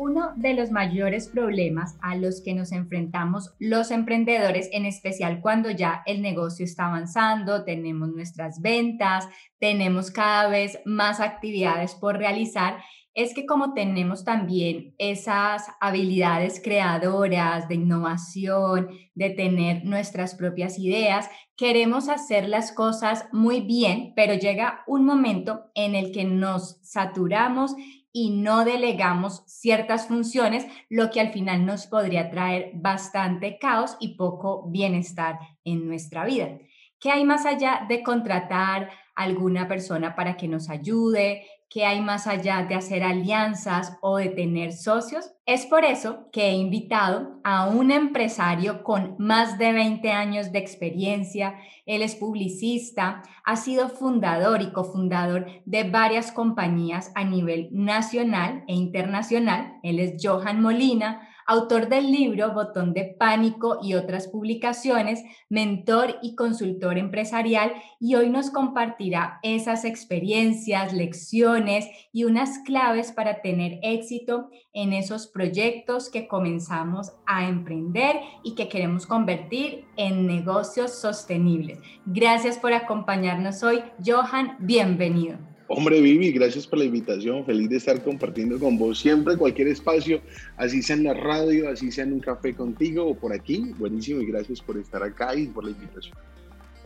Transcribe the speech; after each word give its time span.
Uno 0.00 0.32
de 0.36 0.54
los 0.54 0.70
mayores 0.70 1.26
problemas 1.26 1.96
a 2.00 2.14
los 2.14 2.40
que 2.40 2.54
nos 2.54 2.70
enfrentamos 2.70 3.56
los 3.58 3.90
emprendedores, 3.90 4.68
en 4.70 4.86
especial 4.86 5.40
cuando 5.40 5.72
ya 5.72 6.04
el 6.06 6.22
negocio 6.22 6.64
está 6.64 6.86
avanzando, 6.86 7.64
tenemos 7.64 8.08
nuestras 8.10 8.62
ventas, 8.62 9.28
tenemos 9.58 10.12
cada 10.12 10.48
vez 10.48 10.78
más 10.84 11.18
actividades 11.18 11.96
por 11.96 12.16
realizar, 12.16 12.78
es 13.12 13.34
que 13.34 13.44
como 13.44 13.74
tenemos 13.74 14.22
también 14.22 14.94
esas 14.98 15.66
habilidades 15.80 16.60
creadoras 16.62 17.66
de 17.66 17.74
innovación, 17.74 18.90
de 19.16 19.30
tener 19.30 19.84
nuestras 19.84 20.36
propias 20.36 20.78
ideas, 20.78 21.28
queremos 21.56 22.08
hacer 22.08 22.48
las 22.48 22.70
cosas 22.70 23.26
muy 23.32 23.60
bien, 23.62 24.12
pero 24.14 24.34
llega 24.34 24.84
un 24.86 25.04
momento 25.04 25.72
en 25.74 25.96
el 25.96 26.12
que 26.12 26.22
nos 26.22 26.78
saturamos 26.84 27.74
y 28.12 28.30
no 28.30 28.64
delegamos 28.64 29.42
ciertas 29.46 30.08
funciones, 30.08 30.66
lo 30.88 31.10
que 31.10 31.20
al 31.20 31.32
final 31.32 31.66
nos 31.66 31.86
podría 31.86 32.30
traer 32.30 32.70
bastante 32.74 33.58
caos 33.58 33.96
y 34.00 34.16
poco 34.16 34.68
bienestar 34.68 35.38
en 35.64 35.86
nuestra 35.86 36.24
vida. 36.24 36.58
¿Qué 36.98 37.10
hay 37.10 37.24
más 37.24 37.46
allá 37.46 37.86
de 37.88 38.02
contratar 38.02 38.90
a 39.14 39.22
alguna 39.22 39.68
persona 39.68 40.16
para 40.16 40.36
que 40.36 40.48
nos 40.48 40.68
ayude? 40.68 41.46
¿Qué 41.70 41.84
hay 41.84 42.00
más 42.00 42.26
allá 42.26 42.64
de 42.66 42.74
hacer 42.74 43.02
alianzas 43.02 43.98
o 44.00 44.16
de 44.16 44.30
tener 44.30 44.72
socios? 44.72 45.32
Es 45.44 45.66
por 45.66 45.84
eso 45.84 46.30
que 46.32 46.48
he 46.48 46.54
invitado 46.54 47.40
a 47.44 47.66
un 47.68 47.90
empresario 47.90 48.82
con 48.82 49.16
más 49.18 49.58
de 49.58 49.72
20 49.72 50.10
años 50.10 50.50
de 50.50 50.60
experiencia. 50.60 51.56
Él 51.84 52.00
es 52.00 52.14
publicista, 52.14 53.22
ha 53.44 53.56
sido 53.56 53.90
fundador 53.90 54.62
y 54.62 54.72
cofundador 54.72 55.46
de 55.66 55.84
varias 55.84 56.32
compañías 56.32 57.12
a 57.14 57.24
nivel 57.24 57.68
nacional 57.70 58.64
e 58.66 58.72
internacional. 58.72 59.78
Él 59.82 60.00
es 60.00 60.14
Johan 60.22 60.62
Molina, 60.62 61.28
autor 61.48 61.88
del 61.88 62.12
libro 62.12 62.52
Botón 62.52 62.92
de 62.92 63.16
Pánico 63.18 63.78
y 63.82 63.94
otras 63.94 64.28
publicaciones, 64.28 65.24
mentor 65.48 66.18
y 66.22 66.34
consultor 66.34 66.98
empresarial, 66.98 67.72
y 67.98 68.14
hoy 68.16 68.28
nos 68.28 68.50
compartirá 68.50 69.40
esas 69.42 69.86
experiencias, 69.86 70.92
lecciones 70.92 71.88
y 72.12 72.24
unas 72.24 72.58
claves 72.60 73.12
para 73.12 73.40
tener 73.40 73.80
éxito 73.82 74.50
en 74.74 74.92
esos 74.92 75.26
proyectos 75.26 76.10
que 76.10 76.28
comenzamos 76.28 77.12
a 77.26 77.48
emprender 77.48 78.16
y 78.44 78.54
que 78.54 78.68
queremos 78.68 79.06
convertir 79.06 79.86
en 79.96 80.26
negocios 80.26 81.00
sostenibles. 81.00 81.78
Gracias 82.04 82.58
por 82.58 82.74
acompañarnos 82.74 83.62
hoy, 83.62 83.82
Johan, 84.04 84.56
bienvenido. 84.60 85.47
Hombre, 85.70 86.00
Vivi, 86.00 86.32
gracias 86.32 86.66
por 86.66 86.78
la 86.78 86.86
invitación. 86.86 87.44
Feliz 87.44 87.68
de 87.68 87.76
estar 87.76 88.02
compartiendo 88.02 88.58
con 88.58 88.78
vos 88.78 88.98
siempre 88.98 89.36
cualquier 89.36 89.68
espacio, 89.68 90.22
así 90.56 90.82
sea 90.82 90.96
en 90.96 91.04
la 91.04 91.12
radio, 91.12 91.68
así 91.68 91.92
sea 91.92 92.04
en 92.04 92.14
un 92.14 92.20
café 92.20 92.54
contigo 92.54 93.06
o 93.06 93.14
por 93.14 93.34
aquí. 93.34 93.74
Buenísimo 93.76 94.22
y 94.22 94.26
gracias 94.26 94.62
por 94.62 94.78
estar 94.78 95.02
acá 95.02 95.36
y 95.36 95.46
por 95.46 95.64
la 95.64 95.70
invitación. 95.70 96.16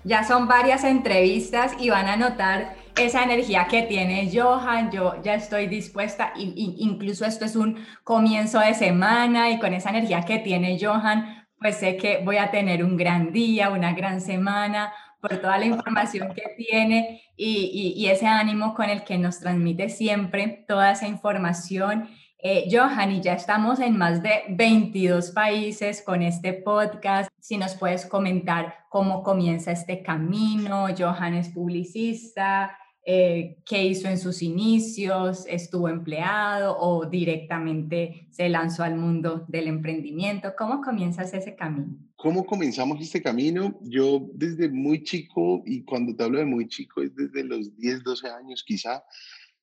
Ya 0.03 0.25
son 0.25 0.49
varias 0.49 0.83
entrevistas 0.83 1.75
y 1.79 1.91
van 1.91 2.09
a 2.09 2.17
notar 2.17 2.75
esa 2.97 3.23
energía 3.23 3.69
que 3.71 3.83
tiene 3.83 4.29
Johan. 4.35 4.91
Yo 4.91 5.23
ya 5.23 5.35
estoy 5.35 5.69
dispuesta, 5.69 6.33
y, 6.37 6.75
incluso 6.81 7.25
esto 7.25 7.45
es 7.45 7.55
un 7.55 7.77
comienzo 8.03 8.59
de 8.59 8.75
semana 8.75 9.51
y 9.51 9.61
con 9.61 9.75
esa 9.75 9.91
energía 9.91 10.23
que 10.23 10.41
tiene 10.41 10.77
Johan, 10.81 11.47
pues 11.61 11.77
sé 11.77 11.97
que 11.97 12.21
voy 12.25 12.39
a 12.39 12.51
tener 12.51 12.83
un 12.83 12.97
gran 12.97 13.33
día, 13.33 13.71
una 13.71 13.93
gran 13.93 14.21
semana, 14.21 14.93
por 15.23 15.37
toda 15.39 15.57
la 15.57 15.67
información 15.67 16.35
que 16.35 16.43
tiene 16.57 17.23
y, 17.37 18.07
ese 18.09 18.27
ánimo 18.27 18.75
con 18.75 18.91
el 18.91 19.05
que 19.05 19.17
nos 19.17 19.39
transmite 19.39 19.89
siempre 19.89 20.65
toda 20.67 20.91
esa 20.91 21.07
información. 21.07 22.09
Eh, 22.39 22.67
Johan, 22.71 23.13
y 23.13 23.21
ya 23.21 23.35
estamos 23.35 23.79
en 23.79 23.97
más 23.97 24.21
de 24.21 24.43
22 24.49 25.31
países 25.31 26.03
con 26.03 26.23
este 26.23 26.53
podcast. 26.53 27.31
Si 27.39 27.57
nos 27.57 27.77
puedes 27.77 28.05
comentar 28.05 28.87
cómo 28.91 29.23
comienza 29.23 29.71
este 29.71 30.03
camino. 30.03 30.89
Johan 30.99 31.35
es 31.35 31.51
publicista, 31.51 32.77
eh, 33.05 33.57
qué 33.67 33.85
hizo 33.85 34.09
en 34.09 34.17
sus 34.17 34.43
inicios, 34.43 35.45
estuvo 35.49 35.89
empleado 35.89 36.77
o 36.79 37.07
directamente 37.07 38.29
se 38.31 38.49
lanzó 38.49 38.85
al 38.85 38.97
mundo 38.97 39.45
del 39.49 39.67
emprendimiento. 39.67 40.53
¿Cómo 40.57 40.81
comienzas 40.81 41.35
ese 41.35 41.57
camino? 41.57 41.97
¿Cómo 42.15 42.47
comenzamos 42.47 43.01
este 43.01 43.21
camino? 43.21 43.81
Yo 43.83 44.31
desde 44.35 44.69
muy 44.69 45.03
chico, 45.03 45.65
y 45.67 45.83
cuando 45.83 46.15
te 46.15 46.23
hablo 46.23 46.39
de 46.39 46.45
muy 46.45 46.69
chico 46.69 47.03
es 47.03 47.13
desde 47.17 47.43
los 47.43 47.77
10, 47.77 48.05
12 48.05 48.29
años 48.29 48.63
quizá, 48.65 49.03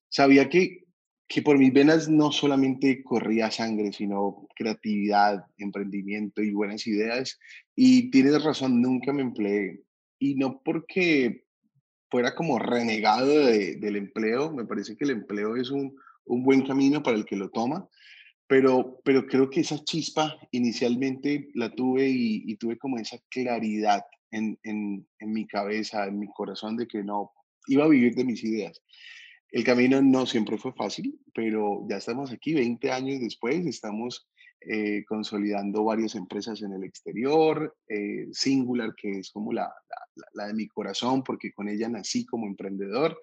sabía 0.10 0.50
que, 0.50 0.84
que 1.30 1.42
por 1.42 1.58
mis 1.58 1.72
venas 1.72 2.10
no 2.10 2.34
solamente 2.34 3.02
corría 3.04 3.52
sangre, 3.52 3.94
sino 3.94 4.48
creatividad, 4.54 5.46
emprendimiento 5.58 6.42
y 6.42 6.52
buenas 6.52 6.86
ideas. 6.88 7.40
Y 7.74 8.12
tienes 8.12 8.44
razón, 8.44 8.82
nunca 8.82 9.14
me 9.14 9.22
empleé. 9.22 9.84
Y 10.20 10.36
no 10.36 10.62
porque 10.62 11.46
fuera 12.10 12.36
como 12.36 12.60
renegado 12.60 13.46
del 13.46 13.96
empleo. 13.96 14.52
Me 14.52 14.66
parece 14.66 14.96
que 14.96 15.06
el 15.06 15.12
empleo 15.12 15.56
es 15.56 15.70
un, 15.70 15.96
un, 16.26 16.44
buen 16.44 16.66
camino 16.66 17.04
para 17.04 17.18
el 17.18 17.26
que 17.26 17.36
lo 17.36 17.50
toma, 17.50 17.88
pero, 18.48 19.00
pero 19.04 19.26
creo 19.28 19.50
que 19.50 19.62
esa 19.62 19.84
chispa 19.84 20.38
inicialmente 20.52 21.50
la 21.54 21.70
tuve 21.74 22.10
y, 22.10 22.56
tuve 22.56 22.78
como 22.78 22.98
esa 22.98 23.18
claridad 23.30 24.04
en, 24.32 24.60
en, 24.64 25.08
en, 25.20 25.32
mi 25.32 25.48
cabeza, 25.48 26.06
en 26.06 26.20
mi 26.20 26.28
corazón 26.28 26.78
de 26.78 26.88
que 26.88 27.04
no, 27.04 27.32
iba 27.68 27.86
a 27.86 27.90
vivir 27.90 28.16
de 28.16 28.26
mis 28.26 28.44
ideas. 28.44 28.82
El 29.52 29.64
camino 29.64 30.02
no 30.02 30.26
siempre 30.26 30.58
fue 30.58 30.74
fácil, 30.74 31.20
pero 31.34 31.86
ya 31.90 31.98
estamos 31.98 32.32
aquí 32.32 32.54
20 32.54 32.92
años 32.92 33.20
después, 33.20 33.66
estamos 33.66 34.28
eh, 34.62 35.06
consolidando 35.08 35.86
varias 35.86 36.16
empresas 36.16 36.62
en 36.62 36.74
el 36.74 36.84
exterior, 36.84 37.78
eh, 37.88 38.28
Singular, 38.34 38.94
que 38.94 39.20
es 39.20 39.32
como 39.32 39.54
la, 39.54 39.72
de 40.34 40.54
mi 40.54 40.68
corazón, 40.68 41.24
porque 41.24 41.54
con 41.54 41.70
ella 41.70 41.88
nací 41.88 42.26
como 42.26 42.46
emprendedor. 42.46 43.18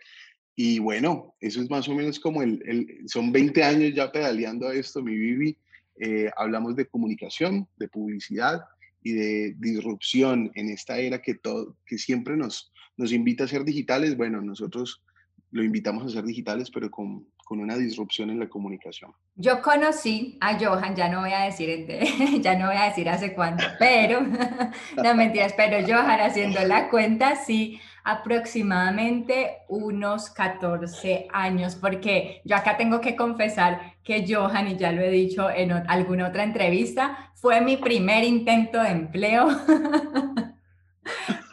Y 0.54 0.78
bueno, 0.78 1.34
eso 1.41 1.60
es 1.60 1.69
más 1.69 1.88
o 1.88 1.94
menos 1.94 2.19
como 2.19 2.42
el, 2.42 3.04
son 3.06 3.32
20 3.32 3.62
años 3.62 3.92
ya 3.94 4.10
pedaleando 4.10 4.66
a 4.66 4.75
esto, 4.75 5.02
mi 5.02 5.14
Vivi. 5.14 5.58
Eh, 6.00 6.30
hablamos 6.38 6.75
de 6.75 6.86
comunicación, 6.86 7.69
de 7.76 7.88
publicidad 7.88 8.64
y 9.02 9.12
de 9.12 9.54
disrupción 9.58 10.50
en 10.54 10.70
esta 10.70 10.98
era 10.98 11.20
que, 11.20 11.34
todo, 11.34 11.76
que 11.84 11.98
siempre 11.98 12.36
nos, 12.36 12.72
nos 12.96 13.12
invita 13.12 13.44
a 13.44 13.48
ser 13.48 13.64
digitales. 13.64 14.16
Bueno, 14.16 14.41
nosotros 14.41 15.02
lo 15.50 15.62
invitamos 15.62 16.06
a 16.06 16.08
ser 16.08 16.25
digitales, 16.25 16.70
pero 16.70 16.91
con, 16.91 17.26
con 17.46 17.60
una 17.60 17.76
disrupción 17.76 18.30
en 18.30 18.40
la 18.40 18.48
comunicación. 18.48 19.12
Yo 19.36 19.62
conocí 19.62 20.36
a 20.40 20.58
Johan, 20.58 20.96
ya 20.96 21.08
no 21.08 21.20
voy 21.20 21.30
a 21.30 21.44
decir, 21.44 21.86
ya 22.40 22.58
no 22.58 22.66
voy 22.66 22.76
a 22.76 22.86
decir 22.86 23.08
hace 23.08 23.34
cuánto, 23.34 23.62
pero, 23.78 24.20
no 25.02 25.14
mentiras, 25.14 25.54
pero 25.56 25.86
Johan 25.86 26.18
haciendo 26.18 26.60
la 26.66 26.90
cuenta, 26.90 27.36
sí, 27.36 27.80
aproximadamente 28.02 29.58
unos 29.68 30.28
14 30.30 31.28
años, 31.32 31.76
porque 31.76 32.42
yo 32.44 32.56
acá 32.56 32.76
tengo 32.76 33.00
que 33.00 33.14
confesar 33.14 33.94
que 34.02 34.26
Johan, 34.28 34.66
y 34.66 34.76
ya 34.76 34.90
lo 34.90 35.02
he 35.02 35.10
dicho 35.10 35.48
en 35.48 35.70
alguna 35.70 36.26
otra 36.26 36.42
entrevista, 36.42 37.30
fue 37.34 37.60
mi 37.60 37.76
primer 37.76 38.24
intento 38.24 38.82
de 38.82 38.88
empleo. 38.88 39.46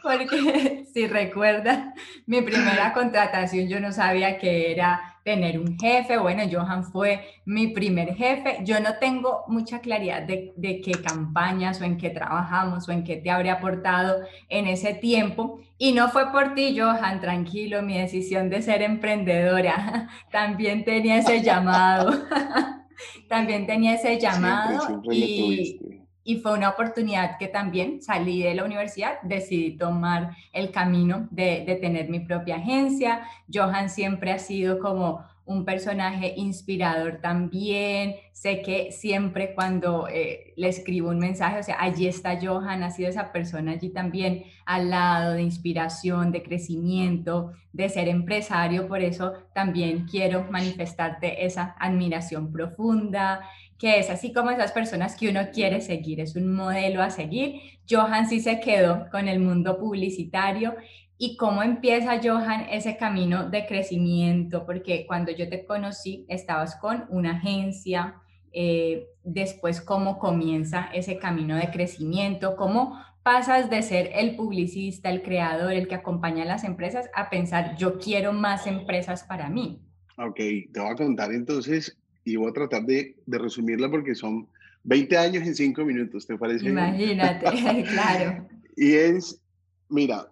porque 0.01 0.85
si 0.91 1.05
recuerda, 1.05 1.93
mi 2.25 2.41
primera 2.41 2.93
contratación 2.93 3.67
yo 3.67 3.79
no 3.79 3.91
sabía 3.91 4.39
que 4.39 4.71
era 4.71 5.12
tener 5.23 5.59
un 5.59 5.77
jefe. 5.79 6.17
Bueno, 6.17 6.43
Johan 6.51 6.83
fue 6.83 7.25
mi 7.45 7.67
primer 7.67 8.15
jefe. 8.15 8.59
Yo 8.63 8.79
no 8.79 8.97
tengo 8.99 9.43
mucha 9.47 9.79
claridad 9.79 10.23
de, 10.23 10.53
de, 10.57 10.81
qué 10.81 10.91
campañas 10.91 11.81
o 11.81 11.83
en 11.83 11.97
qué 11.97 12.09
trabajamos 12.09 12.87
o 12.87 12.91
en 12.91 13.03
qué 13.03 13.17
te 13.17 13.31
habría 13.31 13.53
aportado 13.53 14.21
en 14.49 14.67
ese 14.67 14.93
tiempo. 14.93 15.61
Y 15.77 15.93
no 15.93 16.09
fue 16.09 16.31
por 16.31 16.53
ti, 16.53 16.77
Johan, 16.77 17.19
tranquilo, 17.19 17.81
mi 17.81 17.97
decisión 17.97 18.49
de 18.49 18.61
ser 18.61 18.81
emprendedora 18.81 20.09
también 20.31 20.83
tenía 20.83 21.17
ese 21.17 21.41
llamado. 21.41 22.11
también 23.29 23.65
tenía 23.65 23.95
ese 23.95 24.19
llamado 24.19 25.01
y, 25.11 26.02
y 26.23 26.37
fue 26.37 26.53
una 26.53 26.69
oportunidad 26.69 27.37
que 27.37 27.47
también 27.47 28.01
salí 28.01 28.41
de 28.41 28.55
la 28.55 28.63
universidad, 28.63 29.21
decidí 29.23 29.77
tomar 29.77 30.35
el 30.53 30.71
camino 30.71 31.27
de, 31.31 31.63
de, 31.65 31.75
tener 31.75 32.09
mi 32.09 32.21
propia 32.21 32.55
agencia. 32.55 33.27
Johan 33.53 33.89
siempre 33.89 34.31
ha 34.31 34.39
sido 34.39 34.79
como 34.79 35.23
un 35.45 35.65
personaje 35.65 36.33
inspirador 36.37 37.19
también. 37.21 38.15
Sé 38.31 38.61
que 38.61 38.91
siempre 38.91 39.53
cuando 39.53 40.07
eh, 40.07 40.53
le 40.55 40.69
escribo 40.69 41.09
un 41.09 41.19
mensaje, 41.19 41.59
o 41.59 41.63
sea, 41.63 41.77
allí 41.79 42.07
está 42.07 42.39
Johan, 42.41 42.83
ha 42.83 42.91
sido 42.91 43.09
esa 43.09 43.31
persona 43.31 43.73
allí 43.73 43.89
también 43.89 44.45
al 44.65 44.89
lado 44.89 45.33
de 45.33 45.41
inspiración, 45.41 46.31
de 46.31 46.43
crecimiento, 46.43 47.51
de 47.73 47.89
ser 47.89 48.07
empresario. 48.07 48.87
Por 48.87 49.01
eso 49.01 49.33
también 49.53 50.05
quiero 50.09 50.45
manifestarte 50.49 51.45
esa 51.45 51.75
admiración 51.77 52.51
profunda 52.51 53.41
que 53.83 53.99
es 53.99 54.09
así 54.09 54.31
como 54.31 54.49
esas 54.49 54.71
personas 54.71 55.17
que 55.17 55.27
uno 55.27 55.41
quiere 55.51 55.81
seguir, 55.81 56.21
es 56.21 56.37
un 56.37 56.53
modelo 56.53 57.03
a 57.03 57.09
seguir. 57.09 57.59
Johan 57.89 58.29
sí 58.29 58.39
se 58.39 58.61
quedó 58.61 59.09
con 59.11 59.27
el 59.27 59.41
mundo 59.41 59.77
publicitario 59.77 60.73
y 61.17 61.35
cómo 61.35 61.63
empieza 61.63 62.21
Johan 62.23 62.67
ese 62.71 62.95
camino 62.95 63.49
de 63.49 63.65
crecimiento, 63.65 64.65
porque 64.65 65.05
cuando 65.05 65.33
yo 65.33 65.49
te 65.49 65.65
conocí 65.65 66.25
estabas 66.29 66.77
con 66.77 67.03
una 67.09 67.31
agencia, 67.31 68.21
eh, 68.53 69.05
después 69.21 69.81
cómo 69.81 70.17
comienza 70.17 70.89
ese 70.93 71.17
camino 71.17 71.57
de 71.57 71.69
crecimiento, 71.69 72.55
cómo 72.55 72.97
pasas 73.21 73.69
de 73.69 73.81
ser 73.81 74.11
el 74.13 74.37
publicista, 74.37 75.09
el 75.09 75.23
creador, 75.23 75.73
el 75.73 75.89
que 75.89 75.95
acompaña 75.95 76.43
a 76.43 76.47
las 76.47 76.63
empresas, 76.63 77.09
a 77.13 77.29
pensar, 77.29 77.75
yo 77.75 77.99
quiero 77.99 78.31
más 78.31 78.65
empresas 78.65 79.25
para 79.25 79.49
mí. 79.49 79.81
Ok, 80.17 80.37
te 80.37 80.79
voy 80.79 80.89
a 80.89 80.95
contar 80.95 81.33
entonces 81.33 81.97
y 82.23 82.35
voy 82.35 82.49
a 82.49 82.53
tratar 82.53 82.85
de, 82.85 83.15
de 83.25 83.37
resumirla 83.37 83.89
porque 83.89 84.15
son 84.15 84.47
20 84.83 85.17
años 85.17 85.47
en 85.47 85.55
5 85.55 85.85
minutos, 85.85 86.27
¿te 86.27 86.37
parece? 86.37 86.69
Imagínate, 86.69 87.83
claro. 87.83 88.47
Y 88.75 88.93
es, 88.93 89.39
mira, 89.87 90.31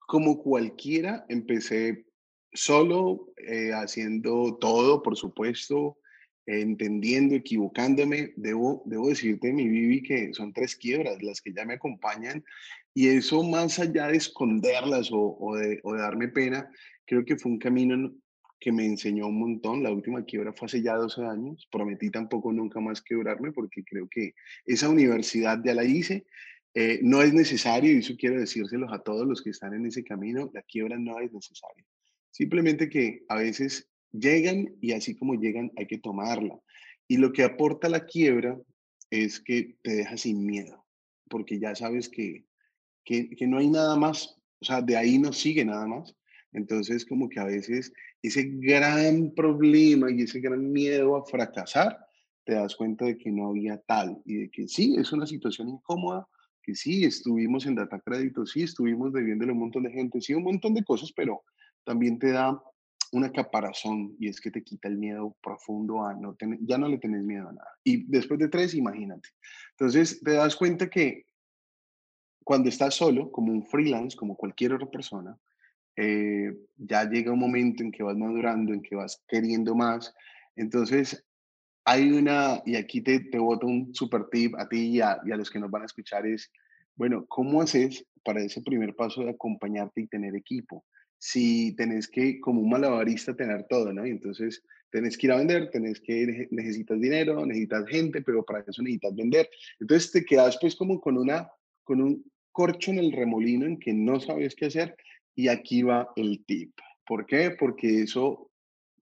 como 0.00 0.42
cualquiera, 0.42 1.24
empecé 1.28 2.06
solo, 2.52 3.32
eh, 3.36 3.70
haciendo 3.72 4.56
todo, 4.60 5.00
por 5.00 5.16
supuesto, 5.16 5.96
entendiendo, 6.46 7.36
equivocándome. 7.36 8.32
Debo, 8.36 8.82
debo 8.86 9.08
decirte, 9.10 9.52
mi 9.52 9.68
Vivi, 9.68 10.02
que 10.02 10.34
son 10.34 10.52
tres 10.52 10.74
quiebras 10.74 11.22
las 11.22 11.40
que 11.40 11.52
ya 11.52 11.64
me 11.64 11.74
acompañan 11.74 12.44
y 12.94 13.08
eso 13.08 13.42
más 13.42 13.78
allá 13.78 14.08
de 14.08 14.16
esconderlas 14.16 15.10
o, 15.10 15.36
o, 15.38 15.56
de, 15.56 15.80
o 15.82 15.94
de 15.94 16.00
darme 16.00 16.28
pena, 16.28 16.70
creo 17.06 17.24
que 17.24 17.36
fue 17.36 17.52
un 17.52 17.58
camino 17.58 18.12
que 18.60 18.72
me 18.72 18.86
enseñó 18.86 19.26
un 19.28 19.38
montón. 19.38 19.82
La 19.82 19.90
última 19.90 20.24
quiebra 20.24 20.52
fue 20.52 20.66
hace 20.66 20.82
ya 20.82 20.94
12 20.94 21.24
años. 21.24 21.68
Prometí 21.70 22.10
tampoco 22.10 22.52
nunca 22.52 22.80
más 22.80 23.02
quebrarme 23.02 23.52
porque 23.52 23.84
creo 23.84 24.08
que 24.08 24.34
esa 24.64 24.88
universidad 24.88 25.60
ya 25.64 25.74
la 25.74 25.84
hice 25.84 26.24
eh, 26.76 26.98
no 27.02 27.22
es 27.22 27.32
necesario, 27.32 27.92
y 27.92 27.98
eso 27.98 28.16
quiero 28.18 28.40
decírselos 28.40 28.92
a 28.92 28.98
todos 28.98 29.26
los 29.28 29.40
que 29.42 29.50
están 29.50 29.74
en 29.74 29.86
ese 29.86 30.02
camino, 30.02 30.50
la 30.52 30.62
quiebra 30.62 30.98
no 30.98 31.20
es 31.20 31.32
necesaria. 31.32 31.84
Simplemente 32.32 32.88
que 32.88 33.24
a 33.28 33.36
veces 33.36 33.88
llegan 34.10 34.74
y 34.80 34.90
así 34.90 35.14
como 35.14 35.34
llegan 35.34 35.70
hay 35.76 35.86
que 35.86 35.98
tomarla. 35.98 36.58
Y 37.06 37.18
lo 37.18 37.32
que 37.32 37.44
aporta 37.44 37.88
la 37.88 38.06
quiebra 38.06 38.58
es 39.08 39.38
que 39.38 39.76
te 39.82 39.94
deja 39.94 40.16
sin 40.16 40.44
miedo, 40.44 40.84
porque 41.28 41.60
ya 41.60 41.76
sabes 41.76 42.08
que, 42.08 42.44
que, 43.04 43.30
que 43.30 43.46
no 43.46 43.58
hay 43.58 43.70
nada 43.70 43.94
más, 43.96 44.36
o 44.60 44.64
sea, 44.64 44.82
de 44.82 44.96
ahí 44.96 45.18
no 45.18 45.32
sigue 45.32 45.64
nada 45.64 45.86
más. 45.86 46.16
Entonces, 46.52 47.06
como 47.06 47.28
que 47.28 47.38
a 47.38 47.44
veces 47.44 47.92
ese 48.28 48.44
gran 48.44 49.32
problema 49.34 50.10
y 50.10 50.22
ese 50.22 50.40
gran 50.40 50.72
miedo 50.72 51.14
a 51.16 51.24
fracasar, 51.24 51.98
te 52.44 52.54
das 52.54 52.74
cuenta 52.74 53.04
de 53.04 53.18
que 53.18 53.30
no 53.30 53.48
había 53.48 53.78
tal 53.78 54.20
y 54.24 54.36
de 54.36 54.50
que 54.50 54.66
sí, 54.66 54.96
es 54.98 55.12
una 55.12 55.26
situación 55.26 55.68
incómoda, 55.68 56.26
que 56.62 56.74
sí, 56.74 57.04
estuvimos 57.04 57.66
en 57.66 57.74
data 57.74 58.00
crédito, 58.00 58.46
sí, 58.46 58.62
estuvimos 58.62 59.12
debiéndole 59.12 59.52
un 59.52 59.58
montón 59.58 59.82
de 59.82 59.90
gente, 59.90 60.22
sí, 60.22 60.32
un 60.32 60.44
montón 60.44 60.72
de 60.72 60.82
cosas, 60.82 61.12
pero 61.14 61.42
también 61.84 62.18
te 62.18 62.32
da 62.32 62.58
una 63.12 63.30
caparazón 63.30 64.16
y 64.18 64.28
es 64.28 64.40
que 64.40 64.50
te 64.50 64.64
quita 64.64 64.88
el 64.88 64.96
miedo 64.96 65.36
profundo 65.42 66.02
a 66.02 66.14
no 66.14 66.34
tener, 66.34 66.58
ya 66.62 66.78
no 66.78 66.88
le 66.88 66.96
tenés 66.96 67.22
miedo 67.22 67.48
a 67.50 67.52
nada. 67.52 67.70
Y 67.84 68.04
después 68.04 68.40
de 68.40 68.48
tres, 68.48 68.74
imagínate. 68.74 69.28
Entonces, 69.72 70.20
te 70.22 70.32
das 70.32 70.56
cuenta 70.56 70.88
que 70.88 71.26
cuando 72.42 72.70
estás 72.70 72.94
solo, 72.94 73.30
como 73.30 73.52
un 73.52 73.66
freelance, 73.66 74.16
como 74.16 74.34
cualquier 74.34 74.72
otra 74.72 74.90
persona, 74.90 75.38
eh, 75.96 76.52
ya 76.76 77.08
llega 77.08 77.32
un 77.32 77.38
momento 77.38 77.82
en 77.82 77.92
que 77.92 78.02
vas 78.02 78.16
madurando, 78.16 78.72
en 78.72 78.82
que 78.82 78.96
vas 78.96 79.22
queriendo 79.28 79.74
más. 79.74 80.14
Entonces, 80.56 81.24
hay 81.84 82.10
una, 82.10 82.62
y 82.64 82.76
aquí 82.76 83.00
te, 83.00 83.20
te 83.20 83.38
boto 83.38 83.66
un 83.66 83.94
super 83.94 84.24
tip 84.30 84.54
a 84.56 84.68
ti 84.68 84.96
y 84.96 85.00
a, 85.00 85.20
y 85.24 85.32
a, 85.32 85.36
los 85.36 85.50
que 85.50 85.58
nos 85.58 85.70
van 85.70 85.82
a 85.82 85.86
escuchar, 85.86 86.26
es, 86.26 86.50
bueno, 86.96 87.26
¿cómo 87.28 87.60
haces 87.60 88.06
para 88.24 88.40
ese 88.40 88.62
primer 88.62 88.94
paso 88.94 89.22
de 89.22 89.30
acompañarte 89.30 90.00
y 90.00 90.06
tener 90.06 90.34
equipo? 90.34 90.84
Si 91.18 91.74
tenés 91.76 92.08
que, 92.08 92.40
como 92.40 92.60
un 92.60 92.70
malabarista, 92.70 93.34
tener 93.36 93.66
todo, 93.68 93.92
¿no? 93.92 94.06
Y 94.06 94.10
entonces 94.10 94.62
tenés 94.90 95.18
que 95.18 95.26
ir 95.26 95.32
a 95.32 95.36
vender, 95.36 95.70
tenés 95.70 96.00
que, 96.00 96.48
necesitas 96.50 97.00
dinero, 97.00 97.44
necesitas 97.44 97.86
gente, 97.86 98.22
pero 98.22 98.44
para 98.44 98.60
eso 98.60 98.82
necesitas 98.82 99.14
vender. 99.14 99.48
Entonces 99.80 100.10
te 100.10 100.24
quedas 100.24 100.56
pues 100.60 100.76
como 100.76 101.00
con 101.00 101.18
una, 101.18 101.48
con 101.82 102.00
un 102.00 102.24
corcho 102.52 102.92
en 102.92 102.98
el 102.98 103.12
remolino 103.12 103.66
en 103.66 103.78
que 103.78 103.92
no 103.92 104.20
sabes 104.20 104.54
qué 104.54 104.66
hacer 104.66 104.96
y 105.34 105.48
aquí 105.48 105.82
va 105.82 106.08
el 106.16 106.44
tip. 106.44 106.72
¿Por 107.06 107.26
qué? 107.26 107.50
Porque 107.50 108.02
eso 108.02 108.50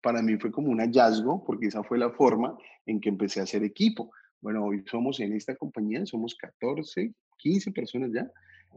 para 0.02 0.22
mí 0.22 0.38
fue 0.38 0.52
como 0.52 0.70
un 0.70 0.80
hallazgo, 0.80 1.44
porque 1.46 1.68
esa 1.68 1.84
fue 1.84 1.98
la 1.98 2.12
forma 2.12 2.58
en 2.86 3.00
que 3.00 3.10
empecé 3.10 3.40
a 3.40 3.44
hacer 3.44 3.64
equipo. 3.64 4.12
Bueno, 4.42 4.66
hoy 4.66 4.84
somos 4.90 5.20
en 5.20 5.34
esta 5.34 5.56
compañía, 5.56 6.06
somos 6.06 6.36
14, 6.36 7.14
15 7.38 7.72
personas 7.72 8.12
ya. 8.14 8.30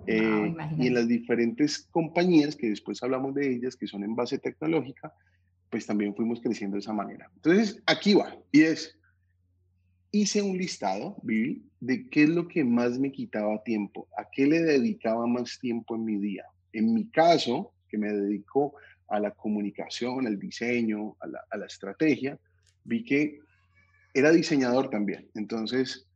Eh, 0.07 0.55
y 0.77 0.89
en 0.89 0.95
las 0.95 1.09
diferentes 1.09 1.87
compañías, 1.91 2.57
que 2.57 2.69
después 2.69 3.03
hablamos 3.03 3.35
de 3.35 3.55
ellas, 3.55 3.77
que 3.77 3.87
son 3.87 4.05
en 4.05 4.15
base 4.15 4.39
tecnológica, 4.39 5.15
pues 5.71 5.87
también 5.87 6.15
fuimos 6.15 6.41
creciendo 6.41 6.75
de 6.75 6.81
esa 6.81 6.93
manera. 6.93 7.31
Entonces, 7.37 7.83
aquí 7.87 8.15
va. 8.15 8.37
Y 8.53 8.63
es, 8.63 8.99
hice 10.11 10.43
un 10.43 10.59
listado, 10.59 11.17
Vivi, 11.23 11.65
de 11.81 12.09
qué 12.11 12.25
es 12.25 12.29
lo 12.29 12.49
que 12.49 12.65
más 12.65 12.99
me 12.99 13.13
quitaba 13.13 13.63
tiempo, 13.63 14.09
a 14.19 14.29
qué 14.31 14.47
le 14.47 14.63
dedicaba 14.63 15.27
más 15.27 15.59
tiempo 15.59 15.97
en 15.97 16.05
mi 16.05 16.17
día. 16.19 16.45
En 16.75 16.93
mi 16.93 17.09
caso, 17.11 17.73
que 17.89 17.99
me 17.99 18.13
dedico 18.13 18.75
a 19.09 19.21
la 19.21 19.31
comunicación, 19.31 20.27
al 20.27 20.39
diseño, 20.39 21.17
a 21.21 21.27
la, 21.27 21.45
a 21.51 21.57
la 21.57 21.67
estrategia, 21.67 22.39
vi 22.85 23.05
que 23.05 23.39
era 24.13 24.31
diseñador 24.31 24.91
también. 24.91 25.29
Entonces, 25.35 26.07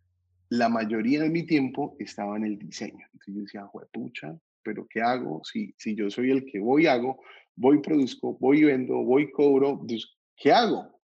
la 0.51 0.69
mayoría 0.69 1.23
de 1.23 1.31
mi 1.31 1.45
tiempo 1.45 1.97
estaba 1.99 2.37
en 2.37 2.45
el 2.45 2.59
diseño. 2.59 3.07
Entonces 3.13 3.35
yo 3.35 3.41
decía, 3.43 3.71
pucha, 3.93 4.39
pero 4.63 4.87
¿qué 4.89 5.01
hago? 5.01 5.43
Si, 5.45 5.75
si 5.77 5.95
yo 5.95 6.11
soy 6.11 6.31
el 6.31 6.45
que 6.45 6.59
voy, 6.59 6.87
hago, 6.87 7.21
voy, 7.57 7.81
produzco, 7.81 8.37
voy, 8.39 8.65
vendo, 8.65 8.97
voy, 8.99 9.31
cobro, 9.31 9.79
pues, 9.87 10.07
¿qué 10.37 10.53
hago? 10.53 10.99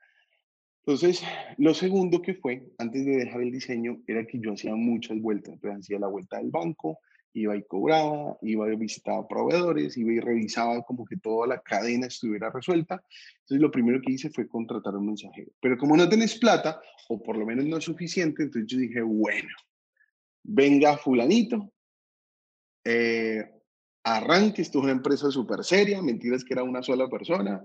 Entonces, 0.85 1.23
lo 1.57 1.73
segundo 1.73 2.21
que 2.21 2.35
fue, 2.35 2.63
antes 2.77 3.05
de 3.05 3.17
dejar 3.17 3.41
el 3.41 3.51
diseño, 3.51 4.01
era 4.05 4.25
que 4.25 4.39
yo 4.39 4.53
hacía 4.53 4.75
muchas 4.75 5.19
vueltas. 5.19 5.53
Entonces, 5.53 5.79
hacía 5.79 5.99
la 5.99 6.07
vuelta 6.07 6.37
del 6.37 6.51
banco, 6.51 6.99
iba 7.33 7.55
y 7.55 7.63
cobraba, 7.63 8.37
iba 8.41 8.71
y 8.71 8.75
visitaba 8.75 9.27
proveedores, 9.27 9.97
iba 9.97 10.11
y 10.11 10.19
revisaba 10.19 10.83
como 10.83 11.05
que 11.05 11.17
toda 11.17 11.47
la 11.47 11.59
cadena 11.61 12.07
estuviera 12.07 12.51
resuelta. 12.51 13.03
Entonces 13.41 13.61
lo 13.61 13.71
primero 13.71 13.99
que 14.01 14.13
hice 14.13 14.29
fue 14.29 14.47
contratar 14.47 14.93
a 14.93 14.97
un 14.97 15.07
mensajero. 15.07 15.51
Pero 15.59 15.77
como 15.77 15.97
no 15.97 16.07
tenés 16.07 16.37
plata, 16.37 16.79
o 17.09 17.21
por 17.21 17.37
lo 17.37 17.45
menos 17.45 17.65
no 17.65 17.77
es 17.77 17.83
suficiente, 17.83 18.43
entonces 18.43 18.71
yo 18.71 18.77
dije, 18.77 19.01
bueno, 19.01 19.49
venga 20.43 20.97
fulanito, 20.97 21.71
eh, 22.85 23.43
arranque, 24.03 24.61
esto 24.61 24.79
es 24.79 24.83
una 24.83 24.93
empresa 24.93 25.31
súper 25.31 25.63
seria, 25.63 26.01
mentiras 26.01 26.43
que 26.43 26.53
era 26.53 26.63
una 26.63 26.83
sola 26.83 27.07
persona. 27.09 27.63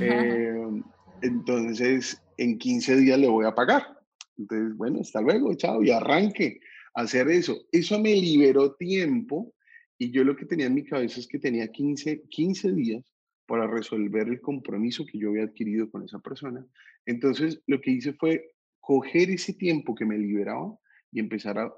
Eh, 0.00 0.82
entonces, 1.22 2.20
en 2.36 2.58
15 2.58 2.96
días 2.96 3.18
le 3.18 3.28
voy 3.28 3.46
a 3.46 3.54
pagar. 3.54 3.98
Entonces, 4.36 4.76
bueno, 4.76 5.00
hasta 5.00 5.20
luego, 5.20 5.54
chao, 5.54 5.82
y 5.82 5.90
arranque 5.90 6.60
hacer 6.94 7.28
eso. 7.28 7.66
Eso 7.72 8.00
me 8.00 8.14
liberó 8.14 8.74
tiempo 8.74 9.52
y 9.98 10.10
yo 10.10 10.24
lo 10.24 10.36
que 10.36 10.46
tenía 10.46 10.66
en 10.66 10.74
mi 10.74 10.84
cabeza 10.84 11.20
es 11.20 11.26
que 11.26 11.38
tenía 11.38 11.68
15, 11.68 12.22
15 12.28 12.72
días 12.72 13.04
para 13.46 13.66
resolver 13.66 14.28
el 14.28 14.40
compromiso 14.40 15.04
que 15.04 15.18
yo 15.18 15.30
había 15.30 15.44
adquirido 15.44 15.90
con 15.90 16.04
esa 16.04 16.18
persona. 16.18 16.64
Entonces, 17.04 17.60
lo 17.66 17.80
que 17.80 17.90
hice 17.90 18.14
fue 18.14 18.52
coger 18.80 19.30
ese 19.30 19.52
tiempo 19.54 19.94
que 19.94 20.06
me 20.06 20.18
liberaba 20.18 20.76
y 21.12 21.20
empezar 21.20 21.58
a, 21.58 21.72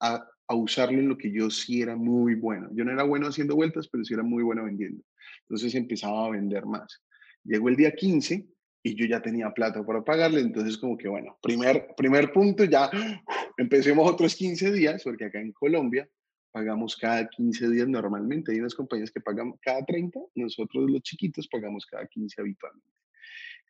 a, 0.00 0.26
a, 0.48 0.54
usarlo 0.54 0.98
en 0.98 1.08
lo 1.08 1.16
que 1.16 1.30
yo 1.30 1.48
sí 1.50 1.80
era 1.80 1.96
muy 1.96 2.34
bueno. 2.34 2.68
Yo 2.74 2.84
no 2.84 2.92
era 2.92 3.04
bueno 3.04 3.28
haciendo 3.28 3.54
vueltas, 3.54 3.88
pero 3.88 4.04
sí 4.04 4.14
era 4.14 4.22
muy 4.22 4.42
bueno 4.42 4.64
vendiendo. 4.64 5.02
Entonces 5.42 5.74
empezaba 5.74 6.26
a 6.26 6.30
vender 6.30 6.66
más. 6.66 7.02
Llegó 7.44 7.68
el 7.68 7.76
día 7.76 7.92
15 7.92 8.46
y 8.82 8.94
yo 8.94 9.06
ya 9.06 9.22
tenía 9.22 9.50
plata 9.50 9.84
para 9.84 10.02
pagarle, 10.02 10.40
entonces 10.40 10.76
como 10.76 10.96
que 10.96 11.08
bueno, 11.08 11.38
primer, 11.42 11.94
primer 11.96 12.32
punto, 12.32 12.64
ya 12.64 12.90
empecemos 13.56 14.10
otros 14.10 14.34
15 14.34 14.72
días, 14.72 15.02
porque 15.04 15.26
acá 15.26 15.40
en 15.40 15.52
Colombia 15.52 16.08
pagamos 16.50 16.96
cada 16.96 17.28
15 17.28 17.70
días 17.70 17.88
normalmente, 17.88 18.52
hay 18.52 18.58
unas 18.58 18.74
compañías 18.74 19.10
que 19.10 19.20
pagan 19.20 19.54
cada 19.62 19.84
30, 19.84 20.20
nosotros 20.34 20.90
los 20.90 21.02
chiquitos 21.02 21.48
pagamos 21.48 21.86
cada 21.86 22.06
15 22.06 22.40
habitualmente. 22.40 22.88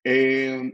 Eh, 0.05 0.73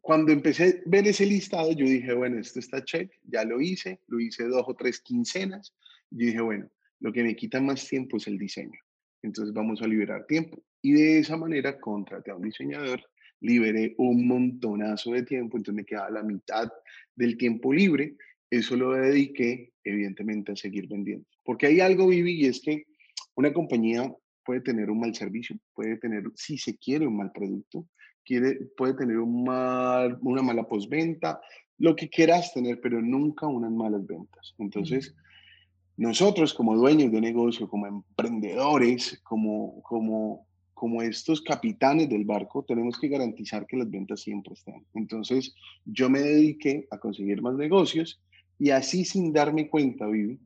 cuando 0.00 0.32
empecé 0.32 0.64
a 0.64 0.72
ver 0.86 1.06
ese 1.06 1.26
listado, 1.26 1.72
yo 1.72 1.84
dije, 1.84 2.12
bueno, 2.12 2.38
esto 2.38 2.58
está 2.58 2.84
check, 2.84 3.10
ya 3.22 3.44
lo 3.44 3.60
hice, 3.60 4.00
lo 4.08 4.20
hice 4.20 4.44
dos 4.44 4.64
o 4.66 4.74
tres 4.74 5.00
quincenas, 5.00 5.74
yo 6.10 6.26
dije, 6.26 6.40
bueno, 6.40 6.70
lo 7.00 7.12
que 7.12 7.22
me 7.22 7.36
quita 7.36 7.60
más 7.60 7.86
tiempo 7.88 8.16
es 8.16 8.26
el 8.26 8.38
diseño. 8.38 8.78
entonces 9.22 9.54
vamos 9.54 9.80
a 9.82 9.86
liberar 9.86 10.26
tiempo. 10.26 10.62
Y 10.82 10.92
de 10.92 11.18
esa 11.18 11.36
manera 11.36 11.78
contraté 11.78 12.30
a 12.30 12.36
un 12.36 12.42
diseñador, 12.42 13.02
liberé 13.40 13.94
un 13.98 14.26
montonazo 14.26 15.12
de 15.12 15.22
tiempo, 15.22 15.56
entonces 15.56 15.74
me 15.74 15.84
quedaba 15.84 16.10
la 16.10 16.22
mitad 16.22 16.70
del 17.14 17.36
tiempo 17.36 17.72
libre. 17.72 18.16
Eso 18.50 18.76
lo 18.76 18.92
dediqué, 18.92 19.72
evidentemente, 19.84 20.52
a 20.52 20.56
seguir 20.56 20.88
vendiendo. 20.88 21.26
Porque 21.44 21.66
hay 21.66 21.80
algo, 21.80 22.08
Vivi, 22.08 22.42
y 22.42 22.46
es 22.46 22.60
que 22.60 22.84
una 23.34 23.52
compañía 23.52 24.12
puede 24.44 24.60
tener 24.60 24.90
un 24.90 25.00
mal 25.00 25.14
servicio, 25.14 25.56
puede 25.74 25.96
tener, 25.96 26.24
si 26.34 26.58
se 26.58 26.76
quiere, 26.76 27.06
un 27.06 27.16
mal 27.16 27.30
producto, 27.32 27.86
quiere, 28.24 28.66
puede 28.76 28.94
tener 28.94 29.18
un 29.18 29.44
mal, 29.44 30.18
una 30.22 30.42
mala 30.42 30.64
postventa, 30.64 31.40
lo 31.78 31.96
que 31.96 32.08
quieras 32.08 32.52
tener, 32.52 32.80
pero 32.80 33.00
nunca 33.00 33.46
unas 33.46 33.72
malas 33.72 34.06
ventas. 34.06 34.54
Entonces, 34.58 35.14
nosotros 35.96 36.52
como 36.54 36.76
dueños 36.76 37.12
de 37.12 37.20
negocio, 37.20 37.68
como 37.68 37.86
emprendedores, 37.86 39.20
como, 39.22 39.80
como, 39.82 40.46
como 40.80 41.02
estos 41.02 41.42
capitanes 41.42 42.08
del 42.08 42.24
barco, 42.24 42.64
tenemos 42.66 42.98
que 42.98 43.08
garantizar 43.08 43.66
que 43.66 43.76
las 43.76 43.90
ventas 43.90 44.22
siempre 44.22 44.54
estén. 44.54 44.82
Entonces, 44.94 45.54
yo 45.84 46.08
me 46.08 46.20
dediqué 46.20 46.88
a 46.90 46.96
conseguir 46.96 47.42
más 47.42 47.54
negocios 47.54 48.18
y 48.58 48.70
así 48.70 49.04
sin 49.04 49.30
darme 49.30 49.68
cuenta, 49.68 50.06
Vivi, 50.06 50.40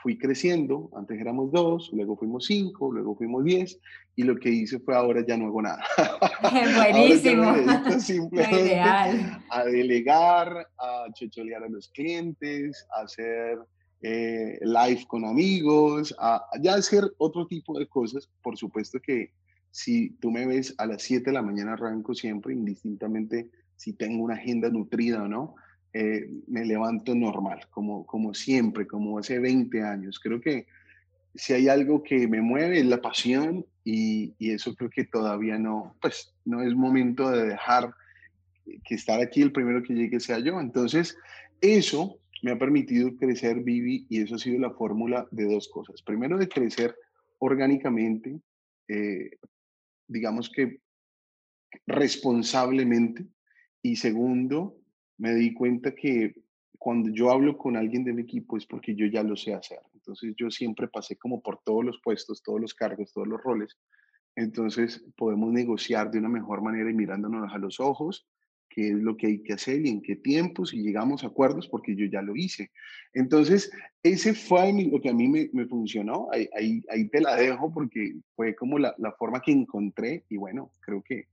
fui 0.00 0.16
creciendo, 0.16 0.88
antes 0.94 1.20
éramos 1.20 1.50
dos, 1.50 1.90
luego 1.92 2.16
fuimos 2.16 2.46
cinco, 2.46 2.92
luego 2.92 3.16
fuimos 3.16 3.42
diez, 3.42 3.80
y 4.14 4.22
lo 4.22 4.36
que 4.36 4.50
hice 4.50 4.78
fue 4.78 4.94
ahora 4.94 5.26
ya 5.26 5.36
no 5.36 5.46
hago 5.46 5.62
nada. 5.62 5.82
Buenísimo. 6.76 7.42
ahora 7.42 7.98
simplemente 7.98 8.78
a 8.78 9.64
delegar, 9.64 10.64
a 10.78 11.06
chocholear 11.12 11.64
a 11.64 11.68
los 11.68 11.88
clientes, 11.88 12.86
a 12.96 13.02
hacer 13.02 13.58
eh, 14.00 14.60
live 14.62 15.04
con 15.08 15.24
amigos, 15.24 16.14
a, 16.20 16.40
ya 16.60 16.74
hacer 16.74 17.02
otro 17.18 17.48
tipo 17.48 17.76
de 17.76 17.88
cosas. 17.88 18.30
Por 18.42 18.56
supuesto 18.56 19.00
que 19.00 19.32
si 19.72 20.10
tú 20.20 20.30
me 20.30 20.46
ves 20.46 20.74
a 20.78 20.86
las 20.86 21.02
7 21.02 21.24
de 21.24 21.32
la 21.32 21.42
mañana 21.42 21.72
arranco 21.72 22.14
siempre, 22.14 22.52
indistintamente 22.52 23.50
si 23.74 23.94
tengo 23.94 24.22
una 24.22 24.34
agenda 24.34 24.68
nutrida 24.68 25.24
o 25.24 25.28
no, 25.28 25.56
eh, 25.94 26.30
me 26.46 26.64
levanto 26.64 27.14
normal, 27.14 27.66
como, 27.70 28.06
como 28.06 28.34
siempre, 28.34 28.86
como 28.86 29.18
hace 29.18 29.38
20 29.38 29.82
años. 29.82 30.20
Creo 30.20 30.40
que 30.40 30.66
si 31.34 31.54
hay 31.54 31.68
algo 31.68 32.02
que 32.02 32.28
me 32.28 32.40
mueve 32.42 32.78
es 32.78 32.86
la 32.86 33.00
pasión 33.00 33.66
y, 33.82 34.34
y, 34.38 34.50
eso 34.50 34.74
creo 34.74 34.90
que 34.90 35.04
todavía 35.04 35.58
no, 35.58 35.96
pues 36.00 36.34
no 36.44 36.62
es 36.62 36.74
momento 36.74 37.30
de 37.30 37.46
dejar 37.48 37.94
que 38.84 38.94
estar 38.94 39.20
aquí 39.20 39.42
el 39.42 39.52
primero 39.52 39.82
que 39.82 39.94
llegue 39.94 40.20
sea 40.20 40.38
yo. 40.38 40.60
Entonces, 40.60 41.16
eso 41.60 42.18
me 42.42 42.52
ha 42.52 42.58
permitido 42.58 43.16
crecer 43.16 43.60
Vivi 43.60 44.06
y 44.10 44.20
eso 44.20 44.34
ha 44.34 44.38
sido 44.38 44.60
la 44.60 44.72
fórmula 44.72 45.26
de 45.30 45.44
dos 45.44 45.68
cosas. 45.68 46.02
Primero, 46.02 46.36
de 46.36 46.48
crecer 46.48 46.94
orgánicamente, 47.38 48.38
eh, 48.88 49.30
digamos 50.06 50.50
que 50.50 50.80
responsablemente, 51.86 53.26
y 53.82 53.96
segundo, 53.96 54.76
me 55.18 55.34
di 55.34 55.52
cuenta 55.54 55.94
que 55.94 56.34
cuando 56.78 57.10
yo 57.10 57.30
hablo 57.30 57.56
con 57.56 57.76
alguien 57.76 58.04
de 58.04 58.12
mi 58.12 58.22
equipo 58.22 58.56
es 58.56 58.66
porque 58.66 58.94
yo 58.94 59.06
ya 59.06 59.22
lo 59.22 59.36
sé 59.36 59.54
hacer. 59.54 59.80
Entonces 59.94 60.34
yo 60.36 60.50
siempre 60.50 60.88
pasé 60.88 61.16
como 61.16 61.40
por 61.40 61.60
todos 61.62 61.84
los 61.84 62.00
puestos, 62.02 62.42
todos 62.42 62.60
los 62.60 62.74
cargos, 62.74 63.12
todos 63.12 63.28
los 63.28 63.40
roles. 63.40 63.78
Entonces 64.34 65.04
podemos 65.16 65.52
negociar 65.52 66.10
de 66.10 66.18
una 66.18 66.28
mejor 66.28 66.62
manera 66.62 66.90
y 66.90 66.94
mirándonos 66.94 67.52
a 67.52 67.58
los 67.58 67.78
ojos 67.78 68.26
qué 68.74 68.88
es 68.88 68.94
lo 68.94 69.16
que 69.16 69.26
hay 69.26 69.42
que 69.42 69.52
hacer 69.52 69.84
y 69.84 69.90
en 69.90 70.02
qué 70.02 70.16
tiempos 70.16 70.72
y 70.72 70.82
llegamos 70.82 71.22
a 71.22 71.28
acuerdos 71.28 71.68
porque 71.68 71.94
yo 71.94 72.06
ya 72.06 72.22
lo 72.22 72.34
hice. 72.36 72.70
Entonces, 73.12 73.70
ese 74.02 74.34
fue 74.34 74.72
lo 74.72 75.00
que 75.00 75.10
a 75.10 75.14
mí 75.14 75.28
me, 75.28 75.50
me 75.52 75.66
funcionó. 75.66 76.28
Ahí, 76.32 76.48
ahí, 76.56 76.82
ahí, 76.88 77.08
te 77.08 77.20
la 77.20 77.36
dejo 77.36 77.72
porque 77.72 78.16
fue 78.34 78.54
como 78.54 78.78
la, 78.78 78.94
la 78.98 79.12
forma 79.12 79.40
que 79.40 79.52
encontré 79.52 80.24
y 80.28 80.36
bueno, 80.36 80.70
creo 80.80 81.02
que 81.02 81.26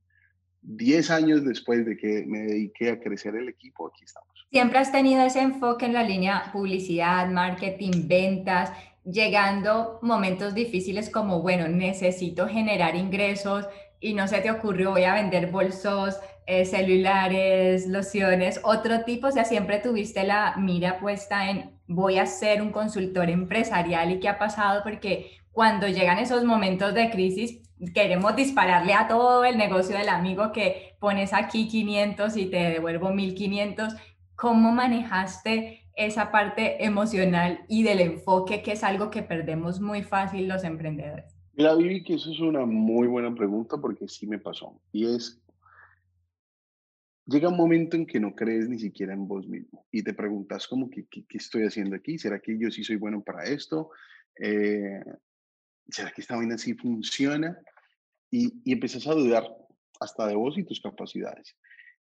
10 0.61 1.09
años 1.11 1.45
después 1.45 1.85
de 1.85 1.97
que 1.97 2.25
me 2.27 2.39
dediqué 2.39 2.91
a 2.91 2.99
crecer 2.99 3.35
el 3.35 3.47
equipo, 3.47 3.87
aquí 3.87 4.03
estamos. 4.03 4.29
Siempre 4.51 4.79
has 4.79 4.91
tenido 4.91 5.21
ese 5.23 5.41
enfoque 5.41 5.85
en 5.85 5.93
la 5.93 6.03
línea 6.03 6.49
publicidad, 6.51 7.29
marketing, 7.29 8.07
ventas, 8.07 8.71
llegando 9.05 9.99
momentos 10.01 10.53
difíciles 10.53 11.09
como, 11.09 11.41
bueno, 11.41 11.67
necesito 11.67 12.47
generar 12.47 12.95
ingresos 12.95 13.67
y 13.99 14.13
no 14.13 14.27
se 14.27 14.41
te 14.41 14.51
ocurrió, 14.51 14.91
voy 14.91 15.03
a 15.03 15.13
vender 15.13 15.51
bolsos, 15.51 16.17
eh, 16.51 16.65
celulares, 16.65 17.87
lociones, 17.87 18.59
otro 18.63 19.03
tipo, 19.03 19.27
o 19.27 19.31
sea, 19.31 19.45
siempre 19.45 19.77
tuviste 19.77 20.23
la 20.23 20.55
mira 20.57 20.99
puesta 20.99 21.47
en 21.47 21.69
voy 21.85 22.17
a 22.17 22.25
ser 22.25 22.63
un 22.63 22.71
consultor 22.71 23.29
empresarial 23.29 24.09
y 24.09 24.19
qué 24.19 24.29
ha 24.29 24.39
pasado 24.39 24.81
porque 24.83 25.29
cuando 25.51 25.87
llegan 25.87 26.17
esos 26.17 26.43
momentos 26.43 26.95
de 26.95 27.11
crisis, 27.11 27.59
queremos 27.93 28.35
dispararle 28.35 28.93
a 28.93 29.07
todo 29.07 29.45
el 29.45 29.59
negocio 29.59 29.95
del 29.95 30.09
amigo 30.09 30.51
que 30.51 30.95
pones 30.99 31.33
aquí 31.33 31.67
500 31.67 32.35
y 32.35 32.47
te 32.47 32.57
devuelvo 32.57 33.13
1500. 33.13 33.93
¿Cómo 34.35 34.71
manejaste 34.71 35.83
esa 35.93 36.31
parte 36.31 36.83
emocional 36.83 37.59
y 37.67 37.83
del 37.83 37.99
enfoque, 37.99 38.63
que 38.63 38.71
es 38.71 38.83
algo 38.83 39.11
que 39.11 39.21
perdemos 39.21 39.79
muy 39.81 40.01
fácil 40.01 40.47
los 40.47 40.63
emprendedores? 40.63 41.35
Mira, 41.53 41.75
Vivi, 41.75 42.01
que 42.03 42.15
eso 42.15 42.31
es 42.31 42.39
una 42.39 42.65
muy 42.65 43.05
buena 43.05 43.35
pregunta 43.35 43.77
porque 43.77 44.07
sí 44.07 44.25
me 44.25 44.39
pasó. 44.39 44.73
Y 44.91 45.05
es, 45.05 45.39
llega 47.29 47.49
un 47.49 47.57
momento 47.57 47.95
en 47.95 48.05
que 48.05 48.19
no 48.19 48.33
crees 48.35 48.67
ni 48.67 48.79
siquiera 48.79 49.13
en 49.13 49.27
vos 49.27 49.47
mismo 49.47 49.85
y 49.91 50.03
te 50.03 50.13
preguntas 50.13 50.67
como, 50.67 50.89
¿qué, 50.89 51.05
qué, 51.09 51.25
estoy 51.31 51.63
haciendo 51.63 51.95
aquí? 51.95 52.17
¿Será 52.17 52.39
que 52.39 52.57
yo 52.57 52.71
sí 52.71 52.83
soy 52.83 52.95
bueno 52.95 53.23
para 53.23 53.43
esto? 53.43 53.91
Eh, 54.35 55.03
¿será 55.89 56.11
que 56.11 56.21
esta 56.21 56.35
vaina 56.35 56.57
sí 56.57 56.73
funciona? 56.73 57.57
Y, 58.31 58.61
y 58.63 58.73
empiezas 58.73 59.07
a 59.07 59.13
dudar 59.13 59.43
hasta 59.99 60.27
de 60.27 60.35
vos 60.35 60.57
y 60.57 60.63
tus 60.63 60.81
capacidades. 60.81 61.55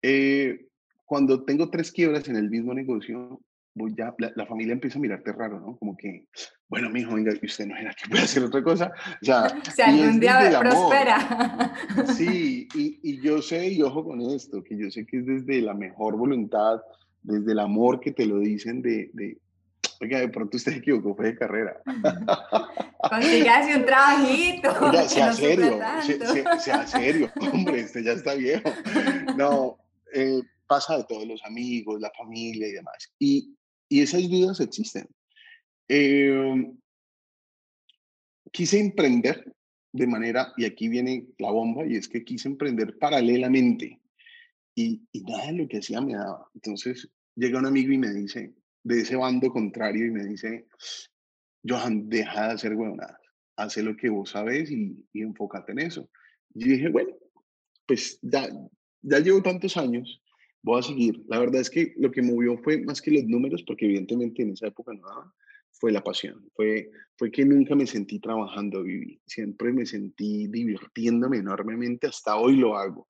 Eh, 0.02 0.68
cuando 1.06 1.44
tengo 1.46 1.70
tres 1.70 1.92
quiebras 1.92 2.28
en 2.28 2.36
el 2.36 2.50
mismo 2.50 2.74
negocio, 2.74 3.42
voy 3.76 3.94
ya, 3.96 4.16
la, 4.18 4.46
familia 4.46 4.74
empieza 4.74 4.98
a 4.98 5.02
mirarte 5.02 5.32
raro, 5.32 5.60
¿no? 5.60 5.78
Como 5.78 5.96
que, 5.96 6.28
bueno, 6.68 6.90
mi 6.90 7.02
hijo, 7.02 7.14
venga, 7.14 7.34
usted 7.44 7.68
no 7.68 7.76
era 7.76 7.94
que 7.94 8.10
puede 8.10 8.24
hacer 8.24 8.44
otra 8.44 8.64
cosa. 8.64 8.92
O 9.22 9.26
sea, 9.26 9.48
si 9.76 9.82
algún 9.82 10.20
día 10.20 10.60
prospera. 10.60 11.74
Sí, 12.16 12.68
y, 12.74 13.00
y, 13.04 13.22
yo 13.22 13.42
sé, 13.42 13.70
y 13.70 13.82
ojo 13.82 14.04
con 14.04 14.22
esto, 14.22 14.64
que 14.64 14.78
yo 14.78 14.90
sé 14.90 15.06
que 15.06 15.20
es 15.20 15.26
desde 15.26 15.62
la 15.62 15.74
mejor 15.74 16.16
voluntad, 16.16 16.82
desde 17.22 17.52
el 17.52 17.60
amor 17.60 18.00
que 18.00 18.12
te 18.12 18.26
lo 18.26 18.40
dicen 18.40 18.82
de, 18.82 19.12
de 19.14 19.38
Oiga, 20.02 20.20
de 20.20 20.28
pronto 20.28 20.58
usted 20.58 20.74
se 20.74 20.78
equivocó, 20.80 21.16
fue 21.16 21.28
de 21.28 21.38
carrera. 21.38 21.82
Consígase 23.10 23.76
un 23.76 23.86
trabajito. 23.86 24.70
Oiga, 24.82 25.08
sea 25.08 25.34
serio, 25.34 25.80
sea, 26.60 26.86
serio, 26.86 27.32
hombre, 27.52 27.82
este 27.82 28.04
ya 28.04 28.14
está 28.14 28.34
viejo. 28.36 28.70
No, 29.38 29.78
eh, 30.14 30.42
pasa 30.68 30.98
de 30.98 31.06
todos 31.06 31.26
los 31.26 31.44
amigos, 31.46 32.02
la 32.02 32.12
familia 32.18 32.68
y 32.68 32.72
demás. 32.72 33.14
Y, 33.20 33.55
y 33.90 34.02
esas 34.02 34.30
dudas 34.30 34.60
existen. 34.60 35.08
Eh, 35.88 36.72
quise 38.52 38.80
emprender 38.80 39.54
de 39.92 40.08
manera, 40.08 40.54
y 40.58 40.66
aquí 40.66 40.90
viene 40.90 41.26
la 41.38 41.52
bomba, 41.52 41.86
y 41.86 41.96
es 41.96 42.10
que 42.10 42.24
quise 42.24 42.50
emprender 42.50 42.98
paralelamente. 42.98 44.02
Y, 44.76 45.02
y 45.14 45.22
nada 45.22 45.48
de 45.48 45.54
lo 45.54 45.68
que 45.68 45.78
hacía 45.78 46.02
me 46.02 46.16
daba. 46.16 46.50
Entonces 46.54 47.10
llega 47.36 47.60
un 47.60 47.66
amigo 47.66 47.94
y 47.94 47.98
me 47.98 48.12
dice, 48.12 48.54
de 48.84 49.02
ese 49.02 49.16
bando 49.16 49.50
contrario 49.50 50.06
y 50.06 50.12
me 50.12 50.26
dice, 50.26 50.68
Johan, 51.68 52.08
deja 52.08 52.48
de 52.48 52.54
hacer 52.54 52.76
huevonadas, 52.76 53.20
haz 53.56 53.78
lo 53.78 53.96
que 53.98 54.10
vos 54.10 54.30
sabes 54.30 54.70
y, 54.70 55.04
y 55.12 55.22
enfócate 55.22 55.72
en 55.72 55.80
eso. 55.80 56.10
Y 56.54 56.70
dije, 56.70 56.90
bueno, 56.90 57.16
pues 57.88 58.20
ya, 58.22 58.48
ya 59.02 59.20
llevo 59.20 59.42
tantos 59.42 59.76
años, 59.78 60.22
voy 60.66 60.80
a 60.80 60.84
seguir. 60.84 61.24
La 61.28 61.40
verdad 61.40 61.62
es 61.62 61.70
que 61.70 61.94
lo 61.98 62.12
que 62.12 62.24
movió 62.24 62.58
fue 62.58 62.80
más 62.80 63.00
que 63.00 63.12
los 63.12 63.24
números, 63.26 63.64
porque 63.64 63.86
evidentemente 63.86 64.42
en 64.42 64.52
esa 64.52 64.68
época 64.68 64.94
no 64.94 65.34
fue 65.72 65.92
la 65.92 66.04
pasión, 66.04 66.50
fue, 66.56 66.90
fue 67.18 67.30
que 67.30 67.46
nunca 67.46 67.76
me 67.76 67.86
sentí 67.86 68.20
trabajando, 68.20 68.82
viví, 68.82 69.20
siempre 69.28 69.72
me 69.72 69.86
sentí 69.86 70.48
divirtiéndome 70.48 71.38
enormemente, 71.38 72.08
hasta 72.08 72.38
hoy 72.38 72.56
lo 72.56 72.78
hago. 72.78 73.08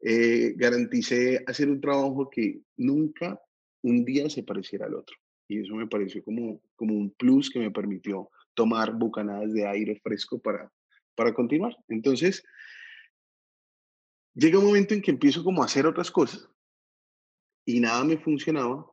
Eh, 0.00 0.52
garanticé 0.56 1.42
hacer 1.46 1.70
un 1.70 1.80
trabajo 1.80 2.28
que 2.28 2.60
nunca 2.76 3.40
un 3.82 4.04
día 4.04 4.28
se 4.28 4.42
pareciera 4.42 4.86
al 4.86 4.94
otro. 4.94 5.16
Y 5.48 5.60
eso 5.60 5.74
me 5.74 5.86
pareció 5.86 6.22
como, 6.22 6.60
como 6.76 6.94
un 6.94 7.10
plus 7.12 7.48
que 7.48 7.58
me 7.58 7.70
permitió 7.70 8.28
tomar 8.52 8.92
bucanadas 8.92 9.54
de 9.54 9.66
aire 9.66 9.98
fresco 10.02 10.38
para, 10.38 10.70
para 11.14 11.32
continuar. 11.32 11.74
Entonces, 11.88 12.44
llega 14.34 14.58
un 14.58 14.66
momento 14.66 14.92
en 14.92 15.00
que 15.00 15.12
empiezo 15.12 15.42
como 15.42 15.62
a 15.62 15.66
hacer 15.66 15.86
otras 15.86 16.10
cosas 16.10 16.50
y 17.68 17.80
nada 17.80 18.02
me 18.02 18.16
funcionaba, 18.16 18.90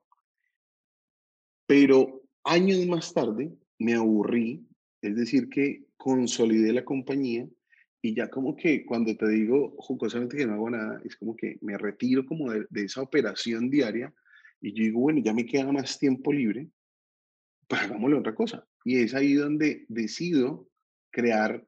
pero 1.66 2.24
años 2.44 2.86
más 2.88 3.14
tarde 3.14 3.50
me 3.80 3.94
aburrí, 3.94 4.68
es 5.02 5.16
decir, 5.16 5.48
que 5.48 5.86
consolidé 5.96 6.74
la 6.74 6.84
compañía 6.84 7.48
y 8.02 8.14
ya 8.14 8.30
como 8.30 8.54
que 8.54 8.86
cuando 8.86 9.16
te 9.16 9.30
digo 9.30 9.76
jocosamente 9.78 10.36
que 10.36 10.46
no 10.46 10.56
hago 10.56 10.70
nada, 10.70 11.02
es 11.06 11.16
como 11.16 11.38
que 11.38 11.58
me 11.62 11.78
retiro 11.78 12.26
como 12.26 12.52
de, 12.52 12.66
de 12.70 12.84
esa 12.84 13.02
operación 13.02 13.70
diaria 13.70 14.14
y 14.60 14.74
yo 14.74 14.84
digo, 14.84 15.00
bueno, 15.00 15.22
ya 15.24 15.34
me 15.34 15.46
queda 15.46 15.72
más 15.72 15.98
tiempo 15.98 16.34
libre, 16.34 16.68
pues 17.70 17.82
hagámosle 17.82 18.18
otra 18.18 18.36
cosa. 18.36 18.68
Y 18.84 18.98
es 18.98 19.14
ahí 19.14 19.36
donde 19.36 19.86
decido 19.88 20.68
crear 21.12 21.66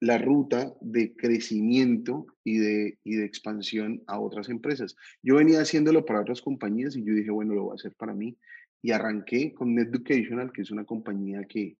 la 0.00 0.18
ruta 0.18 0.74
de 0.80 1.14
crecimiento 1.16 2.26
y 2.44 2.58
de, 2.58 2.98
y 3.02 3.14
de 3.16 3.24
expansión 3.24 4.02
a 4.06 4.20
otras 4.20 4.48
empresas. 4.48 4.96
Yo 5.22 5.36
venía 5.36 5.60
haciéndolo 5.60 6.04
para 6.04 6.20
otras 6.20 6.42
compañías 6.42 6.96
y 6.96 7.04
yo 7.04 7.14
dije, 7.14 7.30
bueno, 7.30 7.54
lo 7.54 7.64
voy 7.64 7.72
a 7.72 7.74
hacer 7.76 7.94
para 7.94 8.14
mí. 8.14 8.36
Y 8.82 8.92
arranqué 8.92 9.52
con 9.54 9.74
NetEducational, 9.74 10.52
que 10.52 10.62
es 10.62 10.70
una 10.70 10.84
compañía 10.84 11.44
que 11.44 11.76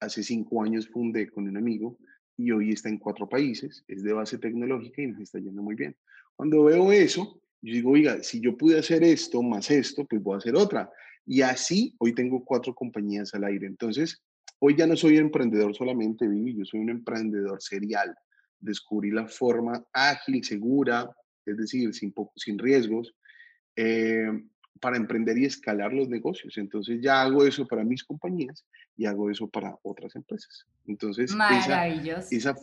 hace 0.00 0.22
cinco 0.22 0.62
años 0.62 0.88
fundé 0.88 1.28
con 1.30 1.46
un 1.46 1.56
amigo 1.56 1.98
y 2.36 2.52
hoy 2.52 2.70
está 2.70 2.88
en 2.88 2.98
cuatro 2.98 3.28
países, 3.28 3.84
es 3.88 4.02
de 4.02 4.12
base 4.12 4.38
tecnológica 4.38 5.02
y 5.02 5.08
nos 5.08 5.20
está 5.20 5.38
yendo 5.38 5.62
muy 5.62 5.74
bien. 5.74 5.96
Cuando 6.36 6.64
veo 6.64 6.92
eso, 6.92 7.42
yo 7.60 7.74
digo, 7.74 7.90
oiga, 7.90 8.22
si 8.22 8.40
yo 8.40 8.56
pude 8.56 8.78
hacer 8.78 9.02
esto 9.02 9.42
más 9.42 9.70
esto, 9.70 10.06
pues 10.06 10.22
voy 10.22 10.34
a 10.34 10.38
hacer 10.38 10.54
otra. 10.54 10.90
Y 11.26 11.42
así 11.42 11.94
hoy 11.98 12.14
tengo 12.14 12.44
cuatro 12.44 12.74
compañías 12.74 13.34
al 13.34 13.44
aire. 13.44 13.66
Entonces, 13.66 14.22
hoy 14.60 14.76
ya 14.76 14.86
no 14.86 14.96
soy 14.96 15.16
emprendedor 15.16 15.74
solamente, 15.74 16.26
Vivi, 16.26 16.56
yo 16.56 16.64
soy 16.64 16.80
un 16.80 16.90
emprendedor 16.90 17.62
serial. 17.62 18.14
Descubrí 18.60 19.10
la 19.10 19.26
forma 19.26 19.84
ágil, 19.92 20.42
segura, 20.44 21.08
es 21.46 21.56
decir, 21.56 21.94
sin, 21.94 22.12
sin 22.36 22.58
riesgos, 22.58 23.14
eh, 23.76 24.26
para 24.80 24.96
emprender 24.96 25.38
y 25.38 25.44
escalar 25.44 25.92
los 25.92 26.08
negocios. 26.08 26.56
Entonces 26.58 27.00
ya 27.00 27.22
hago 27.22 27.44
eso 27.44 27.66
para 27.66 27.84
mis 27.84 28.04
compañías 28.04 28.64
y 28.96 29.06
hago 29.06 29.30
eso 29.30 29.48
para 29.48 29.76
otras 29.82 30.14
empresas. 30.16 30.66
Entonces, 30.86 31.34
Maravilloso. 31.34 32.28
Esa, 32.30 32.56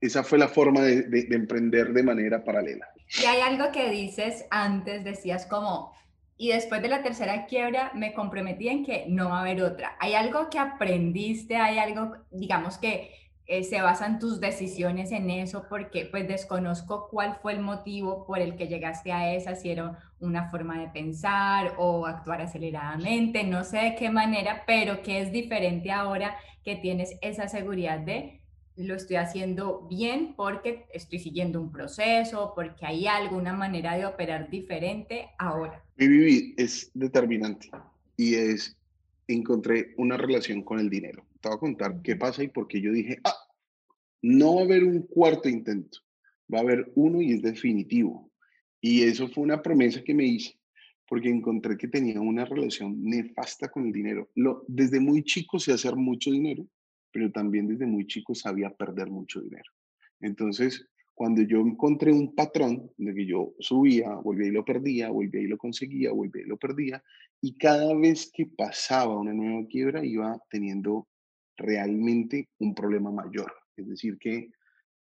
esa, 0.00 0.22
fue 0.22 0.38
la 0.38 0.48
forma 0.48 0.82
de, 0.82 1.02
de, 1.02 1.26
emprender 1.34 1.92
de 1.92 2.02
manera 2.02 2.44
paralela. 2.44 2.86
Y 3.20 3.24
hay 3.24 3.40
algo 3.40 3.72
que 3.72 3.90
dices 3.90 4.44
antes, 4.50 5.04
decías 5.04 5.46
como, 5.46 5.92
y 6.38 6.50
después 6.50 6.80
de 6.80 6.88
la 6.88 7.02
tercera 7.02 7.46
quiebra 7.46 7.90
me 7.94 8.14
comprometí 8.14 8.68
en 8.68 8.84
que 8.84 9.06
no 9.08 9.28
va 9.28 9.38
a 9.38 9.40
haber 9.40 9.60
otra. 9.60 9.96
¿Hay 9.98 10.14
algo 10.14 10.48
que 10.48 10.60
aprendiste? 10.60 11.56
¿Hay 11.56 11.78
algo, 11.78 12.14
digamos, 12.30 12.78
que 12.78 13.10
eh, 13.46 13.64
se 13.64 13.82
basan 13.82 14.20
tus 14.20 14.38
decisiones 14.38 15.10
en 15.10 15.30
eso? 15.30 15.66
Porque 15.68 16.06
pues 16.06 16.28
desconozco 16.28 17.08
cuál 17.10 17.38
fue 17.42 17.54
el 17.54 17.60
motivo 17.60 18.24
por 18.24 18.38
el 18.38 18.54
que 18.54 18.68
llegaste 18.68 19.10
a 19.10 19.34
esa, 19.34 19.56
si 19.56 19.70
era 19.70 19.98
una 20.20 20.48
forma 20.48 20.78
de 20.78 20.88
pensar 20.88 21.74
o 21.76 22.06
actuar 22.06 22.40
aceleradamente, 22.40 23.42
no 23.42 23.64
sé 23.64 23.78
de 23.78 23.94
qué 23.96 24.08
manera, 24.08 24.62
pero 24.64 25.02
que 25.02 25.20
es 25.20 25.32
diferente 25.32 25.90
ahora 25.90 26.36
que 26.62 26.76
tienes 26.76 27.18
esa 27.20 27.48
seguridad 27.48 27.98
de 27.98 28.40
lo 28.78 28.94
estoy 28.94 29.16
haciendo 29.16 29.86
bien 29.88 30.34
porque 30.36 30.86
estoy 30.92 31.18
siguiendo 31.18 31.60
un 31.60 31.72
proceso, 31.72 32.52
porque 32.54 32.86
hay 32.86 33.06
alguna 33.06 33.52
manera 33.52 33.96
de 33.96 34.06
operar 34.06 34.50
diferente 34.50 35.28
ahora. 35.38 35.82
Mi 35.96 36.06
vida 36.06 36.54
es 36.56 36.90
determinante 36.94 37.70
y 38.16 38.34
es, 38.34 38.76
encontré 39.26 39.94
una 39.96 40.16
relación 40.16 40.62
con 40.62 40.78
el 40.78 40.88
dinero. 40.88 41.26
Te 41.40 41.48
voy 41.48 41.56
a 41.56 41.60
contar 41.60 42.02
qué 42.02 42.16
pasa 42.16 42.42
y 42.42 42.48
por 42.48 42.68
qué 42.68 42.80
yo 42.80 42.92
dije, 42.92 43.18
ah, 43.24 43.36
no 44.22 44.56
va 44.56 44.60
a 44.62 44.64
haber 44.64 44.84
un 44.84 45.02
cuarto 45.02 45.48
intento, 45.48 45.98
va 46.52 46.58
a 46.58 46.62
haber 46.62 46.90
uno 46.94 47.20
y 47.20 47.32
es 47.32 47.42
definitivo. 47.42 48.30
Y 48.80 49.02
eso 49.02 49.28
fue 49.28 49.44
una 49.44 49.60
promesa 49.60 50.02
que 50.02 50.14
me 50.14 50.24
hice 50.24 50.58
porque 51.08 51.30
encontré 51.30 51.76
que 51.76 51.88
tenía 51.88 52.20
una 52.20 52.44
relación 52.44 53.02
nefasta 53.02 53.68
con 53.68 53.86
el 53.86 53.92
dinero. 53.92 54.28
Lo, 54.34 54.64
desde 54.68 55.00
muy 55.00 55.24
chico 55.24 55.58
sé 55.58 55.72
hacer 55.72 55.96
mucho 55.96 56.30
dinero 56.30 56.66
pero 57.12 57.30
también 57.30 57.66
desde 57.66 57.86
muy 57.86 58.06
chico 58.06 58.34
sabía 58.34 58.70
perder 58.70 59.10
mucho 59.10 59.40
dinero. 59.40 59.70
Entonces, 60.20 60.86
cuando 61.14 61.42
yo 61.42 61.58
encontré 61.58 62.12
un 62.12 62.34
patrón 62.34 62.92
de 62.96 63.12
que 63.12 63.26
yo 63.26 63.52
subía, 63.58 64.08
volvía 64.14 64.48
y 64.48 64.52
lo 64.52 64.64
perdía, 64.64 65.10
volvía 65.10 65.40
y 65.40 65.48
lo 65.48 65.58
conseguía, 65.58 66.12
volvía 66.12 66.44
y 66.44 66.48
lo 66.48 66.56
perdía, 66.56 67.02
y 67.40 67.56
cada 67.56 67.92
vez 67.94 68.30
que 68.32 68.46
pasaba 68.46 69.18
una 69.18 69.32
nueva 69.32 69.66
quiebra 69.68 70.04
iba 70.04 70.40
teniendo 70.48 71.08
realmente 71.56 72.48
un 72.58 72.74
problema 72.74 73.10
mayor. 73.10 73.52
Es 73.76 73.88
decir, 73.88 74.16
que 74.18 74.50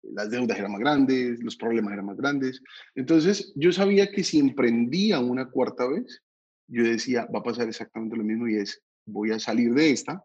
las 0.03 0.31
deudas 0.31 0.59
eran 0.59 0.73
más 0.73 0.81
grandes, 0.81 1.43
los 1.43 1.57
problemas 1.57 1.95
eran 1.95 2.07
más 2.07 2.17
grandes. 2.17 2.61
Entonces, 2.95 3.53
yo 3.57 3.73
sabía 3.73 4.11
que 4.11 4.23
si 4.23 4.39
emprendía 4.39 5.21
una 5.21 5.51
cuarta 5.51 5.87
vez, 5.87 6.23
yo 6.69 6.83
decía, 6.83 7.27
va 7.35 7.41
a 7.41 7.45
pasar 7.45 7.69
exactamente 7.69 8.17
lo 8.17 8.25
mismo 8.25 8.49
y 8.49 8.57
es, 8.57 8.83
voy 9.07 9.31
a 9.31 9.39
salir 9.39 9.73
de 9.73 9.91
esta, 9.91 10.23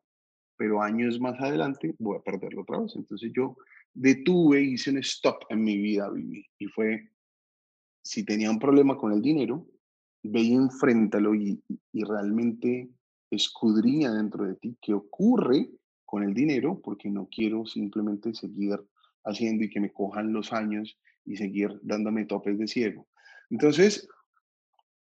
pero 0.59 0.81
años 0.81 1.21
más 1.21 1.39
adelante 1.39 1.95
voy 1.99 2.17
a 2.17 2.21
perderlo 2.21 2.63
otra 2.63 2.79
vez. 2.79 2.93
Entonces 2.97 3.31
yo 3.33 3.55
detuve, 3.93 4.61
hice 4.61 4.91
un 4.91 4.97
stop 4.97 5.45
en 5.47 5.63
mi 5.63 5.77
vida, 5.77 6.09
viví. 6.09 6.45
Y 6.59 6.67
fue, 6.67 7.11
si 8.03 8.25
tenía 8.25 8.51
un 8.51 8.59
problema 8.59 8.97
con 8.97 9.13
el 9.13 9.21
dinero, 9.21 9.65
ve 10.21 10.41
y 10.41 10.53
enfréntalo 10.53 11.33
y, 11.33 11.63
y 11.93 12.03
realmente 12.03 12.89
escudriña 13.31 14.11
dentro 14.13 14.43
de 14.43 14.55
ti 14.55 14.77
qué 14.81 14.93
ocurre 14.93 15.69
con 16.05 16.23
el 16.23 16.33
dinero, 16.33 16.81
porque 16.83 17.09
no 17.09 17.29
quiero 17.31 17.65
simplemente 17.65 18.33
seguir 18.33 18.85
haciendo 19.23 19.63
y 19.63 19.69
que 19.69 19.79
me 19.79 19.93
cojan 19.93 20.33
los 20.33 20.51
años 20.51 20.99
y 21.23 21.37
seguir 21.37 21.79
dándome 21.83 22.25
topes 22.25 22.57
de 22.57 22.67
ciego. 22.67 23.07
Entonces, 23.49 24.09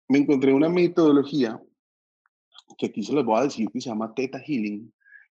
me 0.07 0.17
encontré 0.17 0.51
una 0.51 0.69
metodología 0.69 1.61
que 2.75 2.87
aquí 2.87 3.03
se 3.03 3.13
los 3.13 3.23
voy 3.23 3.39
a 3.39 3.43
decir 3.43 3.69
que 3.69 3.81
se 3.81 3.89
llama 3.89 4.15
Theta 4.15 4.39
Healing, 4.39 4.91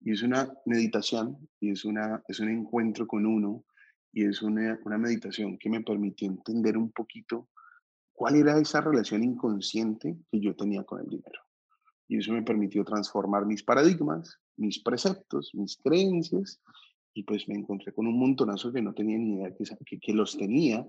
y 0.04 0.12
es 0.12 0.22
una 0.22 0.52
meditación, 0.66 1.48
y 1.60 1.70
es, 1.70 1.84
una, 1.86 2.22
es 2.28 2.38
un 2.38 2.50
encuentro 2.50 3.06
con 3.06 3.24
uno, 3.24 3.64
y 4.12 4.26
es 4.26 4.42
una, 4.42 4.78
una 4.84 4.98
meditación 4.98 5.56
que 5.56 5.70
me 5.70 5.80
permitió 5.80 6.28
entender 6.28 6.76
un 6.76 6.92
poquito 6.92 7.48
cuál 8.12 8.36
era 8.36 8.58
esa 8.58 8.82
relación 8.82 9.24
inconsciente 9.24 10.14
que 10.30 10.40
yo 10.40 10.54
tenía 10.54 10.84
con 10.84 11.00
el 11.00 11.08
dinero. 11.08 11.40
Y 12.06 12.18
eso 12.18 12.34
me 12.34 12.42
permitió 12.42 12.84
transformar 12.84 13.46
mis 13.46 13.62
paradigmas, 13.62 14.38
mis 14.56 14.82
preceptos, 14.82 15.50
mis 15.54 15.78
creencias, 15.78 16.60
y 17.14 17.22
pues 17.22 17.48
me 17.48 17.54
encontré 17.54 17.94
con 17.94 18.06
un 18.06 18.18
montonazo 18.18 18.72
que 18.72 18.82
no 18.82 18.92
tenía 18.92 19.16
ni 19.16 19.36
idea 19.36 19.54
que, 19.56 19.98
que 19.98 20.12
los 20.12 20.36
tenía, 20.36 20.86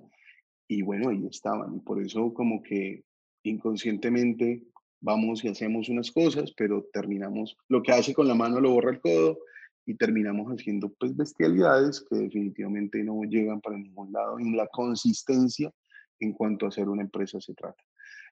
y 0.67 0.81
bueno, 0.81 1.09
ahí 1.09 1.25
estaban. 1.25 1.73
Y 1.73 1.79
por 1.79 2.01
eso 2.01 2.33
como 2.33 2.61
que 2.61 3.05
inconscientemente 3.43 4.63
vamos 5.05 5.45
y 5.45 5.47
hacemos 5.47 5.87
unas 5.87 6.11
cosas, 6.11 6.51
pero 6.57 6.89
terminamos, 6.91 7.55
lo 7.69 7.83
que 7.83 7.91
hace 7.91 8.13
con 8.13 8.27
la 8.27 8.33
mano 8.33 8.59
lo 8.59 8.71
borra 8.71 8.89
el 8.89 8.99
codo 8.99 9.37
y 9.85 9.93
terminamos 9.93 10.51
haciendo 10.51 10.91
pues 10.99 11.15
bestialidades 11.15 12.03
que 12.09 12.17
definitivamente 12.17 13.03
no 13.03 13.21
llegan 13.21 13.61
para 13.61 13.77
ningún 13.77 14.11
lado 14.11 14.39
en 14.39 14.57
la 14.57 14.65
consistencia 14.67 15.71
en 16.19 16.33
cuanto 16.33 16.65
a 16.65 16.71
ser 16.71 16.89
una 16.89 17.03
empresa 17.03 17.39
se 17.39 17.53
trata. 17.53 17.81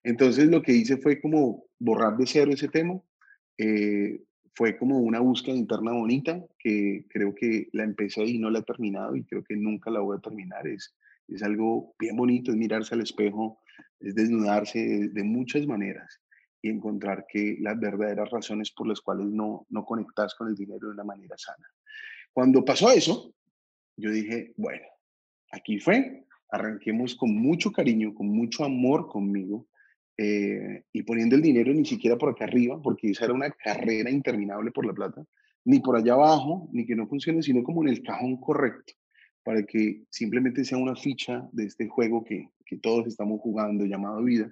Entonces 0.04 0.48
lo 0.48 0.64
que 0.64 0.74
hice 0.74 0.98
fue 0.98 1.22
como 1.22 1.66
borrar 1.78 2.18
de 2.18 2.26
cero 2.26 2.52
ese 2.52 2.68
tema, 2.68 3.00
eh, 3.60 4.24
fue 4.56 4.76
como 4.76 4.98
una 4.98 5.20
búsqueda 5.20 5.56
interna 5.56 5.92
bonita 5.92 6.44
que 6.58 7.06
creo 7.08 7.36
que 7.36 7.70
la 7.72 7.84
empecé 7.84 8.26
y 8.26 8.40
no 8.40 8.50
la 8.50 8.60
he 8.60 8.64
terminado 8.64 9.16
y 9.16 9.24
creo 9.26 9.44
que 9.44 9.56
nunca 9.56 9.92
la 9.92 10.00
voy 10.00 10.18
a 10.18 10.22
terminar. 10.22 10.68
Es, 10.68 10.96
es 11.28 11.44
algo 11.44 11.94
bien 12.00 12.16
bonito, 12.16 12.52
es 12.52 12.58
mirarse 12.58 12.96
al 12.96 13.02
espejo, 13.02 13.60
es 14.00 14.16
desnudarse 14.16 15.10
de 15.10 15.24
muchas 15.24 15.68
maneras 15.68 16.23
y 16.64 16.70
encontrar 16.70 17.26
que 17.28 17.58
las 17.60 17.78
verdaderas 17.78 18.32
razones 18.32 18.72
por 18.72 18.88
las 18.88 19.02
cuales 19.02 19.28
no, 19.28 19.68
no 19.70 19.86
conectas 19.86 20.34
con 20.34 20.48
el 20.48 20.56
dinero 20.56 20.88
de 20.88 20.94
una 20.94 21.04
manera 21.04 21.38
sana. 21.38 21.68
Cuando 22.32 22.64
pasó 22.64 22.90
eso, 22.90 23.36
yo 23.98 24.10
dije, 24.10 24.54
bueno, 24.56 24.86
aquí 25.52 25.78
fue, 25.78 26.26
arranquemos 26.50 27.16
con 27.16 27.36
mucho 27.36 27.70
cariño, 27.72 28.14
con 28.16 28.28
mucho 28.28 28.64
amor 28.64 29.10
conmigo 29.10 29.68
eh, 30.18 30.86
y 30.94 31.04
poniendo 31.04 31.36
el 31.36 31.42
dinero 31.42 31.74
ni 31.74 31.86
siquiera 31.86 32.18
por 32.18 32.30
acá 32.30 32.46
arriba, 32.46 32.82
porque 32.82 33.12
esa 33.12 33.26
era 33.26 33.34
una 33.34 33.52
carrera 33.52 34.10
interminable 34.10 34.72
por 34.72 34.86
la 34.86 34.94
plata, 34.94 35.22
ni 35.66 35.82
por 35.82 35.98
allá 35.98 36.14
abajo, 36.14 36.70
ni 36.72 36.86
que 36.86 36.96
no 36.96 37.08
funcione, 37.08 37.44
sino 37.44 37.62
como 37.62 37.84
en 37.84 37.90
el 37.90 38.02
cajón 38.02 38.38
correcto, 38.38 38.94
para 39.44 39.64
que 39.64 40.04
simplemente 40.10 40.64
sea 40.64 40.78
una 40.78 40.96
ficha 40.96 41.46
de 41.52 41.66
este 41.66 41.90
juego 41.90 42.24
que, 42.24 42.48
que 42.66 42.78
todos 42.78 43.06
estamos 43.08 43.42
jugando 43.42 43.86
llamado 43.86 44.24
vida 44.24 44.50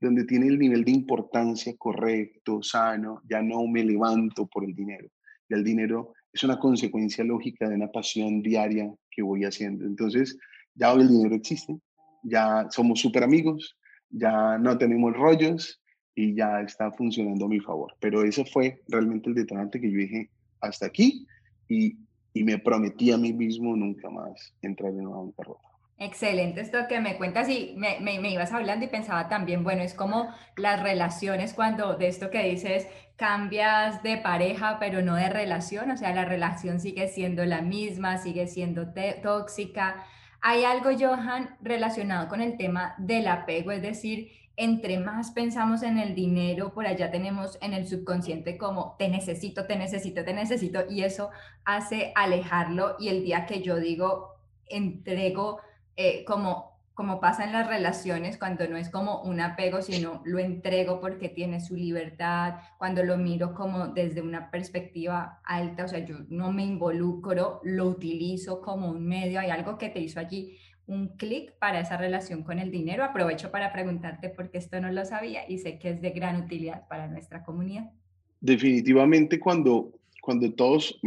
donde 0.00 0.24
tiene 0.24 0.46
el 0.46 0.58
nivel 0.58 0.84
de 0.84 0.92
importancia 0.92 1.74
correcto, 1.76 2.62
sano, 2.62 3.22
ya 3.28 3.42
no 3.42 3.66
me 3.66 3.84
levanto 3.84 4.46
por 4.46 4.64
el 4.64 4.74
dinero. 4.74 5.08
Y 5.48 5.54
el 5.54 5.64
dinero 5.64 6.12
es 6.32 6.44
una 6.44 6.58
consecuencia 6.58 7.24
lógica 7.24 7.68
de 7.68 7.74
una 7.74 7.90
pasión 7.90 8.42
diaria 8.42 8.92
que 9.10 9.22
voy 9.22 9.44
haciendo. 9.44 9.84
Entonces, 9.84 10.38
ya 10.74 10.92
hoy 10.92 11.02
el 11.02 11.08
dinero 11.08 11.34
existe, 11.34 11.78
ya 12.22 12.66
somos 12.70 13.00
súper 13.00 13.24
amigos, 13.24 13.76
ya 14.10 14.58
no 14.58 14.78
tenemos 14.78 15.14
rollos 15.14 15.80
y 16.14 16.34
ya 16.34 16.60
está 16.60 16.92
funcionando 16.92 17.46
a 17.46 17.48
mi 17.48 17.60
favor. 17.60 17.94
Pero 18.00 18.22
eso 18.22 18.44
fue 18.44 18.82
realmente 18.88 19.28
el 19.28 19.34
detonante 19.34 19.80
que 19.80 19.90
yo 19.90 19.98
dije, 19.98 20.30
hasta 20.60 20.86
aquí, 20.86 21.26
y, 21.68 21.96
y 22.34 22.44
me 22.44 22.58
prometí 22.58 23.10
a 23.12 23.18
mí 23.18 23.32
mismo 23.32 23.76
nunca 23.76 24.08
más 24.10 24.54
entrar 24.62 24.92
en 24.92 25.06
una 25.06 25.16
bancarrota. 25.16 25.67
Excelente 26.00 26.60
esto 26.60 26.86
que 26.88 27.00
me 27.00 27.16
cuentas 27.16 27.48
y 27.48 27.74
me, 27.76 28.30
ibas 28.30 28.52
hablando 28.52 28.84
y 28.84 28.88
pensaba 28.88 29.28
también, 29.28 29.64
bueno, 29.64 29.82
es 29.82 29.94
como 29.94 30.32
las 30.56 30.80
relaciones 30.80 31.54
cuando 31.54 31.96
de 31.96 32.06
esto 32.06 32.30
que 32.30 32.44
dices 32.44 32.86
cambias 33.16 34.00
de 34.04 34.16
pareja 34.16 34.76
pero 34.78 35.02
no 35.02 35.16
de 35.16 35.28
relación, 35.28 35.90
o 35.90 35.96
sea, 35.96 36.14
la 36.14 36.24
relación 36.24 36.78
sigue 36.78 37.08
siendo 37.08 37.44
la 37.44 37.62
misma, 37.62 38.18
sigue 38.18 38.46
siendo 38.46 38.92
tóxica. 39.24 40.04
Hay 40.40 40.62
algo, 40.62 40.90
Johan, 40.96 41.56
relacionado 41.60 42.28
con 42.28 42.42
el 42.42 42.56
tema 42.56 42.94
del 42.98 43.26
apego, 43.26 43.72
es 43.72 43.82
decir, 43.82 44.30
entre 44.56 45.00
más 45.00 45.32
pensamos 45.32 45.82
en 45.82 45.98
el 45.98 46.14
dinero, 46.14 46.72
por 46.74 46.86
allá 46.86 47.10
tenemos 47.10 47.58
en 47.60 47.72
el 47.74 47.88
subconsciente 47.88 48.56
como 48.56 48.94
te 49.00 49.08
necesito, 49.08 49.66
te 49.66 49.74
necesito, 49.74 50.24
te 50.24 50.32
necesito, 50.32 50.84
y 50.88 51.02
eso 51.02 51.30
hace 51.64 52.12
alejarlo. 52.14 52.94
Y 53.00 53.08
el 53.08 53.24
día 53.24 53.46
que 53.46 53.62
yo 53.62 53.76
digo, 53.76 54.36
entrego 54.68 55.60
eh, 55.98 56.24
como 56.24 56.78
como 56.98 57.20
pasa 57.20 57.44
en 57.44 57.52
las 57.52 57.68
relaciones, 57.68 58.38
cuando 58.38 58.66
no 58.66 58.76
es 58.76 58.90
como 58.90 59.22
un 59.22 59.40
apego, 59.40 59.82
sino 59.82 60.20
lo 60.24 60.40
entrego 60.40 61.00
porque 61.00 61.28
tiene 61.28 61.60
su 61.60 61.76
libertad, 61.76 62.56
cuando 62.76 63.04
lo 63.04 63.16
miro 63.16 63.54
como 63.54 63.86
desde 63.86 64.20
una 64.20 64.50
perspectiva 64.50 65.40
alta, 65.44 65.84
o 65.84 65.88
sea, 65.88 66.00
yo 66.04 66.16
no 66.28 66.50
me 66.50 66.64
involucro, 66.64 67.60
lo 67.62 67.86
utilizo 67.86 68.60
como 68.60 68.90
un 68.90 69.06
medio, 69.06 69.38
hay 69.38 69.50
algo 69.50 69.78
que 69.78 69.90
te 69.90 70.00
hizo 70.00 70.18
allí 70.18 70.58
un 70.88 71.16
clic 71.16 71.52
para 71.60 71.78
esa 71.78 71.96
relación 71.96 72.42
con 72.42 72.58
el 72.58 72.72
dinero. 72.72 73.04
Aprovecho 73.04 73.52
para 73.52 73.72
preguntarte 73.72 74.30
porque 74.30 74.58
esto 74.58 74.80
no 74.80 74.90
lo 74.90 75.04
sabía 75.04 75.48
y 75.48 75.58
sé 75.58 75.78
que 75.78 75.90
es 75.90 76.02
de 76.02 76.10
gran 76.10 76.42
utilidad 76.42 76.88
para 76.88 77.06
nuestra 77.06 77.44
comunidad. 77.44 77.92
Definitivamente 78.40 79.38
cuando, 79.38 79.92
cuando 80.20 80.52
todos, 80.52 81.00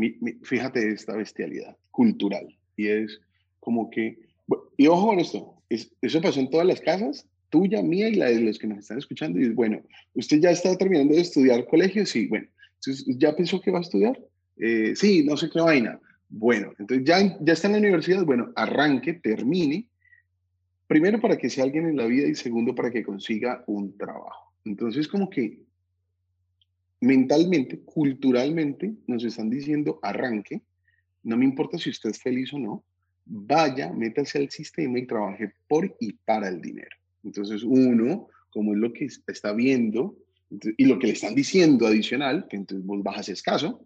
fíjate 0.43 0.93
esta 0.93 1.17
bestialidad 1.17 1.75
cultural, 1.91 2.55
y 2.77 2.87
es 2.87 3.19
como 3.59 3.89
que, 3.89 4.30
y 4.77 4.87
ojo 4.87 5.07
con 5.07 5.19
esto, 5.19 5.61
eso 5.69 6.21
pasó 6.21 6.39
en 6.39 6.49
todas 6.49 6.67
las 6.67 6.81
casas, 6.81 7.27
tuya, 7.49 7.81
mía 7.81 8.09
y 8.09 8.15
la 8.15 8.27
de 8.27 8.41
los 8.41 8.57
que 8.57 8.67
nos 8.67 8.79
están 8.79 8.97
escuchando. 8.97 9.39
Y 9.39 9.49
bueno, 9.49 9.81
usted 10.13 10.39
ya 10.39 10.51
está 10.51 10.75
terminando 10.77 11.13
de 11.13 11.21
estudiar 11.21 11.67
colegio, 11.67 12.05
sí, 12.05 12.27
bueno, 12.27 12.47
¿ya 13.07 13.35
pensó 13.35 13.61
que 13.61 13.71
va 13.71 13.79
a 13.79 13.81
estudiar? 13.81 14.19
Eh, 14.57 14.93
sí, 14.95 15.23
no 15.23 15.37
sé 15.37 15.49
qué 15.49 15.59
vaina. 15.59 15.99
Bueno, 16.29 16.73
entonces 16.79 17.05
ya, 17.05 17.37
ya 17.41 17.53
está 17.53 17.67
en 17.67 17.73
la 17.73 17.79
universidad, 17.79 18.23
bueno, 18.25 18.51
arranque, 18.55 19.13
termine, 19.13 19.89
primero 20.87 21.19
para 21.19 21.37
que 21.37 21.49
sea 21.49 21.65
alguien 21.65 21.87
en 21.87 21.97
la 21.97 22.05
vida 22.05 22.27
y 22.27 22.35
segundo 22.35 22.73
para 22.73 22.89
que 22.89 23.03
consiga 23.03 23.63
un 23.67 23.97
trabajo. 23.97 24.53
Entonces 24.65 25.07
como 25.07 25.29
que 25.29 25.59
mentalmente, 27.01 27.79
culturalmente, 27.79 28.93
nos 29.07 29.23
están 29.23 29.49
diciendo 29.49 29.99
arranque, 30.01 30.61
no 31.23 31.35
me 31.35 31.45
importa 31.45 31.77
si 31.77 31.89
usted 31.89 32.11
es 32.11 32.21
feliz 32.21 32.53
o 32.53 32.59
no, 32.59 32.83
vaya, 33.25 33.91
métase 33.91 34.39
al 34.39 34.49
sistema 34.49 34.99
y 34.99 35.07
trabaje 35.07 35.53
por 35.67 35.95
y 35.99 36.13
para 36.13 36.49
el 36.49 36.61
dinero. 36.61 36.95
Entonces, 37.23 37.63
uno, 37.63 38.27
como 38.49 38.73
es 38.73 38.79
lo 38.79 38.91
que 38.93 39.05
está 39.05 39.53
viendo 39.53 40.17
y 40.77 40.85
lo 40.85 40.99
que 40.99 41.07
le 41.07 41.13
están 41.13 41.35
diciendo 41.35 41.87
adicional, 41.87 42.47
que 42.49 42.57
entonces 42.57 42.85
vos 42.85 43.01
bajas 43.03 43.29
escaso, 43.29 43.85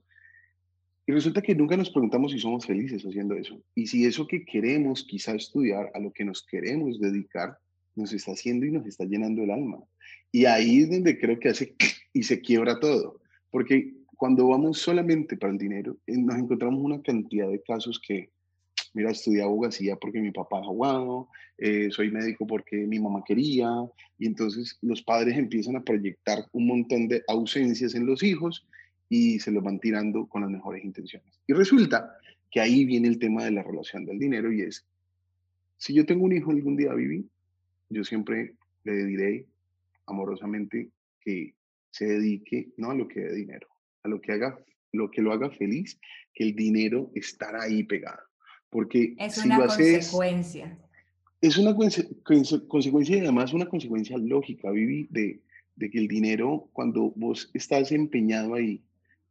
y 1.07 1.11
resulta 1.11 1.41
que 1.41 1.53
nunca 1.53 1.77
nos 1.77 1.91
preguntamos 1.91 2.31
si 2.31 2.39
somos 2.39 2.65
felices 2.65 3.03
haciendo 3.03 3.35
eso. 3.35 3.61
Y 3.75 3.85
si 3.85 4.05
eso 4.05 4.25
que 4.25 4.43
queremos 4.43 5.03
quizá 5.03 5.35
estudiar, 5.35 5.91
a 5.93 5.99
lo 5.99 6.11
que 6.11 6.25
nos 6.25 6.43
queremos 6.43 6.99
dedicar, 6.99 7.59
nos 7.95 8.11
está 8.11 8.31
haciendo 8.31 8.65
y 8.65 8.71
nos 8.71 8.87
está 8.87 9.05
llenando 9.05 9.43
el 9.43 9.51
alma. 9.51 9.77
Y 10.31 10.45
ahí 10.45 10.81
es 10.81 10.89
donde 10.89 11.19
creo 11.19 11.39
que 11.39 11.49
hace 11.49 11.75
y 12.13 12.23
se 12.23 12.41
quiebra 12.41 12.79
todo. 12.79 13.21
Porque 13.51 13.93
cuando 14.17 14.47
vamos 14.47 14.79
solamente 14.79 15.37
para 15.37 15.53
el 15.53 15.59
dinero, 15.59 15.97
eh, 16.07 16.17
nos 16.17 16.37
encontramos 16.37 16.81
una 16.81 17.01
cantidad 17.01 17.49
de 17.49 17.61
casos 17.61 18.01
que 18.05 18.31
mira, 18.95 19.11
estudié 19.11 19.43
abogacía 19.43 19.97
porque 19.97 20.19
mi 20.19 20.31
papá 20.31 20.61
es 20.61 20.65
abogado, 20.65 21.27
eh, 21.57 21.89
soy 21.91 22.09
médico 22.09 22.47
porque 22.47 22.77
mi 22.77 22.99
mamá 22.99 23.23
quería, 23.25 23.69
y 24.17 24.25
entonces 24.25 24.77
los 24.81 25.01
padres 25.01 25.37
empiezan 25.37 25.75
a 25.75 25.83
proyectar 25.83 26.45
un 26.53 26.67
montón 26.67 27.07
de 27.07 27.23
ausencias 27.27 27.93
en 27.93 28.05
los 28.05 28.23
hijos 28.23 28.65
y 29.09 29.39
se 29.39 29.51
los 29.51 29.63
van 29.63 29.79
tirando 29.79 30.25
con 30.27 30.41
las 30.41 30.49
mejores 30.49 30.83
intenciones. 30.83 31.39
Y 31.45 31.53
resulta 31.53 32.17
que 32.49 32.61
ahí 32.61 32.85
viene 32.85 33.09
el 33.09 33.19
tema 33.19 33.43
de 33.43 33.51
la 33.51 33.63
relación 33.63 34.05
del 34.05 34.17
dinero 34.17 34.51
y 34.51 34.61
es, 34.61 34.85
si 35.77 35.93
yo 35.93 36.05
tengo 36.05 36.23
un 36.23 36.31
hijo 36.31 36.51
algún 36.51 36.77
día, 36.77 36.93
Vivi, 36.93 37.27
yo 37.89 38.03
siempre 38.03 38.53
le 38.85 39.05
diré 39.05 39.45
amorosamente 40.05 40.89
que 41.19 41.53
se 41.91 42.05
dedique 42.05 42.69
no 42.77 42.91
a 42.91 42.95
lo 42.95 43.07
que 43.07 43.19
dé 43.19 43.35
dinero, 43.35 43.67
a 44.03 44.07
lo 44.07 44.21
que 44.21 44.31
haga, 44.31 44.57
lo 44.93 45.11
que 45.11 45.21
lo 45.21 45.33
haga 45.33 45.49
feliz, 45.49 45.99
que 46.33 46.45
el 46.45 46.55
dinero 46.55 47.11
estará 47.13 47.63
ahí 47.63 47.83
pegado. 47.83 48.21
Porque 48.75 49.15
es 49.17 49.37
una 49.37 49.67
consecuencia. 49.67 50.77
Es 51.39 51.57
una 51.57 51.73
consecuencia 51.73 53.15
y 53.15 53.19
además 53.21 53.53
una 53.53 53.69
consecuencia 53.69 54.17
lógica, 54.17 54.69
Vivi, 54.69 55.07
de, 55.11 55.41
de, 55.77 55.89
que 55.89 55.97
el 55.97 56.09
dinero, 56.09 56.69
cuando 56.73 57.13
vos 57.15 57.49
estás 57.53 57.93
empeñado 57.93 58.53
ahí 58.53 58.83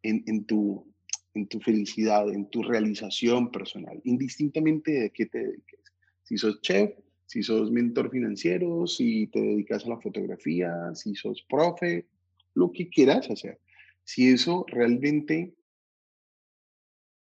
en, 0.02 0.24
en, 0.28 0.46
tu, 0.46 0.90
en 1.34 1.46
tu 1.46 1.60
felicidad, 1.60 2.32
en 2.32 2.48
tu 2.48 2.62
realización 2.62 3.50
personal, 3.50 4.00
indistintamente 4.04 4.92
de 4.92 5.10
qué 5.10 5.26
te 5.26 5.40
dediques, 5.40 5.92
si 6.22 6.38
sos 6.38 6.62
chef, 6.62 6.92
si 7.26 7.42
sos 7.42 7.70
mentor 7.70 8.10
financiero, 8.10 8.86
si 8.86 9.26
te 9.26 9.42
dedicas 9.42 9.84
a 9.84 9.90
la 9.90 10.00
fotografía, 10.00 10.94
si 10.94 11.14
sos 11.14 11.44
profe, 11.50 12.06
lo 12.54 12.72
que 12.72 12.88
quieras 12.88 13.28
hacer. 13.28 13.60
Si 14.04 14.26
eso 14.30 14.64
realmente, 14.68 15.52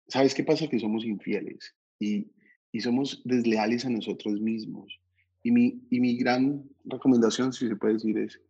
¿sabes 0.07 0.33
qué 0.33 0.43
pasa? 0.43 0.67
Que 0.67 0.79
somos 0.79 1.05
infieles 1.05 1.75
y, 1.99 2.27
y 2.71 2.81
somos 2.81 3.21
desleales 3.25 3.85
a 3.85 3.89
nosotros 3.89 4.39
mismos. 4.39 4.99
Y 5.43 5.51
mi, 5.51 5.81
y 5.89 5.99
mi 5.99 6.17
gran 6.17 6.63
recomendación, 6.85 7.53
si 7.53 7.67
se 7.67 7.75
puede 7.75 7.93
decir, 7.93 8.17
es 8.17 8.41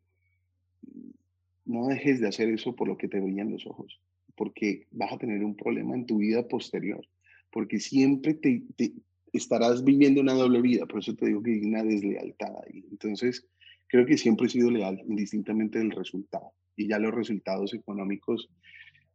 no 1.67 1.87
dejes 1.87 2.19
de 2.19 2.27
hacer 2.27 2.49
eso 2.49 2.75
por 2.75 2.87
lo 2.87 2.97
que 2.97 3.07
te 3.07 3.19
brillan 3.19 3.51
los 3.51 3.67
ojos, 3.67 3.99
porque 4.35 4.87
vas 4.91 5.11
a 5.11 5.17
tener 5.17 5.43
un 5.43 5.55
problema 5.55 5.95
en 5.95 6.05
tu 6.05 6.17
vida 6.17 6.47
posterior, 6.47 7.05
porque 7.51 7.79
siempre 7.79 8.33
te, 8.33 8.63
te 8.75 8.93
estarás 9.33 9.83
viviendo 9.83 10.21
una 10.21 10.33
doble 10.33 10.61
vida, 10.61 10.85
por 10.85 10.99
eso 10.99 11.13
te 11.15 11.27
digo 11.27 11.43
que 11.43 11.51
hay 11.53 11.65
una 11.65 11.83
deslealtad 11.83 12.53
ahí. 12.65 12.85
Entonces, 12.89 13.45
creo 13.87 14.05
que 14.05 14.17
siempre 14.17 14.47
he 14.47 14.49
sido 14.49 14.71
leal, 14.71 15.03
indistintamente 15.07 15.79
del 15.79 15.91
resultado. 15.91 16.51
Y 16.75 16.87
ya 16.87 16.99
los 16.99 17.13
resultados 17.13 17.73
económicos 17.73 18.49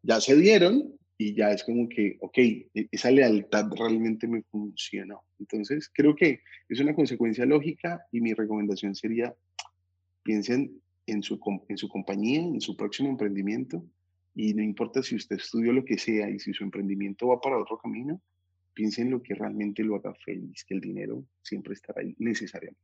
ya 0.03 0.21
se 0.21 0.37
dieron, 0.37 0.93
y 1.23 1.35
ya 1.35 1.53
es 1.53 1.63
como 1.63 1.89
que, 1.89 2.17
ok, 2.21 2.39
e, 2.39 2.89
esa 2.91 3.11
lealtad 3.11 3.71
realmente 3.79 4.27
me 4.27 4.43
funcionó. 4.43 5.23
Entonces, 5.39 5.91
creo 5.95 6.17
que 6.17 6.41
es 6.69 6.81
una 6.81 6.95
consecuencia 6.95 7.47
lógica 7.47 8.05
y 8.11 8.21
mi 8.21 8.35
recomendación 8.35 8.95
sería, 8.95 9.35
piensen 10.25 10.81
en 11.07 11.23
su, 11.23 11.39
en 11.69 11.79
su 11.79 11.89
compañía, 11.89 12.41
en 12.41 12.61
su 12.61 12.77
próximo 12.77 13.09
emprendimiento 13.11 13.85
y 14.35 14.55
no 14.55 14.63
importa 14.63 15.03
si 15.03 15.15
usted 15.15 15.37
estudió 15.37 15.73
lo 15.73 15.85
que 15.85 15.99
sea 15.99 16.29
y 16.29 16.39
si 16.41 16.53
su 16.53 16.65
emprendimiento 16.65 17.29
va 17.29 17.41
para 17.41 17.59
otro 17.59 17.79
camino, 17.79 18.21
piensen 18.75 19.07
en 19.07 19.13
lo 19.13 19.23
que 19.23 19.35
realmente 19.35 19.85
lo 19.85 19.97
haga 19.97 20.15
feliz, 20.15 20.65
que 20.65 20.75
el 20.75 20.81
dinero 20.81 21.25
siempre 21.43 21.75
estará 21.75 22.01
ahí 22.01 22.17
necesariamente. 22.19 22.81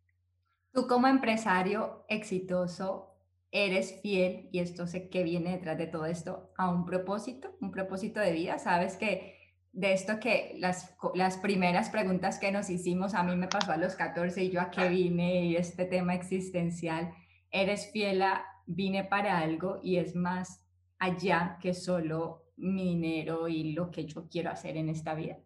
Tú 0.73 0.87
como 0.87 1.09
empresario 1.09 2.05
exitoso, 2.09 3.18
eres 3.51 4.01
fiel, 4.03 4.49
y 4.53 4.59
esto 4.59 4.87
sé 4.87 5.09
que 5.09 5.25
viene 5.25 5.53
detrás 5.53 5.79
de 5.79 5.87
todo 5.87 6.07
esto, 6.07 6.53
a 6.57 6.71
un 6.71 6.85
propósito, 6.85 7.57
un 7.61 7.71
propósito 7.71 8.21
de 8.21 8.33
vida. 8.33 8.59
Sabes 8.59 8.97
que 8.97 9.37
de 9.73 9.93
esto 9.93 10.19
que 10.21 10.55
las, 10.59 10.95
las 11.15 11.39
primeras 11.39 11.91
preguntas 11.91 12.39
que 12.39 12.53
nos 12.53 12.69
hicimos, 12.71 13.15
a 13.15 13.23
mí 13.23 13.37
me 13.37 13.49
pasó 13.49 13.73
a 13.73 13.77
los 13.77 13.95
14 13.95 14.45
y 14.45 14.51
yo 14.51 14.61
a 14.61 14.71
qué 14.71 14.89
vine 14.89 15.47
y 15.47 15.57
este 15.57 15.85
tema 15.85 16.15
existencial, 16.15 17.13
eres 17.51 17.91
fiel 17.93 18.23
a, 18.23 18.45
vine 18.67 19.05
para 19.05 19.39
algo 19.39 19.81
y 19.83 19.97
es 19.97 20.15
más 20.15 20.63
allá 20.99 21.59
que 21.61 21.75
solo 21.75 22.45
mi 22.57 22.95
dinero 22.95 23.49
y 23.49 23.73
lo 23.73 23.91
que 23.91 24.05
yo 24.05 24.29
quiero 24.29 24.51
hacer 24.51 24.77
en 24.77 24.89
esta 24.89 25.15
vida. 25.15 25.39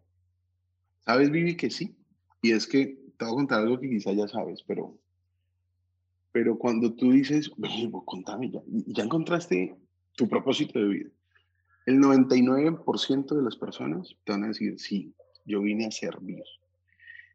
Sabes, 1.01 1.29
Vivi, 1.29 1.55
que 1.55 1.69
sí. 1.69 1.95
Y 2.41 2.51
es 2.51 2.65
que 2.65 2.97
te 3.17 3.25
voy 3.25 3.33
a 3.33 3.35
contar 3.35 3.59
algo 3.59 3.79
que 3.79 3.89
quizá 3.89 4.11
ya 4.13 4.27
sabes, 4.27 4.63
pero 4.63 4.97
pero 6.33 6.57
cuando 6.57 6.93
tú 6.93 7.11
dices, 7.11 7.49
contame 8.05 8.49
ya, 8.49 8.59
ya 8.87 9.03
encontraste 9.03 9.75
tu 10.15 10.27
propósito 10.27 10.79
de 10.79 10.85
vida. 10.85 11.09
El 11.85 11.99
99% 11.99 13.35
de 13.35 13.43
las 13.43 13.55
personas 13.55 14.15
te 14.23 14.31
van 14.31 14.43
a 14.43 14.47
decir, 14.47 14.79
sí, 14.79 15.13
yo 15.45 15.61
vine 15.61 15.85
a 15.85 15.91
servir. 15.91 16.43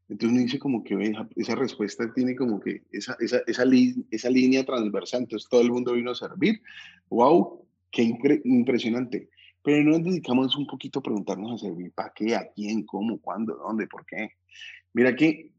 Entonces 0.08 0.32
uno 0.32 0.42
dice 0.42 0.58
como 0.58 0.82
que 0.82 1.14
esa 1.36 1.54
respuesta 1.54 2.12
tiene 2.12 2.34
como 2.34 2.58
que 2.58 2.82
esa, 2.90 3.16
esa, 3.20 3.38
esa, 3.46 3.62
esa 4.10 4.30
línea 4.30 4.64
transversal, 4.64 5.20
entonces 5.20 5.48
todo 5.48 5.60
el 5.60 5.70
mundo 5.70 5.92
vino 5.92 6.10
a 6.10 6.16
servir. 6.16 6.60
¡Wow! 7.08 7.64
¡Qué 7.92 8.02
impresionante! 8.44 9.28
Pero 9.62 9.84
no 9.84 9.98
nos 9.98 10.04
dedicamos 10.04 10.56
un 10.56 10.66
poquito 10.66 10.98
a 10.98 11.02
preguntarnos 11.02 11.52
a 11.52 11.66
servir 11.66 11.92
para 11.92 12.12
qué, 12.14 12.34
a 12.34 12.50
quién, 12.52 12.84
cómo, 12.84 13.20
cuándo, 13.20 13.54
dónde, 13.54 13.86
por 13.86 14.04
qué. 14.06 14.30
Mira 14.92 15.14
que 15.14 15.52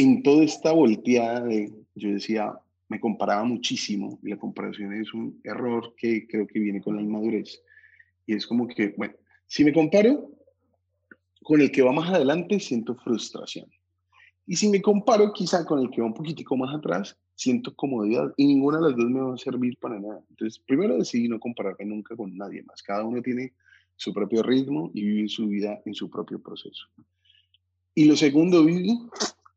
en 0.00 0.22
toda 0.22 0.44
esta 0.44 0.72
volteada 0.72 1.40
de, 1.42 1.70
yo 1.94 2.10
decía, 2.10 2.54
me 2.88 2.98
comparaba 2.98 3.44
muchísimo 3.44 4.18
y 4.22 4.30
la 4.30 4.38
comparación 4.38 4.94
es 4.94 5.12
un 5.12 5.38
error 5.44 5.94
que 5.94 6.26
creo 6.26 6.46
que 6.46 6.58
viene 6.58 6.80
con 6.80 6.96
la 6.96 7.02
inmadurez. 7.02 7.62
Y 8.26 8.34
es 8.34 8.46
como 8.46 8.66
que, 8.66 8.94
bueno, 8.96 9.14
si 9.46 9.62
me 9.62 9.74
comparo 9.74 10.30
con 11.42 11.60
el 11.60 11.70
que 11.70 11.82
va 11.82 11.92
más 11.92 12.08
adelante, 12.08 12.58
siento 12.60 12.94
frustración. 12.94 13.66
Y 14.46 14.56
si 14.56 14.70
me 14.70 14.80
comparo 14.80 15.34
quizá 15.34 15.66
con 15.66 15.80
el 15.80 15.90
que 15.90 16.00
va 16.00 16.06
un 16.06 16.14
poquitico 16.14 16.56
más 16.56 16.74
atrás, 16.74 17.16
siento 17.34 17.74
comodidad 17.76 18.32
y 18.38 18.46
ninguna 18.46 18.78
de 18.78 18.84
las 18.84 18.96
dos 18.96 19.10
me 19.10 19.20
va 19.20 19.34
a 19.34 19.38
servir 19.38 19.76
para 19.78 20.00
nada. 20.00 20.22
Entonces, 20.30 20.58
primero 20.58 20.96
decidí 20.96 21.28
no 21.28 21.38
compararme 21.38 21.84
nunca 21.84 22.16
con 22.16 22.34
nadie 22.38 22.62
más. 22.62 22.82
Cada 22.82 23.04
uno 23.04 23.20
tiene 23.20 23.52
su 23.96 24.14
propio 24.14 24.42
ritmo 24.42 24.90
y 24.94 25.02
vive 25.02 25.28
su 25.28 25.46
vida 25.46 25.82
en 25.84 25.94
su 25.94 26.08
propio 26.08 26.40
proceso. 26.40 26.86
Y 27.94 28.06
lo 28.06 28.16
segundo, 28.16 28.64
viví 28.64 28.98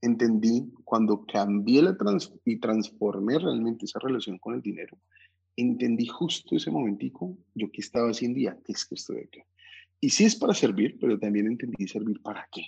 entendí 0.03 0.69
cuando 0.83 1.25
cambié 1.25 1.81
la 1.81 1.97
trans 1.97 2.33
y 2.43 2.59
transformé 2.59 3.39
realmente 3.39 3.85
esa 3.85 3.99
relación 3.99 4.37
con 4.37 4.55
el 4.55 4.61
dinero, 4.61 4.97
entendí 5.55 6.05
justo 6.07 6.55
ese 6.55 6.69
momentico 6.69 7.37
yo 7.55 7.71
que 7.71 7.81
estaba 7.81 8.09
haciendo 8.09 8.39
y 8.39 8.47
a 8.47 8.57
qué 8.63 8.73
es 8.73 8.85
que 8.85 8.95
estoy 8.95 9.19
acá. 9.19 9.45
Y 10.01 10.09
sí 10.09 10.25
es 10.25 10.35
para 10.35 10.53
servir, 10.53 10.97
pero 10.99 11.17
también 11.17 11.47
entendí 11.47 11.87
servir 11.87 12.21
para 12.21 12.47
qué. 12.51 12.63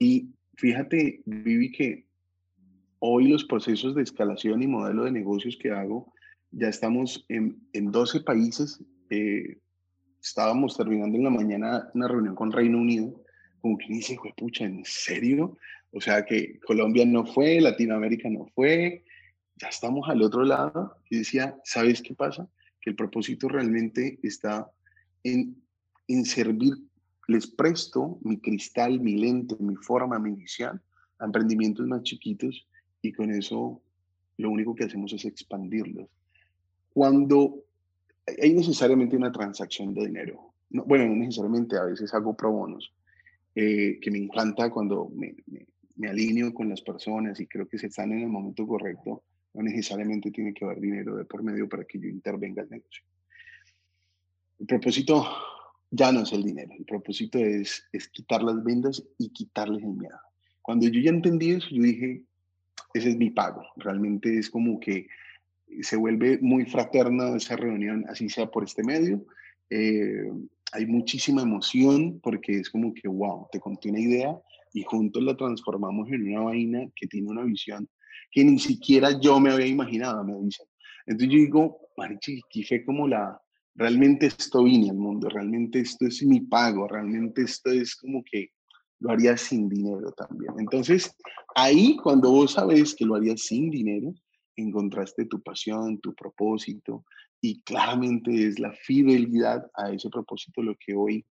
Y 0.00 0.30
fíjate, 0.56 1.22
Vivi, 1.24 1.70
que 1.70 2.06
hoy 2.98 3.28
los 3.28 3.44
procesos 3.44 3.94
de 3.94 4.02
escalación 4.02 4.62
y 4.62 4.66
modelo 4.66 5.04
de 5.04 5.12
negocios 5.12 5.56
que 5.56 5.70
hago, 5.70 6.12
ya 6.50 6.68
estamos 6.68 7.24
en, 7.28 7.62
en 7.72 7.92
12 7.92 8.22
países. 8.22 8.82
Eh, 9.10 9.58
estábamos 10.20 10.76
terminando 10.76 11.16
en 11.16 11.24
la 11.24 11.30
mañana 11.30 11.90
una 11.94 12.08
reunión 12.08 12.34
con 12.34 12.50
Reino 12.50 12.78
Unido, 12.78 13.22
como 13.60 13.78
que 13.78 13.86
dice, 13.86 14.18
pucha, 14.36 14.64
¿en 14.64 14.82
serio? 14.84 15.56
O 15.92 16.00
sea 16.00 16.24
que 16.24 16.58
Colombia 16.60 17.04
no 17.04 17.26
fue, 17.26 17.60
Latinoamérica 17.60 18.28
no 18.28 18.46
fue, 18.54 19.04
ya 19.56 19.68
estamos 19.68 20.08
al 20.08 20.22
otro 20.22 20.44
lado. 20.44 20.96
Y 21.10 21.18
decía, 21.18 21.56
¿sabes 21.64 22.02
qué 22.02 22.14
pasa? 22.14 22.48
Que 22.80 22.90
el 22.90 22.96
propósito 22.96 23.48
realmente 23.48 24.18
está 24.22 24.70
en, 25.22 25.62
en 26.08 26.24
servir. 26.24 26.74
Les 27.28 27.46
presto 27.46 28.18
mi 28.22 28.38
cristal, 28.38 29.00
mi 29.00 29.16
lente, 29.16 29.54
mi 29.60 29.76
forma, 29.76 30.18
mi 30.18 30.32
visión 30.32 30.82
a 31.18 31.26
emprendimientos 31.26 31.86
más 31.86 32.02
chiquitos 32.02 32.66
y 33.00 33.12
con 33.12 33.30
eso 33.30 33.80
lo 34.38 34.50
único 34.50 34.74
que 34.74 34.84
hacemos 34.84 35.12
es 35.12 35.24
expandirlos. 35.24 36.08
Cuando 36.92 37.64
hay 38.42 38.52
necesariamente 38.52 39.16
una 39.16 39.30
transacción 39.30 39.94
de 39.94 40.06
dinero, 40.06 40.52
no, 40.70 40.84
bueno, 40.84 41.06
no 41.06 41.14
necesariamente, 41.14 41.76
a 41.76 41.84
veces 41.84 42.12
hago 42.12 42.36
pro 42.36 42.50
bonos, 42.50 42.92
eh, 43.54 43.98
que 44.00 44.10
me 44.10 44.18
encanta 44.18 44.70
cuando 44.70 45.10
me, 45.14 45.34
me, 45.46 45.66
alineo 46.08 46.52
con 46.52 46.68
las 46.68 46.80
personas 46.80 47.40
y 47.40 47.46
creo 47.46 47.68
que 47.68 47.78
se 47.78 47.86
están 47.86 48.12
en 48.12 48.20
el 48.20 48.28
momento 48.28 48.66
correcto, 48.66 49.22
no 49.54 49.62
necesariamente 49.62 50.30
tiene 50.30 50.54
que 50.54 50.64
haber 50.64 50.80
dinero 50.80 51.16
de 51.16 51.24
por 51.24 51.42
medio 51.42 51.68
para 51.68 51.84
que 51.84 51.98
yo 51.98 52.08
intervenga 52.08 52.62
el 52.62 52.70
negocio. 52.70 53.04
El 54.58 54.66
propósito 54.66 55.26
ya 55.90 56.10
no 56.12 56.22
es 56.22 56.32
el 56.32 56.42
dinero, 56.42 56.72
el 56.78 56.84
propósito 56.84 57.38
es, 57.38 57.84
es 57.92 58.08
quitar 58.08 58.42
las 58.42 58.62
vendas 58.64 59.02
y 59.18 59.30
quitarles 59.30 59.82
el 59.82 59.94
miedo. 59.94 60.18
Cuando 60.62 60.88
yo 60.88 61.00
ya 61.00 61.10
entendí 61.10 61.50
eso, 61.50 61.68
yo 61.70 61.82
dije, 61.82 62.24
ese 62.94 63.10
es 63.10 63.16
mi 63.16 63.30
pago. 63.30 63.62
Realmente 63.76 64.38
es 64.38 64.48
como 64.48 64.78
que 64.78 65.08
se 65.80 65.96
vuelve 65.96 66.38
muy 66.40 66.64
fraterna 66.66 67.34
esa 67.36 67.56
reunión, 67.56 68.04
así 68.08 68.28
sea 68.28 68.50
por 68.50 68.64
este 68.64 68.84
medio. 68.84 69.24
Eh, 69.70 70.30
hay 70.72 70.86
muchísima 70.86 71.42
emoción 71.42 72.20
porque 72.22 72.58
es 72.58 72.70
como 72.70 72.94
que, 72.94 73.08
wow, 73.08 73.48
te 73.50 73.60
conté 73.60 73.90
una 73.90 74.00
idea 74.00 74.38
y 74.72 74.82
juntos 74.82 75.22
la 75.22 75.36
transformamos 75.36 76.10
en 76.10 76.28
una 76.28 76.42
vaina 76.42 76.86
que 76.94 77.06
tiene 77.06 77.30
una 77.30 77.44
visión 77.44 77.88
que 78.30 78.44
ni 78.44 78.58
siquiera 78.58 79.20
yo 79.20 79.38
me 79.38 79.50
había 79.50 79.66
imaginado, 79.66 80.24
me 80.24 80.34
dicen. 80.40 80.66
Entonces 81.06 81.28
yo 81.28 81.38
digo, 81.38 81.78
marichi, 81.96 82.40
fue 82.66 82.84
como 82.84 83.06
la, 83.06 83.40
realmente 83.74 84.26
esto 84.26 84.64
vine 84.64 84.90
al 84.90 84.96
mundo, 84.96 85.28
realmente 85.28 85.80
esto 85.80 86.06
es 86.06 86.22
mi 86.22 86.40
pago, 86.40 86.88
realmente 86.88 87.42
esto 87.42 87.70
es 87.70 87.94
como 87.94 88.24
que 88.24 88.50
lo 89.00 89.10
haría 89.10 89.36
sin 89.36 89.68
dinero 89.68 90.12
también. 90.12 90.54
Entonces, 90.58 91.14
ahí 91.54 91.96
cuando 91.96 92.30
vos 92.30 92.52
sabes 92.52 92.94
que 92.94 93.04
lo 93.04 93.16
harías 93.16 93.42
sin 93.42 93.70
dinero, 93.70 94.14
encontraste 94.56 95.26
tu 95.26 95.42
pasión, 95.42 96.00
tu 96.00 96.14
propósito, 96.14 97.04
y 97.40 97.60
claramente 97.62 98.46
es 98.46 98.58
la 98.58 98.72
fidelidad 98.72 99.68
a 99.74 99.90
ese 99.90 100.08
propósito 100.08 100.62
lo 100.62 100.76
que 100.76 100.94
hoy 100.94 101.26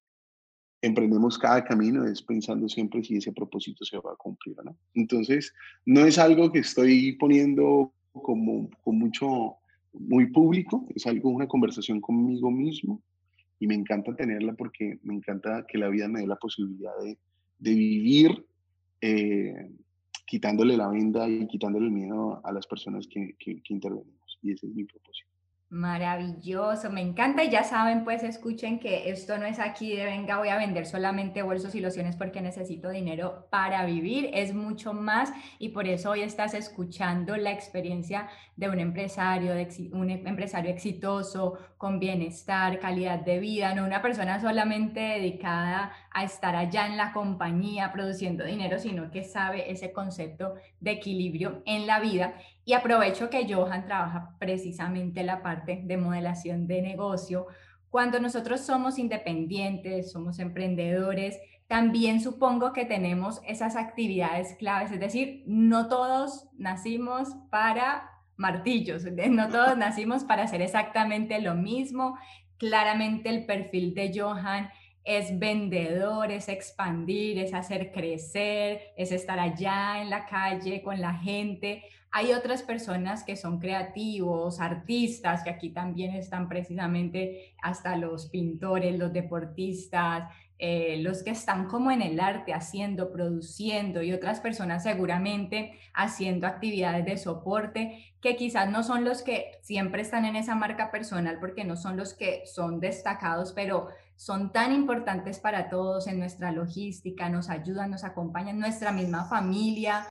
emprendemos 0.82 1.38
cada 1.38 1.64
camino, 1.64 2.06
es 2.06 2.22
pensando 2.22 2.68
siempre 2.68 3.04
si 3.04 3.18
ese 3.18 3.32
propósito 3.32 3.86
se 3.86 3.98
va 3.98 4.14
a 4.14 4.16
cumplir 4.16 4.56
no. 4.64 4.76
Entonces, 4.96 5.54
no 5.86 6.06
es 6.06 6.18
algo 6.18 6.52
que 6.52 6.60
estoy 6.60 7.14
poniendo 7.14 7.94
como 8.12 8.70
con 8.84 8.98
mucho, 8.98 9.56
muy 9.94 10.28
público, 10.32 10.88
es 10.96 11.06
algo, 11.06 11.30
una 11.30 11.48
conversación 11.48 12.02
conmigo 12.02 12.50
mismo, 12.50 13.02
y 13.60 13.68
me 13.68 13.76
encanta 13.76 14.16
tenerla 14.16 14.54
porque 14.54 15.00
me 15.04 15.14
encanta 15.14 15.66
que 15.68 15.78
la 15.78 15.90
vida 15.90 16.08
me 16.08 16.22
dé 16.22 16.28
la 16.28 16.36
posibilidad 16.36 16.98
de, 17.04 17.18
de 17.60 17.76
vivir 17.76 18.46
eh, 19.02 19.70
quitándole 20.26 20.78
la 20.78 20.88
venda 20.88 21.30
y 21.30 21.46
quitándole 21.48 21.86
el 21.86 21.92
miedo 21.92 22.42
a 22.44 22.52
las 22.52 22.66
personas 22.66 23.06
que, 23.08 23.36
que, 23.38 23.62
que 23.62 23.74
intervenimos. 23.74 24.40
Y 24.42 24.54
ese 24.54 24.66
es 24.66 24.74
mi 24.74 24.84
propósito. 24.86 25.31
Maravilloso, 25.72 26.90
me 26.90 27.00
encanta 27.00 27.46
y 27.46 27.50
ya 27.50 27.64
saben, 27.64 28.04
pues 28.04 28.24
escuchen 28.24 28.78
que 28.78 29.10
esto 29.10 29.38
no 29.38 29.46
es 29.46 29.58
aquí 29.58 29.96
de 29.96 30.04
venga, 30.04 30.38
voy 30.38 30.50
a 30.50 30.58
vender 30.58 30.86
solamente 30.86 31.44
bolsos 31.44 31.74
y 31.76 31.80
lociones 31.80 32.18
porque 32.18 32.42
necesito 32.42 32.90
dinero 32.90 33.48
para 33.50 33.86
vivir, 33.86 34.32
es 34.34 34.54
mucho 34.54 34.92
más 34.92 35.32
y 35.60 35.70
por 35.70 35.88
eso 35.88 36.10
hoy 36.10 36.24
estás 36.24 36.56
escuchando 36.56 37.38
la 37.38 37.52
experiencia 37.52 38.28
de 38.58 38.68
un 38.68 38.82
empresario, 38.82 39.54
de 39.54 39.90
un 39.94 40.10
empresario 40.10 40.70
exitoso, 40.70 41.58
con 41.78 42.00
bienestar, 42.00 42.78
calidad 42.78 43.20
de 43.20 43.40
vida, 43.40 43.74
no 43.74 43.86
una 43.86 44.02
persona 44.02 44.42
solamente 44.42 45.00
dedicada 45.00 45.94
a 46.12 46.24
estar 46.24 46.56
allá 46.56 46.88
en 46.88 46.98
la 46.98 47.14
compañía 47.14 47.92
produciendo 47.94 48.44
dinero, 48.44 48.80
sino 48.80 49.12
que 49.12 49.24
sabe 49.24 49.72
ese 49.72 49.94
concepto 49.94 50.56
de 50.80 50.92
equilibrio 50.92 51.64
en 51.66 51.88
la 51.88 52.00
vida 52.00 52.34
y 52.66 52.74
aprovecho 52.74 53.30
que 53.30 53.52
Johan 53.52 53.86
trabaja 53.86 54.36
precisamente 54.38 55.24
la 55.24 55.42
parte 55.42 55.82
de 55.84 55.98
modelación 55.98 56.68
de 56.68 56.82
negocio. 56.82 57.48
Cuando 57.90 58.20
nosotros 58.20 58.62
somos 58.62 59.00
independientes, 59.00 60.12
somos 60.12 60.40
emprendedores, 60.40 61.40
también 61.68 62.20
supongo 62.20 62.74
que 62.74 62.84
tenemos 62.84 63.42
esas 63.48 63.78
actividades 63.78 64.56
claves, 64.58 64.92
es 64.92 65.00
decir, 65.00 65.44
no 65.48 65.88
todos 65.88 66.50
nacimos 66.58 67.30
para 67.50 68.10
martillos, 68.36 69.06
no 69.30 69.48
todos 69.48 69.78
nacimos 69.78 70.26
para 70.26 70.44
hacer 70.44 70.62
exactamente 70.62 71.40
lo 71.40 71.56
mismo. 71.56 72.18
Claramente 72.58 73.30
el 73.30 73.46
perfil 73.46 73.94
de 73.94 74.12
Johan 74.14 74.70
es 75.04 75.38
vendedor, 75.40 76.32
es 76.32 76.48
expandir, 76.48 77.40
es 77.40 77.54
hacer 77.54 77.92
crecer, 77.92 78.82
es 78.96 79.12
estar 79.12 79.40
allá 79.40 80.02
en 80.02 80.10
la 80.10 80.26
calle 80.26 80.82
con 80.82 81.02
la 81.02 81.14
gente. 81.14 81.84
Hay 82.12 82.34
otras 82.34 82.62
personas 82.62 83.24
que 83.24 83.36
son 83.36 83.60
creativos, 83.60 84.60
artistas, 84.60 85.44
que 85.44 85.50
aquí 85.50 85.70
también 85.70 86.14
están 86.14 86.50
precisamente 86.50 87.56
hasta 87.62 87.96
los 87.96 88.28
pintores, 88.28 88.98
los 89.00 89.14
deportistas, 89.14 90.30
eh, 90.64 90.98
los 91.02 91.24
que 91.24 91.32
están 91.32 91.66
como 91.66 91.90
en 91.90 92.04
el 92.04 92.20
arte, 92.20 92.54
haciendo, 92.54 93.12
produciendo 93.12 94.04
y 94.04 94.14
otras 94.14 94.42
personas 94.42 94.84
seguramente 94.84 95.80
haciendo 95.96 96.46
actividades 96.46 97.04
de 97.04 97.18
soporte 97.18 98.14
que 98.22 98.36
quizás 98.36 98.70
no 98.70 98.84
son 98.84 99.04
los 99.04 99.24
que 99.24 99.58
siempre 99.64 100.04
están 100.04 100.24
en 100.24 100.36
esa 100.36 100.54
marca 100.54 100.92
personal 100.92 101.40
porque 101.40 101.64
no 101.64 101.76
son 101.76 101.98
los 101.98 102.14
que 102.14 102.44
son 102.46 102.80
destacados, 102.80 103.54
pero 103.54 103.88
son 104.22 104.52
tan 104.52 104.72
importantes 104.72 105.40
para 105.40 105.68
todos 105.68 106.06
en 106.06 106.20
nuestra 106.20 106.52
logística, 106.52 107.28
nos 107.28 107.50
ayudan, 107.50 107.90
nos 107.90 108.04
acompañan, 108.04 108.60
nuestra 108.60 108.92
misma 108.92 109.26
familia, 109.26 110.10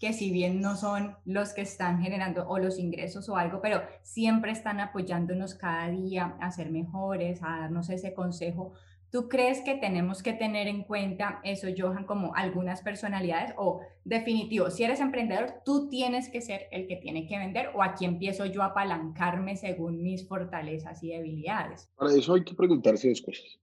que 0.00 0.12
si 0.12 0.32
bien 0.32 0.60
no 0.60 0.74
son 0.74 1.16
los 1.24 1.52
que 1.52 1.60
están 1.60 2.02
generando 2.02 2.48
o 2.48 2.58
los 2.58 2.80
ingresos 2.80 3.28
o 3.28 3.36
algo, 3.36 3.60
pero 3.62 3.80
siempre 4.02 4.50
están 4.50 4.80
apoyándonos 4.80 5.54
cada 5.54 5.86
día 5.90 6.36
a 6.40 6.50
ser 6.50 6.72
mejores, 6.72 7.40
a 7.44 7.60
darnos 7.60 7.88
ese 7.88 8.14
consejo. 8.14 8.72
¿Tú 9.12 9.28
crees 9.28 9.60
que 9.60 9.74
tenemos 9.74 10.22
que 10.22 10.32
tener 10.32 10.68
en 10.68 10.84
cuenta 10.84 11.38
eso, 11.44 11.68
Johan, 11.76 12.06
como 12.06 12.34
algunas 12.34 12.80
personalidades 12.80 13.52
o 13.58 13.82
definitivo, 14.06 14.70
si 14.70 14.84
eres 14.84 15.00
emprendedor, 15.00 15.56
tú 15.66 15.90
tienes 15.90 16.30
que 16.30 16.40
ser 16.40 16.62
el 16.72 16.86
que 16.86 16.96
tiene 16.96 17.26
que 17.26 17.36
vender 17.36 17.68
o 17.74 17.82
aquí 17.82 18.06
empiezo 18.06 18.46
yo 18.46 18.62
a 18.62 18.68
apalancarme 18.68 19.54
según 19.58 20.02
mis 20.02 20.26
fortalezas 20.26 21.02
y 21.02 21.10
debilidades? 21.10 21.90
Para 21.94 22.14
eso 22.14 22.32
hay 22.32 22.42
que 22.42 22.54
preguntarse 22.54 23.10
dos 23.10 23.20
cosas. 23.20 23.58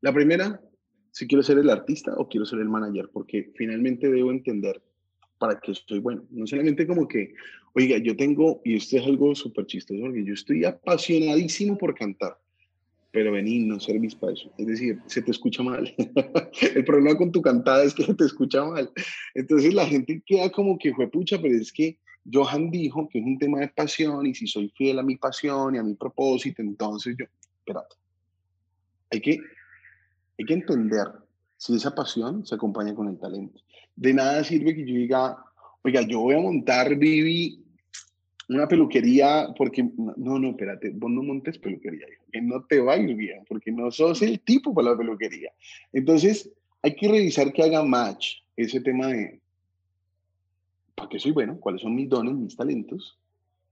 La 0.00 0.14
primera, 0.14 0.62
si 1.10 1.26
quiero 1.26 1.42
ser 1.42 1.58
el 1.58 1.68
artista 1.68 2.14
o 2.16 2.26
quiero 2.26 2.46
ser 2.46 2.60
el 2.60 2.70
manager, 2.70 3.10
porque 3.12 3.52
finalmente 3.54 4.10
debo 4.10 4.30
entender 4.30 4.80
para 5.36 5.60
que 5.60 5.74
soy 5.74 5.98
bueno. 5.98 6.24
No 6.30 6.46
solamente 6.46 6.86
como 6.86 7.06
que, 7.06 7.34
oiga, 7.74 7.98
yo 7.98 8.16
tengo, 8.16 8.62
y 8.64 8.76
esto 8.76 8.96
es 8.96 9.04
algo 9.04 9.34
súper 9.34 9.66
chistoso, 9.66 10.00
porque 10.00 10.24
yo 10.24 10.32
estoy 10.32 10.64
apasionadísimo 10.64 11.76
por 11.76 11.94
cantar, 11.94 12.38
pero 13.16 13.32
vení, 13.32 13.60
no 13.60 13.80
servís 13.80 14.14
para 14.14 14.34
eso. 14.34 14.52
Es 14.58 14.66
decir, 14.66 15.00
se 15.06 15.22
te 15.22 15.30
escucha 15.30 15.62
mal. 15.62 15.90
El 16.74 16.84
problema 16.84 17.16
con 17.16 17.32
tu 17.32 17.40
cantada 17.40 17.82
es 17.82 17.94
que 17.94 18.04
se 18.04 18.12
te 18.12 18.26
escucha 18.26 18.62
mal. 18.62 18.90
Entonces 19.34 19.72
la 19.72 19.86
gente 19.86 20.22
queda 20.26 20.52
como 20.52 20.76
que 20.78 20.92
fue 20.92 21.08
pucha, 21.08 21.40
pero 21.40 21.56
es 21.56 21.72
que 21.72 21.98
Johan 22.30 22.70
dijo 22.70 23.08
que 23.08 23.20
es 23.20 23.24
un 23.24 23.38
tema 23.38 23.60
de 23.60 23.68
pasión 23.68 24.26
y 24.26 24.34
si 24.34 24.46
soy 24.46 24.68
fiel 24.76 24.98
a 24.98 25.02
mi 25.02 25.16
pasión 25.16 25.76
y 25.76 25.78
a 25.78 25.82
mi 25.82 25.94
propósito, 25.94 26.60
entonces 26.60 27.16
yo, 27.18 27.24
espérate. 27.60 27.94
Hay 29.10 29.22
que, 29.22 29.38
hay 30.38 30.44
que 30.44 30.52
entender 30.52 31.06
si 31.56 31.74
esa 31.74 31.94
pasión 31.94 32.44
se 32.44 32.54
acompaña 32.54 32.94
con 32.94 33.08
el 33.08 33.18
talento 33.18 33.62
de 33.96 34.12
nada 34.12 34.44
sirve 34.44 34.74
que 34.74 34.86
yo 34.86 34.94
diga, 34.94 35.38
oiga, 35.82 36.02
yo 36.02 36.20
voy 36.20 36.34
a 36.34 36.40
montar, 36.40 36.94
Vivi, 36.96 37.64
una 38.48 38.68
peluquería, 38.68 39.48
porque, 39.56 39.82
no, 40.16 40.38
no, 40.38 40.50
espérate, 40.50 40.90
vos 40.94 41.10
no 41.10 41.22
montes 41.22 41.58
peluquería, 41.58 42.06
que 42.32 42.40
no 42.40 42.64
te 42.64 42.80
va 42.80 42.94
a 42.94 42.98
ir 42.98 43.14
bien, 43.16 43.44
porque 43.48 43.72
no 43.72 43.90
sos 43.90 44.22
el 44.22 44.40
tipo 44.40 44.72
para 44.72 44.90
la 44.90 44.98
peluquería. 44.98 45.52
Entonces, 45.92 46.50
hay 46.82 46.94
que 46.94 47.08
revisar 47.08 47.52
que 47.52 47.62
haga 47.62 47.82
match 47.82 48.36
ese 48.56 48.80
tema 48.80 49.08
de, 49.08 49.40
para 50.94 51.08
qué 51.08 51.18
soy 51.18 51.32
bueno, 51.32 51.58
cuáles 51.58 51.82
son 51.82 51.94
mis 51.94 52.08
dones, 52.08 52.34
mis 52.34 52.56
talentos 52.56 53.18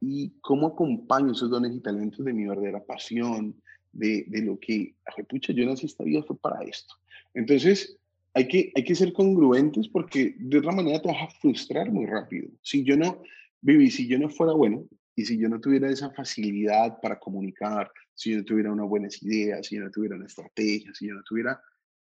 y 0.00 0.30
cómo 0.40 0.66
acompaño 0.66 1.32
esos 1.32 1.50
dones 1.50 1.74
y 1.74 1.80
talentos 1.80 2.24
de 2.24 2.32
mi 2.32 2.46
verdadera 2.46 2.84
pasión, 2.84 3.54
de, 3.92 4.24
de 4.26 4.42
lo 4.42 4.58
que, 4.58 4.94
pucha, 5.28 5.52
yo 5.52 5.64
nací 5.64 5.86
esta 5.86 6.04
vida 6.04 6.22
fue 6.24 6.36
para 6.36 6.62
esto. 6.64 6.94
Entonces, 7.32 7.96
hay 8.34 8.48
que, 8.48 8.72
hay 8.74 8.82
que 8.82 8.94
ser 8.96 9.12
congruentes 9.12 9.88
porque 9.88 10.34
de 10.38 10.58
otra 10.58 10.72
manera 10.72 11.00
te 11.00 11.08
vas 11.08 11.22
a 11.22 11.40
frustrar 11.40 11.90
muy 11.90 12.06
rápido. 12.06 12.48
Si 12.62 12.82
yo 12.82 12.96
no, 12.96 13.22
Vivi, 13.64 13.90
si 13.90 14.06
yo 14.06 14.18
no 14.18 14.28
fuera 14.28 14.52
bueno 14.52 14.86
y 15.16 15.24
si 15.24 15.38
yo 15.38 15.48
no 15.48 15.58
tuviera 15.58 15.88
esa 15.88 16.10
facilidad 16.10 17.00
para 17.00 17.18
comunicar, 17.18 17.90
si 18.12 18.32
yo 18.32 18.38
no 18.38 18.44
tuviera 18.44 18.70
unas 18.70 18.86
buenas 18.86 19.22
ideas, 19.22 19.66
si 19.66 19.76
yo 19.76 19.84
no 19.84 19.90
tuviera 19.90 20.16
una 20.16 20.26
estrategia, 20.26 20.92
si 20.92 21.08
yo 21.08 21.14
no 21.14 21.22
tuviera 21.22 21.58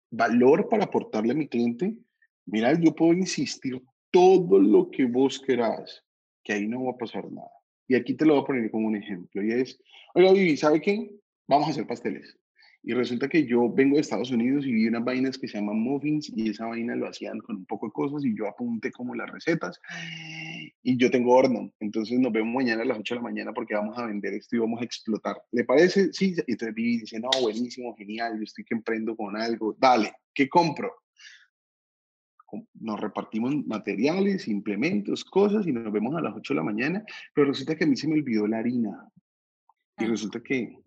valor 0.09 0.69
para 0.69 0.85
aportarle 0.85 1.33
a 1.33 1.35
mi 1.35 1.49
cliente, 1.49 1.97
mira, 2.47 2.79
yo 2.81 2.95
puedo 2.95 3.13
insistir 3.13 3.83
todo 4.13 4.61
lo 4.61 4.89
que 4.89 5.05
vos 5.05 5.41
querás, 5.41 6.05
que 6.45 6.53
ahí 6.53 6.69
no 6.69 6.85
va 6.85 6.93
a 6.93 6.97
pasar 6.97 7.29
nada. 7.29 7.51
Y 7.89 7.97
aquí 7.97 8.15
te 8.15 8.25
lo 8.25 8.35
voy 8.35 8.43
a 8.45 8.47
poner 8.47 8.71
como 8.71 8.87
un 8.87 8.95
ejemplo, 8.95 9.43
y 9.43 9.51
es, 9.51 9.81
oiga, 10.15 10.33
Vivi, 10.33 10.57
¿sabe 10.57 10.81
qué? 10.81 11.11
Vamos 11.49 11.67
a 11.67 11.71
hacer 11.71 11.89
pasteles. 11.89 12.39
Y 12.85 12.93
resulta 12.93 13.29
que 13.29 13.45
yo 13.45 13.69
vengo 13.69 13.97
de 13.97 14.03
Estados 14.03 14.31
Unidos 14.31 14.65
y 14.65 14.73
vi 14.73 14.87
unas 14.87 15.05
vainas 15.05 15.37
que 15.37 15.49
se 15.49 15.59
llaman 15.59 15.81
muffins 15.81 16.33
y 16.35 16.51
esa 16.51 16.67
vaina 16.67 16.95
lo 16.95 17.09
hacían 17.09 17.41
con 17.41 17.57
un 17.57 17.67
poco 17.67 17.87
de 17.87 17.93
cosas 17.93 18.25
y 18.25 18.37
yo 18.37 18.47
apunté 18.47 18.93
como 18.93 19.17
las 19.17 19.29
recetas 19.29 19.81
y 20.83 20.97
yo 20.97 21.11
tengo 21.11 21.35
horno. 21.35 21.73
Entonces 21.81 22.19
nos 22.19 22.33
vemos 22.33 22.55
mañana 22.55 22.83
a 22.83 22.87
las 22.87 22.99
8 22.99 23.15
de 23.15 23.19
la 23.19 23.23
mañana 23.23 23.53
porque 23.53 23.75
vamos 23.75 23.99
a 23.99 24.07
vender 24.07 24.35
esto 24.35 24.57
y 24.57 24.61
vamos 24.61 24.81
a 24.81 24.85
explotar. 24.85 25.37
¿Le 25.53 25.65
parece? 25.65 26.13
Sí. 26.13 26.35
Y 26.47 26.53
entonces 26.53 26.75
Vivi 26.75 26.99
dice, 26.99 27.21
no, 27.21 27.29
buenísimo, 27.41 27.95
genial, 27.97 28.37
yo 28.37 28.45
estoy 28.45 28.65
que 28.65 28.75
emprendo 28.75 29.17
con 29.17 29.37
algo. 29.37 29.77
Dale, 29.79 30.13
¿qué 30.35 30.49
compro? 30.49 30.93
nos 32.81 32.99
repartimos 32.99 33.55
materiales, 33.67 34.49
implementos, 34.49 35.25
cosas 35.25 35.67
y 35.67 35.73
nos 35.73 35.93
vemos 35.93 36.15
a 36.17 36.21
las 36.21 36.35
8 36.35 36.55
de 36.55 36.57
la 36.57 36.65
mañana, 36.65 37.05
pero 37.35 37.49
resulta 37.49 37.77
que 37.77 37.85
a 37.85 37.87
mí 37.87 37.97
se 37.97 38.09
me 38.09 38.15
olvidó 38.15 38.47
la 38.47 38.59
harina. 38.59 39.07
Y 39.99 40.05
ah. 40.05 40.09
resulta 40.09 40.41
que, 40.41 40.79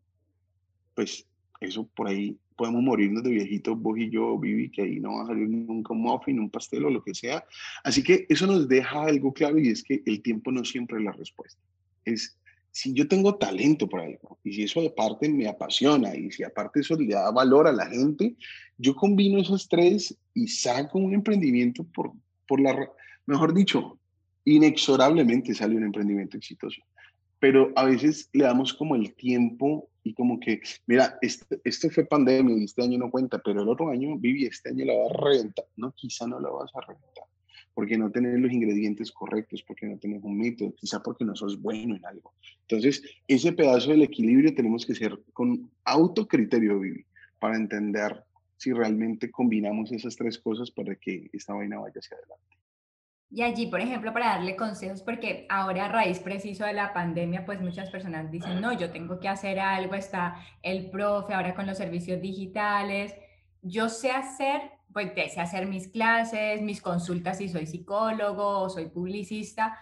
pues, 0.95 1.27
eso 1.59 1.87
por 1.95 2.07
ahí 2.07 2.39
podemos 2.61 2.83
morirnos 2.83 3.23
de 3.23 3.31
viejitos, 3.31 3.81
vos 3.81 3.97
y 3.97 4.11
yo, 4.11 4.37
Vivi, 4.37 4.69
que 4.69 4.83
ahí 4.83 4.99
no 4.99 5.15
va 5.15 5.23
a 5.23 5.25
salir 5.25 5.49
nunca 5.49 5.93
un 5.93 6.01
muffin, 6.03 6.39
un 6.39 6.51
pastel 6.51 6.85
o 6.85 6.91
lo 6.91 7.03
que 7.03 7.15
sea. 7.15 7.43
Así 7.83 8.03
que 8.03 8.27
eso 8.29 8.45
nos 8.45 8.67
deja 8.67 9.01
algo 9.01 9.33
claro 9.33 9.57
y 9.57 9.69
es 9.69 9.81
que 9.81 10.03
el 10.05 10.21
tiempo 10.21 10.51
no 10.51 10.63
siempre 10.63 10.99
es 10.99 11.03
la 11.03 11.11
respuesta. 11.11 11.59
Es 12.05 12.37
si 12.69 12.93
yo 12.93 13.07
tengo 13.07 13.33
talento 13.33 13.89
por 13.89 14.01
algo 14.01 14.37
y 14.43 14.53
si 14.53 14.61
eso 14.61 14.79
aparte 14.87 15.27
me 15.27 15.47
apasiona 15.47 16.15
y 16.15 16.29
si 16.29 16.43
aparte 16.43 16.81
eso 16.81 16.95
le 16.95 17.15
da 17.15 17.31
valor 17.31 17.65
a 17.67 17.71
la 17.71 17.87
gente, 17.87 18.35
yo 18.77 18.95
combino 18.95 19.39
esos 19.39 19.67
tres 19.67 20.15
y 20.35 20.47
saco 20.47 20.99
un 20.99 21.15
emprendimiento 21.15 21.83
por, 21.83 22.11
por 22.47 22.61
la, 22.61 22.91
mejor 23.25 23.55
dicho, 23.55 23.97
inexorablemente 24.45 25.55
sale 25.55 25.77
un 25.77 25.85
emprendimiento 25.85 26.37
exitoso. 26.37 26.79
Pero 27.41 27.73
a 27.75 27.83
veces 27.83 28.29
le 28.31 28.45
damos 28.45 28.73
como 28.73 28.95
el 28.95 29.13
tiempo 29.15 29.89
y 30.03 30.13
como 30.13 30.39
que, 30.39 30.61
mira, 30.87 31.17
este, 31.21 31.59
esto 31.65 31.89
fue 31.89 32.05
pandemia 32.05 32.55
y 32.55 32.63
este 32.63 32.83
año 32.83 32.97
no 32.97 33.11
cuenta, 33.11 33.39
pero 33.39 33.63
el 33.63 33.67
otro 33.67 33.89
año, 33.89 34.17
Vivi, 34.17 34.45
este 34.45 34.69
año 34.69 34.85
la 34.85 34.93
vas 34.93 35.11
a 35.11 35.21
reventar. 35.21 35.65
No, 35.75 35.91
quizá 35.91 36.25
no 36.25 36.39
la 36.39 36.49
vas 36.49 36.71
a 36.73 36.81
reventar 36.81 37.25
porque 37.73 37.97
no 37.97 38.11
tenés 38.11 38.39
los 38.39 38.51
ingredientes 38.51 39.11
correctos, 39.11 39.63
porque 39.63 39.85
no 39.85 39.97
tenés 39.97 40.21
un 40.23 40.37
método, 40.37 40.73
quizá 40.75 41.01
porque 41.01 41.25
no 41.25 41.35
sos 41.35 41.61
bueno 41.61 41.95
en 41.95 42.05
algo. 42.05 42.33
Entonces, 42.67 43.01
ese 43.27 43.53
pedazo 43.53 43.91
del 43.91 44.03
equilibrio 44.03 44.53
tenemos 44.53 44.85
que 44.85 44.95
ser 44.95 45.17
con 45.33 45.71
autocriterio, 45.85 46.79
Vivi, 46.79 47.05
para 47.39 47.55
entender 47.55 48.23
si 48.57 48.73
realmente 48.73 49.31
combinamos 49.31 49.91
esas 49.91 50.15
tres 50.15 50.37
cosas 50.37 50.69
para 50.69 50.95
que 50.95 51.29
esta 51.33 51.53
vaina 51.53 51.79
vaya 51.79 51.95
hacia 51.97 52.17
adelante. 52.17 52.60
Y 53.33 53.43
allí, 53.43 53.67
por 53.67 53.79
ejemplo, 53.79 54.11
para 54.11 54.27
darle 54.27 54.57
consejos, 54.57 55.01
porque 55.01 55.45
ahora 55.47 55.85
a 55.85 55.87
raíz 55.87 56.19
preciso 56.19 56.65
de 56.65 56.73
la 56.73 56.91
pandemia, 56.91 57.45
pues 57.45 57.61
muchas 57.61 57.89
personas 57.89 58.29
dicen, 58.29 58.59
no, 58.59 58.73
yo 58.73 58.91
tengo 58.91 59.21
que 59.21 59.29
hacer 59.29 59.57
algo, 59.57 59.95
está 59.95 60.35
el 60.61 60.89
profe 60.89 61.33
ahora 61.33 61.55
con 61.55 61.65
los 61.65 61.77
servicios 61.77 62.19
digitales. 62.19 63.15
Yo 63.61 63.87
sé 63.87 64.11
hacer, 64.11 64.71
pues 64.91 65.13
sé 65.31 65.39
hacer 65.39 65.65
mis 65.65 65.87
clases, 65.87 66.61
mis 66.61 66.81
consultas 66.81 67.37
si 67.37 67.47
soy 67.47 67.67
psicólogo 67.67 68.59
o 68.59 68.69
soy 68.69 68.87
publicista, 68.87 69.79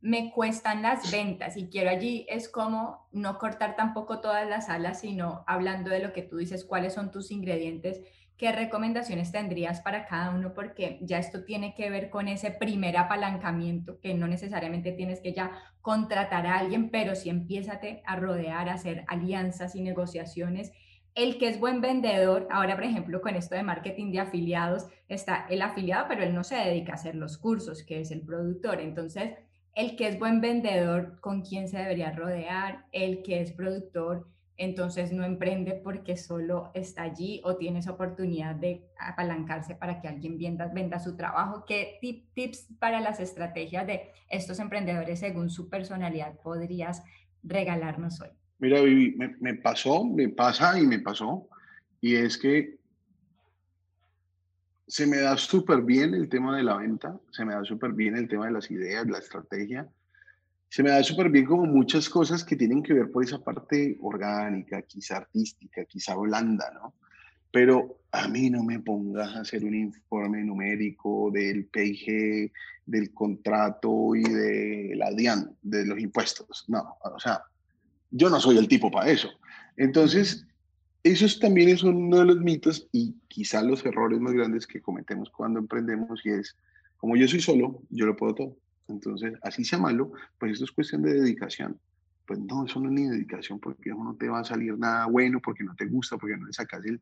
me 0.00 0.30
cuestan 0.30 0.82
las 0.82 1.10
ventas 1.10 1.56
y 1.56 1.68
quiero 1.68 1.90
allí 1.90 2.24
es 2.28 2.48
como 2.48 3.08
no 3.10 3.38
cortar 3.38 3.74
tampoco 3.74 4.20
todas 4.20 4.48
las 4.48 4.68
alas, 4.68 5.00
sino 5.00 5.42
hablando 5.48 5.90
de 5.90 6.00
lo 6.00 6.12
que 6.12 6.22
tú 6.22 6.36
dices, 6.36 6.64
cuáles 6.64 6.94
son 6.94 7.10
tus 7.10 7.32
ingredientes 7.32 8.00
¿qué 8.42 8.50
recomendaciones 8.50 9.30
tendrías 9.30 9.82
para 9.82 10.04
cada 10.04 10.30
uno? 10.30 10.52
Porque 10.52 10.98
ya 11.00 11.20
esto 11.20 11.44
tiene 11.44 11.76
que 11.76 11.90
ver 11.90 12.10
con 12.10 12.26
ese 12.26 12.50
primer 12.50 12.96
apalancamiento, 12.96 14.00
que 14.00 14.14
no 14.14 14.26
necesariamente 14.26 14.90
tienes 14.90 15.20
que 15.20 15.32
ya 15.32 15.52
contratar 15.80 16.48
a 16.48 16.58
alguien, 16.58 16.90
pero 16.90 17.14
sí 17.14 17.30
empiézate 17.30 18.02
a 18.04 18.16
rodear, 18.16 18.68
a 18.68 18.74
hacer 18.74 19.04
alianzas 19.06 19.76
y 19.76 19.80
negociaciones. 19.80 20.72
El 21.14 21.38
que 21.38 21.50
es 21.50 21.60
buen 21.60 21.80
vendedor, 21.80 22.48
ahora 22.50 22.74
por 22.74 22.82
ejemplo 22.82 23.20
con 23.20 23.36
esto 23.36 23.54
de 23.54 23.62
marketing 23.62 24.10
de 24.10 24.18
afiliados, 24.18 24.88
está 25.06 25.46
el 25.48 25.62
afiliado, 25.62 26.06
pero 26.08 26.24
él 26.24 26.34
no 26.34 26.42
se 26.42 26.56
dedica 26.56 26.90
a 26.90 26.96
hacer 26.96 27.14
los 27.14 27.38
cursos, 27.38 27.84
que 27.84 28.00
es 28.00 28.10
el 28.10 28.22
productor. 28.22 28.80
Entonces, 28.80 29.34
el 29.76 29.94
que 29.94 30.08
es 30.08 30.18
buen 30.18 30.40
vendedor, 30.40 31.20
¿con 31.20 31.42
quién 31.42 31.68
se 31.68 31.78
debería 31.78 32.10
rodear? 32.10 32.86
El 32.90 33.22
que 33.22 33.40
es 33.40 33.52
productor, 33.52 34.26
entonces 34.62 35.12
no 35.12 35.24
emprende 35.24 35.72
porque 35.72 36.16
solo 36.16 36.70
está 36.74 37.02
allí 37.02 37.40
o 37.44 37.56
tiene 37.56 37.80
esa 37.80 37.92
oportunidad 37.92 38.54
de 38.54 38.86
apalancarse 38.98 39.74
para 39.74 40.00
que 40.00 40.08
alguien 40.08 40.38
venda, 40.38 40.68
venda 40.68 40.98
su 40.98 41.16
trabajo. 41.16 41.64
¿Qué 41.66 41.98
tips 42.34 42.68
para 42.78 43.00
las 43.00 43.20
estrategias 43.20 43.86
de 43.86 44.10
estos 44.28 44.58
emprendedores 44.58 45.20
según 45.20 45.50
su 45.50 45.68
personalidad 45.68 46.38
podrías 46.42 47.02
regalarnos 47.42 48.20
hoy? 48.20 48.30
Mira, 48.58 48.80
Vivi, 48.80 49.16
me, 49.16 49.36
me 49.40 49.54
pasó, 49.54 50.04
me 50.04 50.28
pasa 50.28 50.78
y 50.78 50.86
me 50.86 51.00
pasó, 51.00 51.48
y 52.00 52.14
es 52.14 52.38
que 52.38 52.76
se 54.86 55.06
me 55.06 55.18
da 55.18 55.36
súper 55.36 55.82
bien 55.82 56.14
el 56.14 56.28
tema 56.28 56.56
de 56.56 56.62
la 56.62 56.76
venta, 56.76 57.18
se 57.30 57.44
me 57.44 57.54
da 57.54 57.64
súper 57.64 57.92
bien 57.92 58.16
el 58.16 58.28
tema 58.28 58.46
de 58.46 58.52
las 58.52 58.70
ideas, 58.70 59.06
la 59.06 59.18
estrategia, 59.18 59.88
se 60.72 60.82
me 60.82 60.88
da 60.88 61.02
súper 61.02 61.28
bien 61.28 61.44
como 61.44 61.66
muchas 61.66 62.08
cosas 62.08 62.42
que 62.42 62.56
tienen 62.56 62.82
que 62.82 62.94
ver 62.94 63.10
por 63.10 63.22
esa 63.22 63.38
parte 63.38 63.98
orgánica, 64.00 64.80
quizá 64.80 65.18
artística, 65.18 65.84
quizá 65.84 66.14
blanda, 66.14 66.70
¿no? 66.72 66.94
Pero 67.50 67.98
a 68.10 68.26
mí 68.28 68.48
no 68.48 68.62
me 68.62 68.80
pongas 68.80 69.36
a 69.36 69.40
hacer 69.40 69.66
un 69.66 69.74
informe 69.74 70.42
numérico 70.42 71.30
del 71.30 71.66
PIG, 71.66 72.50
del 72.86 73.12
contrato 73.12 74.16
y 74.16 74.22
de 74.22 74.94
la 74.96 75.12
DIAN, 75.12 75.54
de 75.60 75.84
los 75.84 76.00
impuestos. 76.00 76.64
No, 76.68 76.96
o 77.02 77.20
sea, 77.20 77.42
yo 78.10 78.30
no 78.30 78.40
soy 78.40 78.56
el 78.56 78.66
tipo 78.66 78.90
para 78.90 79.10
eso. 79.10 79.28
Entonces, 79.76 80.46
eso 81.02 81.26
también 81.38 81.68
es 81.68 81.82
uno 81.82 82.20
de 82.20 82.24
los 82.24 82.40
mitos 82.40 82.88
y 82.92 83.14
quizá 83.28 83.62
los 83.62 83.84
errores 83.84 84.20
más 84.20 84.32
grandes 84.32 84.66
que 84.66 84.80
cometemos 84.80 85.28
cuando 85.28 85.58
emprendemos 85.58 86.24
y 86.24 86.30
es, 86.30 86.56
como 86.96 87.14
yo 87.14 87.28
soy 87.28 87.42
solo, 87.42 87.82
yo 87.90 88.06
lo 88.06 88.16
puedo 88.16 88.34
todo. 88.34 88.61
Entonces, 88.88 89.34
así 89.42 89.64
sea 89.64 89.78
malo, 89.78 90.12
pues 90.38 90.52
esto 90.52 90.64
es 90.64 90.72
cuestión 90.72 91.02
de 91.02 91.14
dedicación. 91.14 91.78
Pues 92.26 92.38
no, 92.38 92.64
eso 92.64 92.80
no 92.80 92.88
es 92.88 92.94
ni 92.94 93.08
dedicación, 93.08 93.58
porque 93.58 93.90
eso 93.90 94.02
no 94.02 94.14
te 94.14 94.28
va 94.28 94.40
a 94.40 94.44
salir 94.44 94.78
nada 94.78 95.06
bueno, 95.06 95.40
porque 95.40 95.64
no 95.64 95.74
te 95.74 95.86
gusta, 95.86 96.16
porque 96.16 96.36
no 96.36 96.46
le 96.46 96.52
sacas 96.52 96.84
el, 96.84 97.00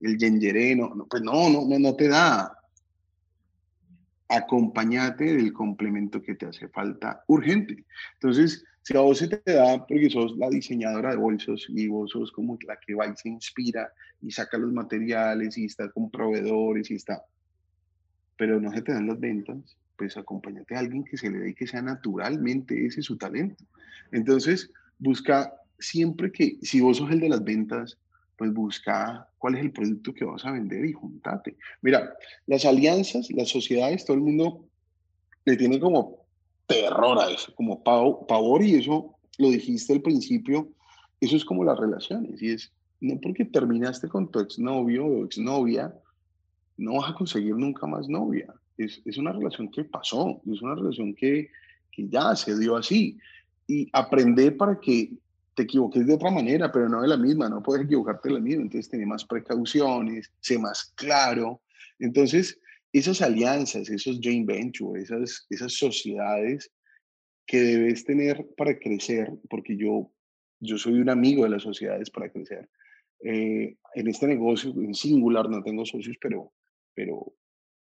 el 0.00 0.18
yengeré, 0.18 0.74
no, 0.76 1.06
pues 1.08 1.22
no, 1.22 1.50
no, 1.50 1.66
no, 1.66 1.78
no 1.78 1.94
te 1.94 2.08
da. 2.08 2.56
Acompáñate 4.28 5.24
del 5.36 5.52
complemento 5.52 6.22
que 6.22 6.34
te 6.34 6.46
hace 6.46 6.68
falta 6.68 7.22
urgente. 7.26 7.84
Entonces, 8.14 8.64
si 8.82 8.96
a 8.96 9.00
vos 9.00 9.18
se 9.18 9.28
te 9.28 9.52
da, 9.52 9.86
porque 9.86 10.10
sos 10.10 10.36
la 10.36 10.48
diseñadora 10.48 11.10
de 11.10 11.16
bolsos 11.16 11.66
y 11.68 11.86
vos 11.86 12.10
sos 12.10 12.32
como 12.32 12.58
la 12.66 12.76
que 12.78 12.94
va 12.94 13.06
y 13.06 13.16
se 13.16 13.28
inspira 13.28 13.92
y 14.20 14.30
saca 14.30 14.58
los 14.58 14.72
materiales 14.72 15.56
y 15.58 15.66
está 15.66 15.90
con 15.90 16.10
proveedores 16.10 16.90
y 16.90 16.94
está, 16.94 17.22
pero 18.36 18.60
no 18.60 18.72
se 18.72 18.82
te 18.82 18.92
dan 18.92 19.06
las 19.06 19.20
ventas, 19.20 19.76
pues 19.96 20.16
acompáñate 20.16 20.74
a 20.74 20.80
alguien 20.80 21.04
que 21.04 21.16
se 21.16 21.30
le 21.30 21.38
dé 21.38 21.54
que 21.54 21.66
sea 21.66 21.82
naturalmente 21.82 22.86
ese 22.86 23.02
su 23.02 23.16
talento. 23.16 23.64
Entonces, 24.10 24.70
busca 24.98 25.54
siempre 25.78 26.30
que, 26.30 26.58
si 26.62 26.80
vos 26.80 26.98
sos 26.98 27.10
el 27.10 27.20
de 27.20 27.28
las 27.28 27.44
ventas, 27.44 27.98
pues 28.36 28.52
busca 28.52 29.28
cuál 29.38 29.56
es 29.56 29.62
el 29.62 29.72
producto 29.72 30.14
que 30.14 30.24
vas 30.24 30.44
a 30.44 30.52
vender 30.52 30.84
y 30.84 30.92
juntate. 30.92 31.56
Mira, 31.82 32.14
las 32.46 32.64
alianzas, 32.64 33.30
las 33.30 33.48
sociedades, 33.48 34.04
todo 34.04 34.16
el 34.16 34.22
mundo 34.22 34.64
le 35.44 35.56
tiene 35.56 35.78
como 35.80 36.18
terror 36.66 37.18
a 37.18 37.30
eso, 37.30 37.54
como 37.54 37.82
pavor 37.82 38.62
y 38.62 38.76
eso 38.76 39.16
lo 39.38 39.50
dijiste 39.50 39.92
al 39.92 40.02
principio, 40.02 40.68
eso 41.20 41.36
es 41.36 41.44
como 41.44 41.64
las 41.64 41.78
relaciones 41.78 42.40
y 42.42 42.52
es, 42.52 42.72
no 43.00 43.20
porque 43.20 43.44
terminaste 43.44 44.08
con 44.08 44.30
tu 44.30 44.40
exnovio 44.40 45.04
o 45.04 45.24
exnovia, 45.24 45.94
no 46.76 46.94
vas 46.94 47.10
a 47.10 47.14
conseguir 47.14 47.56
nunca 47.56 47.86
más 47.86 48.08
novia 48.08 48.52
es, 48.78 49.18
una 49.18 49.32
relación 49.32 49.70
que 49.70 49.84
pasó, 49.84 50.40
es 50.50 50.62
una 50.62 50.74
relación 50.74 51.14
que, 51.14 51.50
que 51.90 52.08
ya 52.08 52.34
se 52.34 52.58
dio 52.58 52.76
así. 52.76 53.18
Y 53.66 53.88
aprender 53.92 54.56
para 54.56 54.78
que 54.80 55.12
te 55.54 55.64
equivoques 55.64 56.06
de 56.06 56.14
otra 56.14 56.30
manera, 56.30 56.72
pero 56.72 56.88
no 56.88 57.02
de 57.02 57.08
la 57.08 57.16
misma, 57.16 57.48
no 57.48 57.62
puedes 57.62 57.84
equivocarte 57.84 58.28
de 58.28 58.34
la 58.34 58.40
misma, 58.40 58.62
entonces 58.62 58.90
tener 58.90 59.06
más 59.06 59.24
precauciones, 59.24 60.32
sé 60.40 60.58
más 60.58 60.92
claro. 60.96 61.60
Entonces, 61.98 62.58
esas 62.92 63.22
alianzas, 63.22 63.88
esos 63.88 64.18
joint 64.22 64.46
ventures, 64.46 65.04
esas, 65.04 65.46
esas 65.50 65.72
sociedades 65.74 66.70
que 67.46 67.60
debes 67.60 68.04
tener 68.04 68.46
para 68.56 68.78
crecer, 68.78 69.30
porque 69.50 69.76
yo, 69.76 70.10
yo 70.60 70.78
soy 70.78 70.94
un 70.94 71.10
amigo 71.10 71.44
de 71.44 71.50
las 71.50 71.62
sociedades 71.62 72.10
para 72.10 72.30
crecer. 72.30 72.68
Eh, 73.24 73.76
en 73.94 74.08
este 74.08 74.26
negocio, 74.26 74.70
en 74.70 74.94
singular, 74.94 75.48
no 75.48 75.62
tengo 75.62 75.84
socios, 75.84 76.16
pero, 76.20 76.52
pero, 76.94 77.34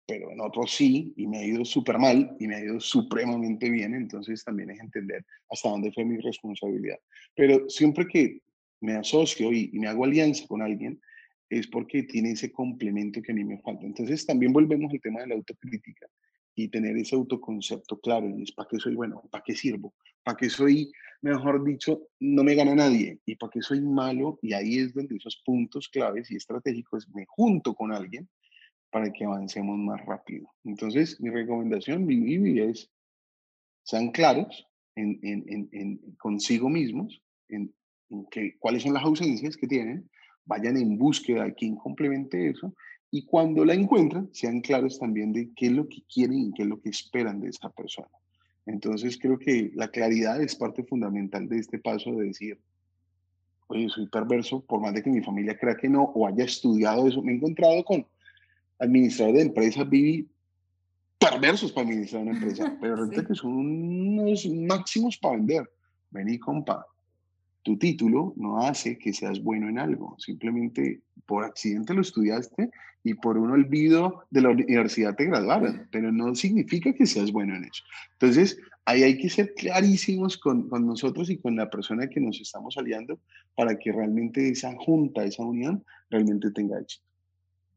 pero 0.06 0.32
en 0.32 0.40
otros 0.40 0.72
sí, 0.72 1.14
y 1.18 1.28
me 1.28 1.40
ha 1.40 1.46
ido 1.46 1.66
súper 1.66 1.98
mal 1.98 2.36
y 2.40 2.48
me 2.48 2.56
ha 2.56 2.64
ido 2.64 2.80
supremamente 2.80 3.70
bien, 3.70 3.96
entonces 3.96 4.44
también 4.44 4.70
es 4.70 4.80
entender 4.80 5.26
hasta 5.50 5.70
dónde 5.70 5.92
fue 5.92 6.06
mi 6.06 6.18
responsabilidad. 6.18 7.00
Pero 7.36 7.68
siempre 7.70 8.06
que 8.08 8.42
me 8.82 8.94
asocio 8.94 9.52
y, 9.52 9.72
me 9.74 9.88
hago 9.88 10.06
alianza 10.06 10.46
con 10.48 10.62
alguien, 10.62 11.02
es 11.50 11.68
porque 11.68 12.04
tiene 12.04 12.32
ese 12.32 12.52
complemento 12.52 13.22
que 13.22 13.32
a 13.32 13.36
mí 13.36 13.44
me 13.44 13.60
falta. 13.60 13.86
Entonces 13.86 14.26
también 14.26 14.54
volvemos 14.54 14.92
al 14.92 15.02
tema 15.02 15.22
de 15.22 15.28
la 15.28 15.36
autocrítica 15.36 16.08
y 16.56 16.70
tener 16.70 16.98
ese 16.98 17.16
autoconcepto 17.16 18.00
claro, 18.00 18.28
es 18.40 18.52
para 18.52 18.70
qué 18.70 18.80
soy 18.80 18.96
bueno, 18.96 19.24
para 19.32 19.44
qué 19.44 19.56
sirvo, 19.56 19.94
para 20.24 20.38
qué 20.38 20.50
soy, 20.50 20.92
mejor 21.22 21.64
dicho, 21.64 22.08
no 22.20 22.44
me 22.44 22.56
gana 22.56 22.74
nadie, 22.74 23.20
y 23.26 23.36
para 23.36 23.52
qué 23.52 23.62
soy 23.62 23.82
malo, 23.82 24.40
y 24.42 24.54
ahí 24.54 24.78
es 24.78 24.94
donde 24.94 25.18
esos 25.18 25.42
puntos 25.46 25.90
claves 25.90 26.32
y 26.32 26.38
estratégicos 26.38 27.10
me 27.14 27.26
junto 27.28 27.74
con 27.74 27.92
alguien 27.92 28.30
para 28.96 29.12
que 29.12 29.26
avancemos 29.26 29.78
más 29.78 30.06
rápido. 30.06 30.50
Entonces, 30.64 31.20
mi 31.20 31.30
recomendación, 31.30 32.06
mi, 32.06 32.16
mi 32.16 32.62
es, 32.62 32.90
sean 33.84 34.10
claros 34.12 34.70
en, 34.96 35.20
en, 35.22 35.68
en, 35.74 36.00
consigo 36.18 36.70
mismos, 36.70 37.22
en, 37.50 37.74
que, 38.32 38.58
cuáles 38.58 38.84
son 38.84 38.94
las 38.94 39.04
ausencias 39.04 39.58
que 39.58 39.68
tienen, 39.68 40.10
vayan 40.46 40.78
en 40.78 40.98
búsqueda 40.98 41.44
de 41.44 41.54
quien 41.56 41.76
complemente 41.76 42.48
eso 42.48 42.74
y 43.12 43.26
cuando 43.26 43.66
la 43.66 43.74
encuentran, 43.74 44.30
sean 44.32 44.62
claros 44.62 44.98
también 44.98 45.34
de 45.34 45.52
qué 45.58 45.66
es 45.66 45.74
lo 45.74 45.90
que 45.90 46.02
quieren 46.04 46.40
y 46.40 46.54
qué 46.54 46.64
es 46.64 46.70
lo 46.70 46.80
que 46.80 46.92
esperan 46.92 47.42
de 47.42 47.50
esa 47.50 47.70
persona. 47.72 48.08
Entonces 48.66 49.18
creo 49.18 49.38
que 49.38 49.74
la 49.76 49.90
claridad 49.90 50.42
es 50.42 50.56
parte 50.56 50.86
fundamental 50.86 51.50
de 51.50 51.58
este 51.58 51.80
paso 51.80 52.14
de 52.14 52.28
decir, 52.28 52.62
oye, 53.68 53.90
soy 53.90 54.08
perverso, 54.08 54.62
por 54.62 54.80
más 54.80 54.94
de 54.94 55.04
que 55.04 55.10
mi 55.10 55.22
familia 55.22 55.58
crea 55.58 55.76
que 55.76 55.90
no 55.90 56.04
o 56.04 56.26
haya 56.26 56.46
estudiado 56.46 57.10
eso. 57.10 57.22
Me 57.22 57.34
he 57.34 57.36
encontrado 57.36 57.84
con 57.84 58.08
administradores 58.80 59.40
de 59.40 59.48
empresas, 59.48 59.90
viví 59.90 60.28
perversos 61.20 61.72
para 61.72 61.88
administrar 61.88 62.24
una 62.24 62.32
empresa, 62.32 62.78
pero 62.82 62.96
realmente 62.96 63.26
que 63.26 63.36
son 63.36 63.54
unos 63.54 64.46
máximos 64.48 65.18
para 65.18 65.38
vender. 65.38 65.70
Vení, 66.12 66.40
compa, 66.40 66.86
tu 67.64 67.78
título 67.78 68.34
no 68.38 68.62
hace 68.62 68.98
que 68.98 69.12
seas 69.12 69.42
bueno 69.42 69.68
en 69.68 69.80
algo, 69.80 70.16
simplemente 70.20 71.02
por 71.26 71.44
accidente 71.44 71.94
lo 71.94 72.02
estudiaste 72.02 72.70
y 73.04 73.16
por 73.16 73.38
un 73.38 73.52
olvido 73.52 74.24
de 74.30 74.42
la 74.42 74.50
universidad 74.50 75.16
te 75.16 75.26
graduaron, 75.26 75.88
pero 75.92 76.12
no 76.12 76.34
significa 76.36 76.94
que 76.94 77.06
seas 77.06 77.32
bueno 77.32 77.56
en 77.56 77.66
eso. 77.66 77.84
Entonces, 78.14 78.58
ahí 78.86 79.04
hay 79.04 79.18
que 79.18 79.30
ser 79.30 79.54
clarísimos 79.56 80.38
con, 80.38 80.70
con 80.70 80.86
nosotros 80.86 81.30
y 81.30 81.38
con 81.38 81.56
la 81.56 81.70
persona 81.70 82.08
que 82.08 82.20
nos 82.20 82.40
estamos 82.40 82.78
aliando 82.78 83.20
para 83.56 83.78
que 83.78 83.92
realmente 83.92 84.50
esa 84.50 84.76
junta, 84.76 85.24
esa 85.24 85.44
unión, 85.44 85.84
realmente 86.10 86.52
tenga 86.52 86.80
éxito. 86.80 87.06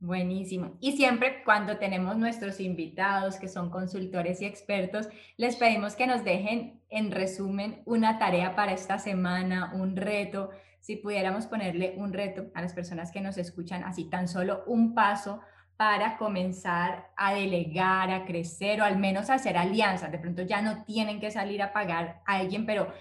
Buenísimo. 0.00 0.76
Y 0.78 0.92
siempre 0.92 1.42
cuando 1.44 1.78
tenemos 1.78 2.16
nuestros 2.16 2.60
invitados 2.60 3.36
que 3.36 3.48
son 3.48 3.68
consultores 3.68 4.40
y 4.40 4.44
expertos, 4.44 5.08
les 5.36 5.56
pedimos 5.56 5.96
que 5.96 6.06
nos 6.06 6.22
dejen 6.22 6.80
en 6.88 7.10
resumen 7.10 7.82
una 7.84 8.16
tarea 8.20 8.54
para 8.54 8.72
esta 8.72 9.00
semana, 9.00 9.72
un 9.74 9.96
reto. 9.96 10.50
Si 10.78 10.94
pudiéramos 10.94 11.46
ponerle 11.46 11.94
un 11.96 12.12
reto 12.12 12.46
a 12.54 12.62
las 12.62 12.74
personas 12.74 13.10
que 13.10 13.20
nos 13.20 13.38
escuchan, 13.38 13.82
así 13.82 14.04
tan 14.04 14.28
solo 14.28 14.62
un 14.68 14.94
paso 14.94 15.40
para 15.76 16.16
comenzar 16.16 17.10
a 17.16 17.34
delegar, 17.34 18.10
a 18.10 18.24
crecer 18.24 18.80
o 18.80 18.84
al 18.84 18.98
menos 18.98 19.30
a 19.30 19.34
hacer 19.34 19.56
alianzas. 19.56 20.12
De 20.12 20.18
pronto 20.18 20.42
ya 20.42 20.62
no 20.62 20.84
tienen 20.84 21.20
que 21.20 21.30
salir 21.32 21.60
a 21.60 21.72
pagar 21.72 22.20
a 22.24 22.36
alguien, 22.36 22.66
pero 22.66 22.92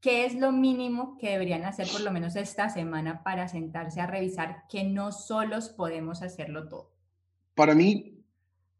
¿Qué 0.00 0.24
es 0.24 0.34
lo 0.34 0.52
mínimo 0.52 1.18
que 1.18 1.30
deberían 1.30 1.64
hacer 1.64 1.88
por 1.90 2.02
lo 2.02 2.12
menos 2.12 2.36
esta 2.36 2.68
semana 2.68 3.24
para 3.24 3.48
sentarse 3.48 4.00
a 4.00 4.06
revisar 4.06 4.64
que 4.70 4.84
no 4.84 5.10
solos 5.10 5.70
podemos 5.70 6.22
hacerlo 6.22 6.68
todo? 6.68 6.92
Para 7.56 7.74
mí, 7.74 8.14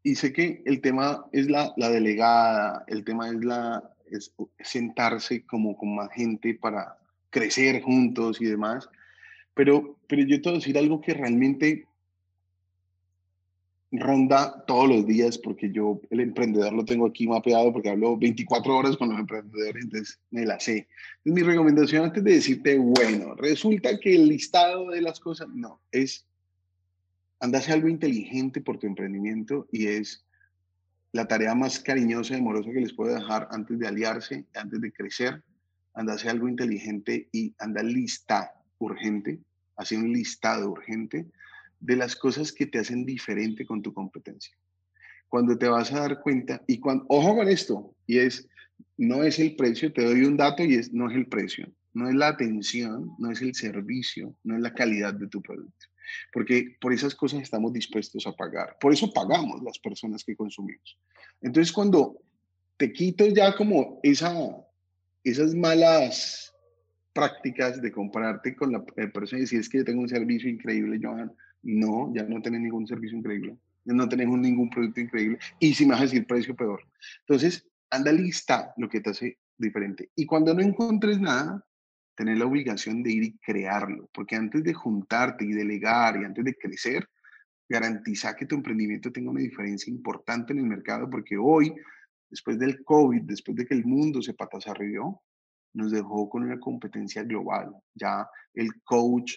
y 0.01 0.15
sé 0.15 0.31
que 0.31 0.63
el 0.65 0.79
tema 0.79 1.25
es 1.33 1.49
la, 1.49 1.73
delegada, 1.75 2.85
el 2.87 3.03
tema 3.03 3.27
es, 3.27 3.43
la, 3.43 3.93
es 4.09 4.33
sentarse 4.61 5.45
como 5.45 5.75
con 5.75 5.95
más 5.95 6.09
gente 6.13 6.53
para 6.53 6.97
crecer 7.29 7.81
juntos 7.81 8.41
y 8.41 8.45
demás, 8.45 8.89
pero, 9.53 9.97
pero 10.07 10.23
yo 10.23 10.41
te 10.41 10.49
voy 10.49 10.57
a 10.57 10.59
decir 10.59 10.77
algo 10.77 11.01
que 11.01 11.13
realmente 11.13 11.88
ronda 13.91 14.63
todos 14.67 14.87
los 14.87 15.07
días 15.07 15.37
porque 15.37 15.71
yo 15.71 15.99
el 16.11 16.19
emprendedor 16.19 16.73
lo 16.73 16.85
tengo 16.85 17.07
aquí 17.07 17.27
mapeado 17.27 17.73
porque 17.73 17.89
hablo 17.89 18.17
24 18.17 18.75
horas 18.75 18.97
con 18.97 19.09
los 19.09 19.19
emprendedores, 19.19 19.83
entonces 19.83 20.19
me 20.29 20.45
la 20.45 20.59
sé. 20.59 20.87
mi 21.23 21.41
recomendación 21.41 22.05
antes 22.05 22.23
de 22.23 22.33
decirte, 22.33 22.77
bueno, 22.77 23.33
resulta 23.35 23.99
que 23.99 24.15
el 24.15 24.27
listado 24.27 24.89
de 24.89 25.01
las 25.01 25.19
cosas, 25.19 25.47
no, 25.49 25.81
es 25.91 26.25
andase 27.39 27.71
algo 27.71 27.87
inteligente 27.87 28.61
por 28.61 28.77
tu 28.77 28.85
emprendimiento 28.85 29.67
y 29.71 29.87
es 29.87 30.25
la 31.11 31.27
tarea 31.27 31.55
más 31.55 31.79
cariñosa 31.79 32.35
y 32.35 32.39
amorosa 32.39 32.71
que 32.71 32.81
les 32.81 32.93
puedo 32.93 33.15
dejar 33.15 33.47
antes 33.51 33.79
de 33.79 33.87
aliarse, 33.87 34.45
antes 34.53 34.81
de 34.81 34.91
crecer, 34.91 35.41
andase 35.95 36.29
algo 36.29 36.47
inteligente 36.47 37.27
y 37.31 37.55
anda 37.57 37.81
lista 37.81 38.53
urgente, 38.77 39.39
hace 39.75 39.97
un 39.97 40.13
listado 40.13 40.69
urgente 40.69 41.25
de 41.79 41.95
las 41.95 42.15
cosas 42.15 42.51
que 42.51 42.65
te 42.65 42.79
hacen 42.79 43.05
diferente 43.05 43.65
con 43.65 43.81
tu 43.81 43.93
competencia. 43.93 44.55
Cuando 45.27 45.57
te 45.57 45.67
vas 45.67 45.91
a 45.93 46.01
dar 46.01 46.21
cuenta, 46.21 46.61
y 46.67 46.79
cuando, 46.79 47.05
ojo 47.07 47.35
con 47.35 47.47
esto, 47.47 47.95
y 48.07 48.17
es, 48.17 48.47
no 48.97 49.23
es 49.23 49.39
el 49.39 49.55
precio, 49.55 49.93
te 49.93 50.03
doy 50.03 50.23
un 50.23 50.37
dato 50.37 50.63
y 50.63 50.75
es, 50.75 50.91
no 50.91 51.09
es 51.09 51.15
el 51.15 51.27
precio, 51.27 51.71
no 51.93 52.09
es 52.09 52.15
la 52.15 52.29
atención, 52.29 53.11
no 53.19 53.31
es 53.31 53.41
el 53.41 53.55
servicio, 53.55 54.35
no 54.43 54.55
es 54.55 54.61
la 54.61 54.73
calidad 54.73 55.13
de 55.13 55.27
tu 55.27 55.41
producto. 55.41 55.85
Porque 56.33 56.75
por 56.81 56.91
esas 56.91 57.13
cosas 57.13 57.41
estamos 57.41 57.71
dispuestos 57.71 58.25
a 58.25 58.35
pagar. 58.35 58.77
Por 58.79 58.91
eso 58.91 59.13
pagamos 59.13 59.61
las 59.61 59.77
personas 59.77 60.23
que 60.23 60.35
consumimos. 60.35 60.97
Entonces, 61.41 61.71
cuando 61.71 62.19
te 62.77 62.91
quito 62.91 63.27
ya 63.27 63.55
como 63.55 63.99
esa, 64.01 64.33
esas 65.23 65.53
malas 65.53 66.53
prácticas 67.13 67.81
de 67.81 67.91
compararte 67.91 68.55
con 68.55 68.71
la 68.71 68.83
persona 68.83 69.39
y 69.39 69.41
decir 69.41 69.59
es 69.59 69.69
que 69.69 69.79
yo 69.79 69.85
tengo 69.85 70.01
un 70.01 70.09
servicio 70.09 70.49
increíble, 70.49 70.99
Johan, 71.01 71.31
no, 71.63 72.11
ya 72.13 72.23
no 72.23 72.41
tenés 72.41 72.61
ningún 72.61 72.87
servicio 72.87 73.17
increíble, 73.17 73.57
ya 73.85 73.93
no 73.93 74.07
tenés 74.07 74.27
ningún 74.27 74.69
producto 74.69 75.01
increíble 75.01 75.39
y 75.59 75.73
si 75.73 75.85
me 75.85 75.91
vas 75.91 76.01
a 76.01 76.03
decir 76.03 76.25
precio 76.25 76.55
peor. 76.55 76.83
Entonces, 77.21 77.67
anda 77.89 78.11
lista 78.11 78.73
lo 78.77 78.87
que 78.87 79.01
te 79.01 79.09
hace 79.09 79.37
diferente. 79.57 80.09
Y 80.15 80.25
cuando 80.25 80.53
no 80.53 80.61
encuentres 80.61 81.19
nada, 81.19 81.65
tener 82.15 82.37
la 82.37 82.45
obligación 82.45 83.01
de 83.01 83.11
ir 83.11 83.23
y 83.23 83.37
crearlo, 83.37 84.09
porque 84.13 84.35
antes 84.35 84.63
de 84.63 84.73
juntarte 84.73 85.45
y 85.45 85.53
delegar 85.53 86.21
y 86.21 86.25
antes 86.25 86.43
de 86.43 86.55
crecer, 86.55 87.07
garantiza 87.67 88.35
que 88.35 88.45
tu 88.45 88.55
emprendimiento 88.55 89.11
tenga 89.11 89.31
una 89.31 89.41
diferencia 89.41 89.91
importante 89.91 90.53
en 90.53 90.59
el 90.59 90.65
mercado, 90.65 91.09
porque 91.09 91.37
hoy, 91.37 91.73
después 92.29 92.57
del 92.59 92.83
COVID, 92.83 93.21
después 93.21 93.55
de 93.55 93.65
que 93.65 93.75
el 93.75 93.85
mundo 93.85 94.21
se 94.21 94.33
patas 94.33 94.67
arriba, 94.67 95.05
nos 95.73 95.91
dejó 95.91 96.29
con 96.29 96.43
una 96.43 96.59
competencia 96.59 97.23
global. 97.23 97.71
Ya 97.93 98.27
el 98.53 98.69
coach 98.83 99.35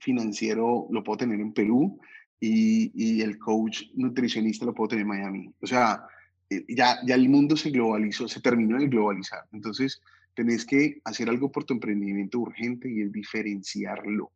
financiero 0.00 0.86
lo 0.90 1.02
puedo 1.04 1.18
tener 1.18 1.40
en 1.40 1.52
Perú 1.52 2.00
y, 2.40 2.90
y, 2.94 3.22
el 3.22 3.38
coach 3.38 3.84
nutricionista 3.94 4.66
lo 4.66 4.74
puedo 4.74 4.88
tener 4.88 5.02
en 5.02 5.08
Miami. 5.08 5.50
O 5.62 5.66
sea, 5.66 6.04
eh, 6.50 6.64
ya, 6.68 6.98
ya 7.06 7.14
el 7.14 7.28
mundo 7.28 7.56
se 7.56 7.70
globalizó, 7.70 8.28
se 8.28 8.40
terminó 8.40 8.78
de 8.78 8.88
globalizar. 8.88 9.44
Entonces, 9.52 10.00
tenés 10.34 10.64
que 10.66 11.00
hacer 11.04 11.28
algo 11.28 11.50
por 11.50 11.64
tu 11.64 11.74
emprendimiento 11.74 12.38
urgente 12.38 12.90
y 12.90 13.02
es 13.02 13.12
diferenciarlo. 13.12 14.30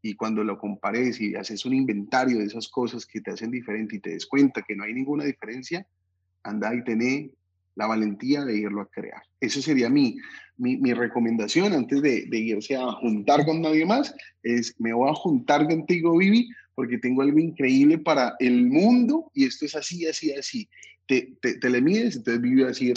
Y 0.00 0.14
cuando 0.14 0.42
lo 0.42 0.58
compares 0.58 1.20
y 1.20 1.34
haces 1.34 1.64
un 1.64 1.74
inventario 1.74 2.38
de 2.38 2.44
esas 2.44 2.68
cosas 2.68 3.06
que 3.06 3.20
te 3.20 3.30
hacen 3.30 3.50
diferente 3.50 3.96
y 3.96 4.00
te 4.00 4.10
des 4.10 4.26
cuenta 4.26 4.62
que 4.62 4.74
no 4.74 4.84
hay 4.84 4.94
ninguna 4.94 5.24
diferencia, 5.24 5.86
anda 6.42 6.74
y 6.74 6.82
tené 6.82 7.30
la 7.74 7.86
valentía 7.86 8.44
de 8.44 8.56
irlo 8.56 8.82
a 8.82 8.88
crear. 8.88 9.22
Eso 9.40 9.60
sería 9.62 9.88
mi, 9.88 10.16
mi, 10.56 10.92
recomendación 10.92 11.72
antes 11.72 12.02
de, 12.02 12.26
irse 12.30 12.76
a 12.76 12.92
juntar 12.92 13.44
con 13.44 13.60
nadie 13.60 13.84
más, 13.84 14.14
es 14.42 14.74
me 14.78 14.92
voy 14.92 15.10
a 15.10 15.14
juntar 15.14 15.66
contigo, 15.66 16.16
Vivi, 16.16 16.48
porque 16.74 16.98
tengo 16.98 17.22
algo 17.22 17.38
increíble 17.38 17.98
para 17.98 18.34
el 18.38 18.66
mundo 18.66 19.30
y 19.34 19.46
esto 19.46 19.66
es 19.66 19.74
así, 19.74 20.06
así, 20.06 20.32
así. 20.32 20.68
Te, 21.06 21.36
te, 21.40 21.68
le 21.68 21.80
mides, 21.80 22.16
entonces 22.16 22.40
Vivi 22.40 22.60
va 22.60 22.66
a 22.66 22.68
decir, 22.68 22.94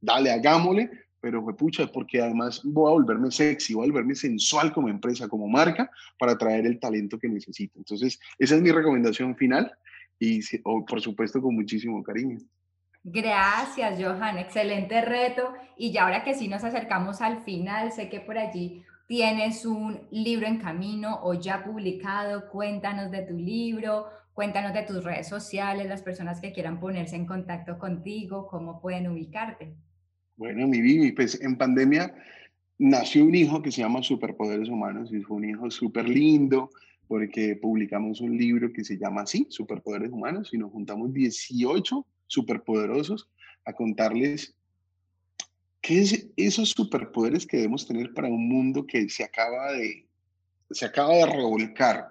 dale, 0.00 0.30
hagámosle, 0.30 0.90
pero 1.20 1.42
me 1.42 1.54
pucha, 1.54 1.90
porque 1.90 2.20
además 2.20 2.60
voy 2.62 2.90
a 2.90 2.94
volverme 2.94 3.30
sexy, 3.30 3.74
voy 3.74 3.86
a 3.86 3.90
volverme 3.90 4.14
sensual 4.14 4.72
como 4.72 4.88
empresa, 4.88 5.28
como 5.28 5.48
marca, 5.48 5.90
para 6.18 6.36
traer 6.36 6.66
el 6.66 6.78
talento 6.78 7.18
que 7.18 7.28
necesito. 7.28 7.78
Entonces, 7.78 8.20
esa 8.38 8.56
es 8.56 8.62
mi 8.62 8.70
recomendación 8.70 9.34
final 9.36 9.72
y, 10.18 10.40
por 10.62 11.00
supuesto, 11.00 11.40
con 11.42 11.54
muchísimo 11.54 12.02
cariño. 12.02 12.38
Gracias, 13.08 14.02
Johan. 14.02 14.38
Excelente 14.38 15.00
reto. 15.00 15.54
Y 15.76 15.92
ya 15.92 16.04
ahora 16.04 16.24
que 16.24 16.34
sí 16.34 16.48
nos 16.48 16.64
acercamos 16.64 17.20
al 17.20 17.44
final, 17.44 17.92
sé 17.92 18.08
que 18.08 18.20
por 18.20 18.36
allí 18.36 18.84
tienes 19.06 19.64
un 19.64 20.00
libro 20.10 20.46
en 20.46 20.58
camino 20.58 21.20
o 21.22 21.34
ya 21.34 21.64
publicado. 21.64 22.48
Cuéntanos 22.50 23.12
de 23.12 23.22
tu 23.22 23.34
libro, 23.38 24.06
Cuéntanos 24.36 24.74
de 24.74 24.82
tus 24.82 25.02
redes 25.02 25.28
sociales, 25.28 25.88
las 25.88 26.02
personas 26.02 26.42
que 26.42 26.52
quieran 26.52 26.78
ponerse 26.78 27.16
en 27.16 27.24
contacto 27.24 27.78
contigo, 27.78 28.46
cómo 28.46 28.82
pueden 28.82 29.08
ubicarte. 29.08 29.74
Bueno, 30.36 30.68
mi 30.68 30.82
Vivi, 30.82 31.12
pues 31.12 31.40
en 31.40 31.56
pandemia 31.56 32.14
nació 32.76 33.24
un 33.24 33.34
hijo 33.34 33.62
que 33.62 33.72
se 33.72 33.80
llama 33.80 34.02
Superpoderes 34.02 34.68
Humanos 34.68 35.10
y 35.10 35.22
fue 35.22 35.38
un 35.38 35.48
hijo 35.48 35.70
súper 35.70 36.06
lindo 36.06 36.68
porque 37.08 37.56
publicamos 37.56 38.20
un 38.20 38.36
libro 38.36 38.70
que 38.74 38.84
se 38.84 38.98
llama 38.98 39.22
así, 39.22 39.46
Superpoderes 39.48 40.10
Humanos, 40.10 40.50
y 40.52 40.58
nos 40.58 40.70
juntamos 40.70 41.14
18 41.14 42.06
superpoderosos 42.26 43.28
a 43.64 43.72
contarles 43.72 44.54
qué 45.80 46.00
es 46.00 46.28
esos 46.36 46.70
superpoderes 46.70 47.46
que 47.46 47.58
debemos 47.58 47.86
tener 47.86 48.12
para 48.14 48.28
un 48.28 48.48
mundo 48.48 48.86
que 48.86 49.08
se 49.08 49.24
acaba 49.24 49.72
de, 49.72 50.06
se 50.70 50.86
acaba 50.86 51.14
de 51.14 51.26
revolcar. 51.26 52.08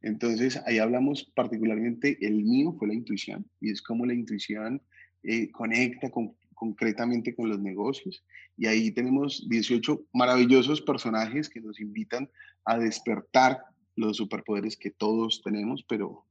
Entonces, 0.00 0.60
ahí 0.66 0.78
hablamos 0.78 1.24
particularmente, 1.34 2.18
el 2.20 2.44
mío 2.44 2.74
fue 2.78 2.88
la 2.88 2.94
intuición, 2.94 3.44
y 3.60 3.70
es 3.70 3.82
como 3.82 4.06
la 4.06 4.14
intuición 4.14 4.80
eh, 5.24 5.50
conecta 5.50 6.10
con 6.10 6.36
concretamente 6.58 7.36
con 7.36 7.48
los 7.48 7.60
negocios. 7.60 8.24
Y 8.56 8.66
ahí 8.66 8.90
tenemos 8.90 9.48
18 9.48 10.06
maravillosos 10.12 10.82
personajes 10.82 11.48
que 11.48 11.60
nos 11.60 11.80
invitan 11.80 12.28
a 12.64 12.78
despertar 12.78 13.60
los 13.94 14.16
superpoderes 14.16 14.76
que 14.76 14.90
todos 14.90 15.40
tenemos, 15.42 15.84
pero 15.88 16.24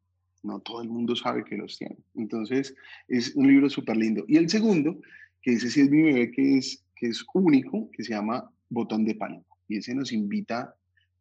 no 0.47 0.59
todo 0.59 0.81
el 0.81 0.89
mundo 0.89 1.15
sabe 1.15 1.43
que 1.43 1.57
los 1.57 1.77
tiene. 1.77 1.97
Entonces, 2.15 2.73
es 3.07 3.35
un 3.35 3.47
libro 3.47 3.69
súper 3.69 3.97
lindo. 3.97 4.25
Y 4.27 4.37
el 4.37 4.49
segundo, 4.49 4.99
que 5.41 5.53
ese 5.53 5.69
sí 5.69 5.81
es 5.81 5.89
mi 5.89 6.01
bebé, 6.01 6.31
que 6.31 6.57
es, 6.57 6.83
que 6.95 7.07
es 7.07 7.23
único, 7.33 7.89
que 7.91 8.03
se 8.03 8.13
llama 8.13 8.49
Botón 8.69 9.05
de 9.05 9.15
Pánico. 9.15 9.57
Y 9.67 9.77
ese 9.77 9.93
nos 9.93 10.11
invita 10.11 10.73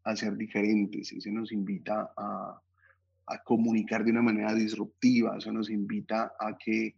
a 0.04 0.16
ser 0.16 0.36
diferentes, 0.36 1.12
ese 1.12 1.32
nos 1.32 1.52
invita 1.52 2.12
a, 2.16 2.60
a 3.26 3.42
comunicar 3.42 4.04
de 4.04 4.12
una 4.12 4.22
manera 4.22 4.54
disruptiva, 4.54 5.36
eso 5.36 5.52
nos 5.52 5.68
invita 5.68 6.32
a 6.38 6.56
que 6.56 6.94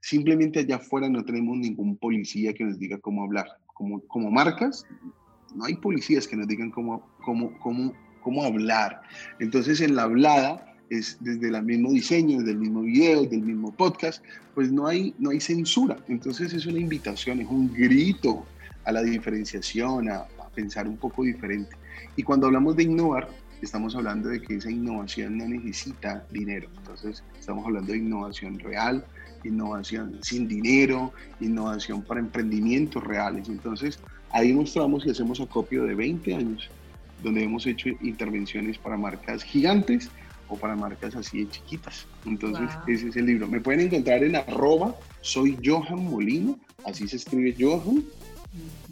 simplemente 0.00 0.60
allá 0.60 0.76
afuera 0.76 1.08
no 1.08 1.24
tenemos 1.24 1.56
ningún 1.56 1.96
policía 1.96 2.52
que 2.52 2.64
nos 2.64 2.78
diga 2.78 2.98
cómo 2.98 3.24
hablar. 3.24 3.46
Como, 3.66 4.00
como 4.08 4.30
marcas, 4.30 4.84
no 5.54 5.64
hay 5.64 5.74
policías 5.76 6.28
que 6.28 6.36
nos 6.36 6.46
digan 6.46 6.70
cómo, 6.70 7.08
cómo, 7.24 7.58
cómo, 7.60 7.94
cómo 8.22 8.44
hablar. 8.44 9.00
Entonces, 9.38 9.80
en 9.80 9.96
la 9.96 10.02
hablada, 10.02 10.69
es 10.90 11.16
desde 11.20 11.48
el 11.48 11.62
mismo 11.62 11.92
diseño, 11.92 12.38
desde 12.38 12.50
el 12.50 12.58
mismo 12.58 12.82
video, 12.82 13.22
desde 13.22 13.36
el 13.36 13.42
mismo 13.42 13.72
podcast, 13.72 14.22
pues 14.54 14.70
no 14.72 14.86
hay, 14.88 15.14
no 15.18 15.30
hay 15.30 15.40
censura. 15.40 15.96
Entonces, 16.08 16.52
es 16.52 16.66
una 16.66 16.80
invitación, 16.80 17.40
es 17.40 17.48
un 17.48 17.72
grito 17.72 18.44
a 18.84 18.92
la 18.92 19.02
diferenciación, 19.02 20.10
a, 20.10 20.16
a 20.16 20.48
pensar 20.52 20.88
un 20.88 20.96
poco 20.96 21.22
diferente. 21.22 21.76
Y 22.16 22.24
cuando 22.24 22.48
hablamos 22.48 22.74
de 22.76 22.82
innovar, 22.82 23.28
estamos 23.62 23.94
hablando 23.94 24.28
de 24.28 24.42
que 24.42 24.56
esa 24.56 24.70
innovación 24.70 25.38
no 25.38 25.46
necesita 25.46 26.24
dinero. 26.30 26.68
Entonces, 26.78 27.22
estamos 27.38 27.64
hablando 27.64 27.92
de 27.92 27.98
innovación 27.98 28.58
real, 28.58 29.04
innovación 29.44 30.18
sin 30.22 30.48
dinero, 30.48 31.12
innovación 31.40 32.02
para 32.02 32.18
emprendimientos 32.18 33.04
reales. 33.04 33.48
Entonces, 33.48 34.00
ahí 34.30 34.52
mostramos 34.52 35.06
y 35.06 35.10
hacemos 35.10 35.40
acopio 35.40 35.84
de 35.84 35.94
20 35.94 36.34
años, 36.34 36.68
donde 37.22 37.44
hemos 37.44 37.66
hecho 37.66 37.90
intervenciones 38.00 38.76
para 38.78 38.96
marcas 38.96 39.44
gigantes 39.44 40.10
o 40.50 40.56
para 40.56 40.76
marcas 40.76 41.14
así 41.14 41.44
de 41.44 41.50
chiquitas. 41.50 42.06
Entonces, 42.26 42.68
ese 42.86 43.08
es 43.08 43.16
el 43.16 43.26
libro. 43.26 43.46
Me 43.46 43.60
pueden 43.60 43.80
encontrar 43.80 44.22
en 44.24 44.36
arroba, 44.36 44.94
soy 45.22 45.56
Johan 45.64 46.04
Molino, 46.04 46.58
así 46.84 47.08
se 47.08 47.16
escribe 47.16 47.54
Johan, 47.58 48.04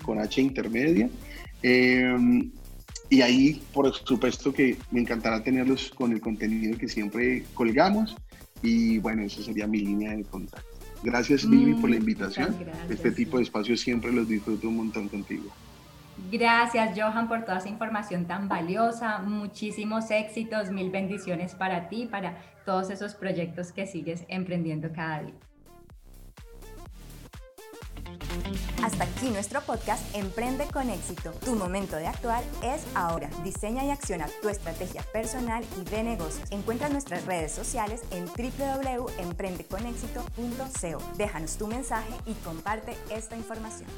con 0.04 0.20
H 0.20 0.40
intermedia. 0.40 1.11
Em, 1.62 2.50
y 3.11 3.22
ahí, 3.22 3.61
por 3.72 3.92
supuesto, 3.92 4.52
que 4.52 4.76
me 4.90 5.00
encantará 5.00 5.42
tenerlos 5.42 5.90
con 5.90 6.12
el 6.12 6.20
contenido 6.20 6.78
que 6.78 6.88
siempre 6.88 7.44
colgamos. 7.54 8.16
Y 8.62 8.98
bueno, 8.98 9.22
esa 9.22 9.42
sería 9.42 9.66
mi 9.66 9.80
línea 9.80 10.16
de 10.16 10.24
contacto. 10.24 10.68
Gracias, 11.02 11.48
Vivi, 11.48 11.74
por 11.74 11.90
la 11.90 11.96
mm, 11.96 12.00
invitación. 12.00 12.56
este 12.88 13.12
tipo 13.12 13.38
de 13.38 13.44
espacios 13.44 13.80
siempre 13.80 14.12
los 14.12 14.28
disfruto 14.28 14.68
un 14.68 14.76
montón 14.76 15.09
contigo. 15.09 15.52
Gracias, 16.31 16.99
Johan, 16.99 17.29
por 17.29 17.45
toda 17.45 17.59
esa 17.59 17.69
información 17.69 18.27
tan 18.27 18.49
valiosa. 18.49 19.19
Muchísimos 19.19 20.11
éxitos, 20.11 20.71
mil 20.71 20.91
bendiciones 20.91 21.55
para 21.55 21.89
ti, 21.89 22.07
para 22.07 22.37
todos 22.64 22.91
esos 22.91 23.14
proyectos 23.14 23.73
que 23.73 23.87
sigues 23.87 24.25
emprendiendo 24.29 24.93
cada 24.93 25.23
día. 25.23 25.35
Hasta 28.83 29.05
aquí 29.05 29.31
nuestro 29.31 29.61
podcast 29.62 30.14
Emprende 30.14 30.66
con 30.66 30.91
éxito. 30.91 31.33
Tu 31.45 31.55
momento 31.55 31.97
de 31.97 32.07
actuar 32.07 32.45
es 32.62 32.87
ahora. 32.95 33.31
Diseña 33.43 33.85
y 33.85 33.91
acciona 33.91 34.29
tu 34.41 34.49
estrategia 34.49 35.03
personal 35.12 35.64
y 35.81 35.85
de 35.85 36.03
negocios. 36.03 36.51
Encuentra 36.51 36.89
nuestras 36.89 37.27
redes 37.27 37.53
sociales 37.53 38.03
en 38.11 38.25
www.emprendeconexito.co. 38.27 41.16
Déjanos 41.16 41.57
tu 41.57 41.66
mensaje 41.66 42.12
y 42.27 42.35
comparte 42.35 42.97
esta 43.11 43.37
información. 43.37 43.89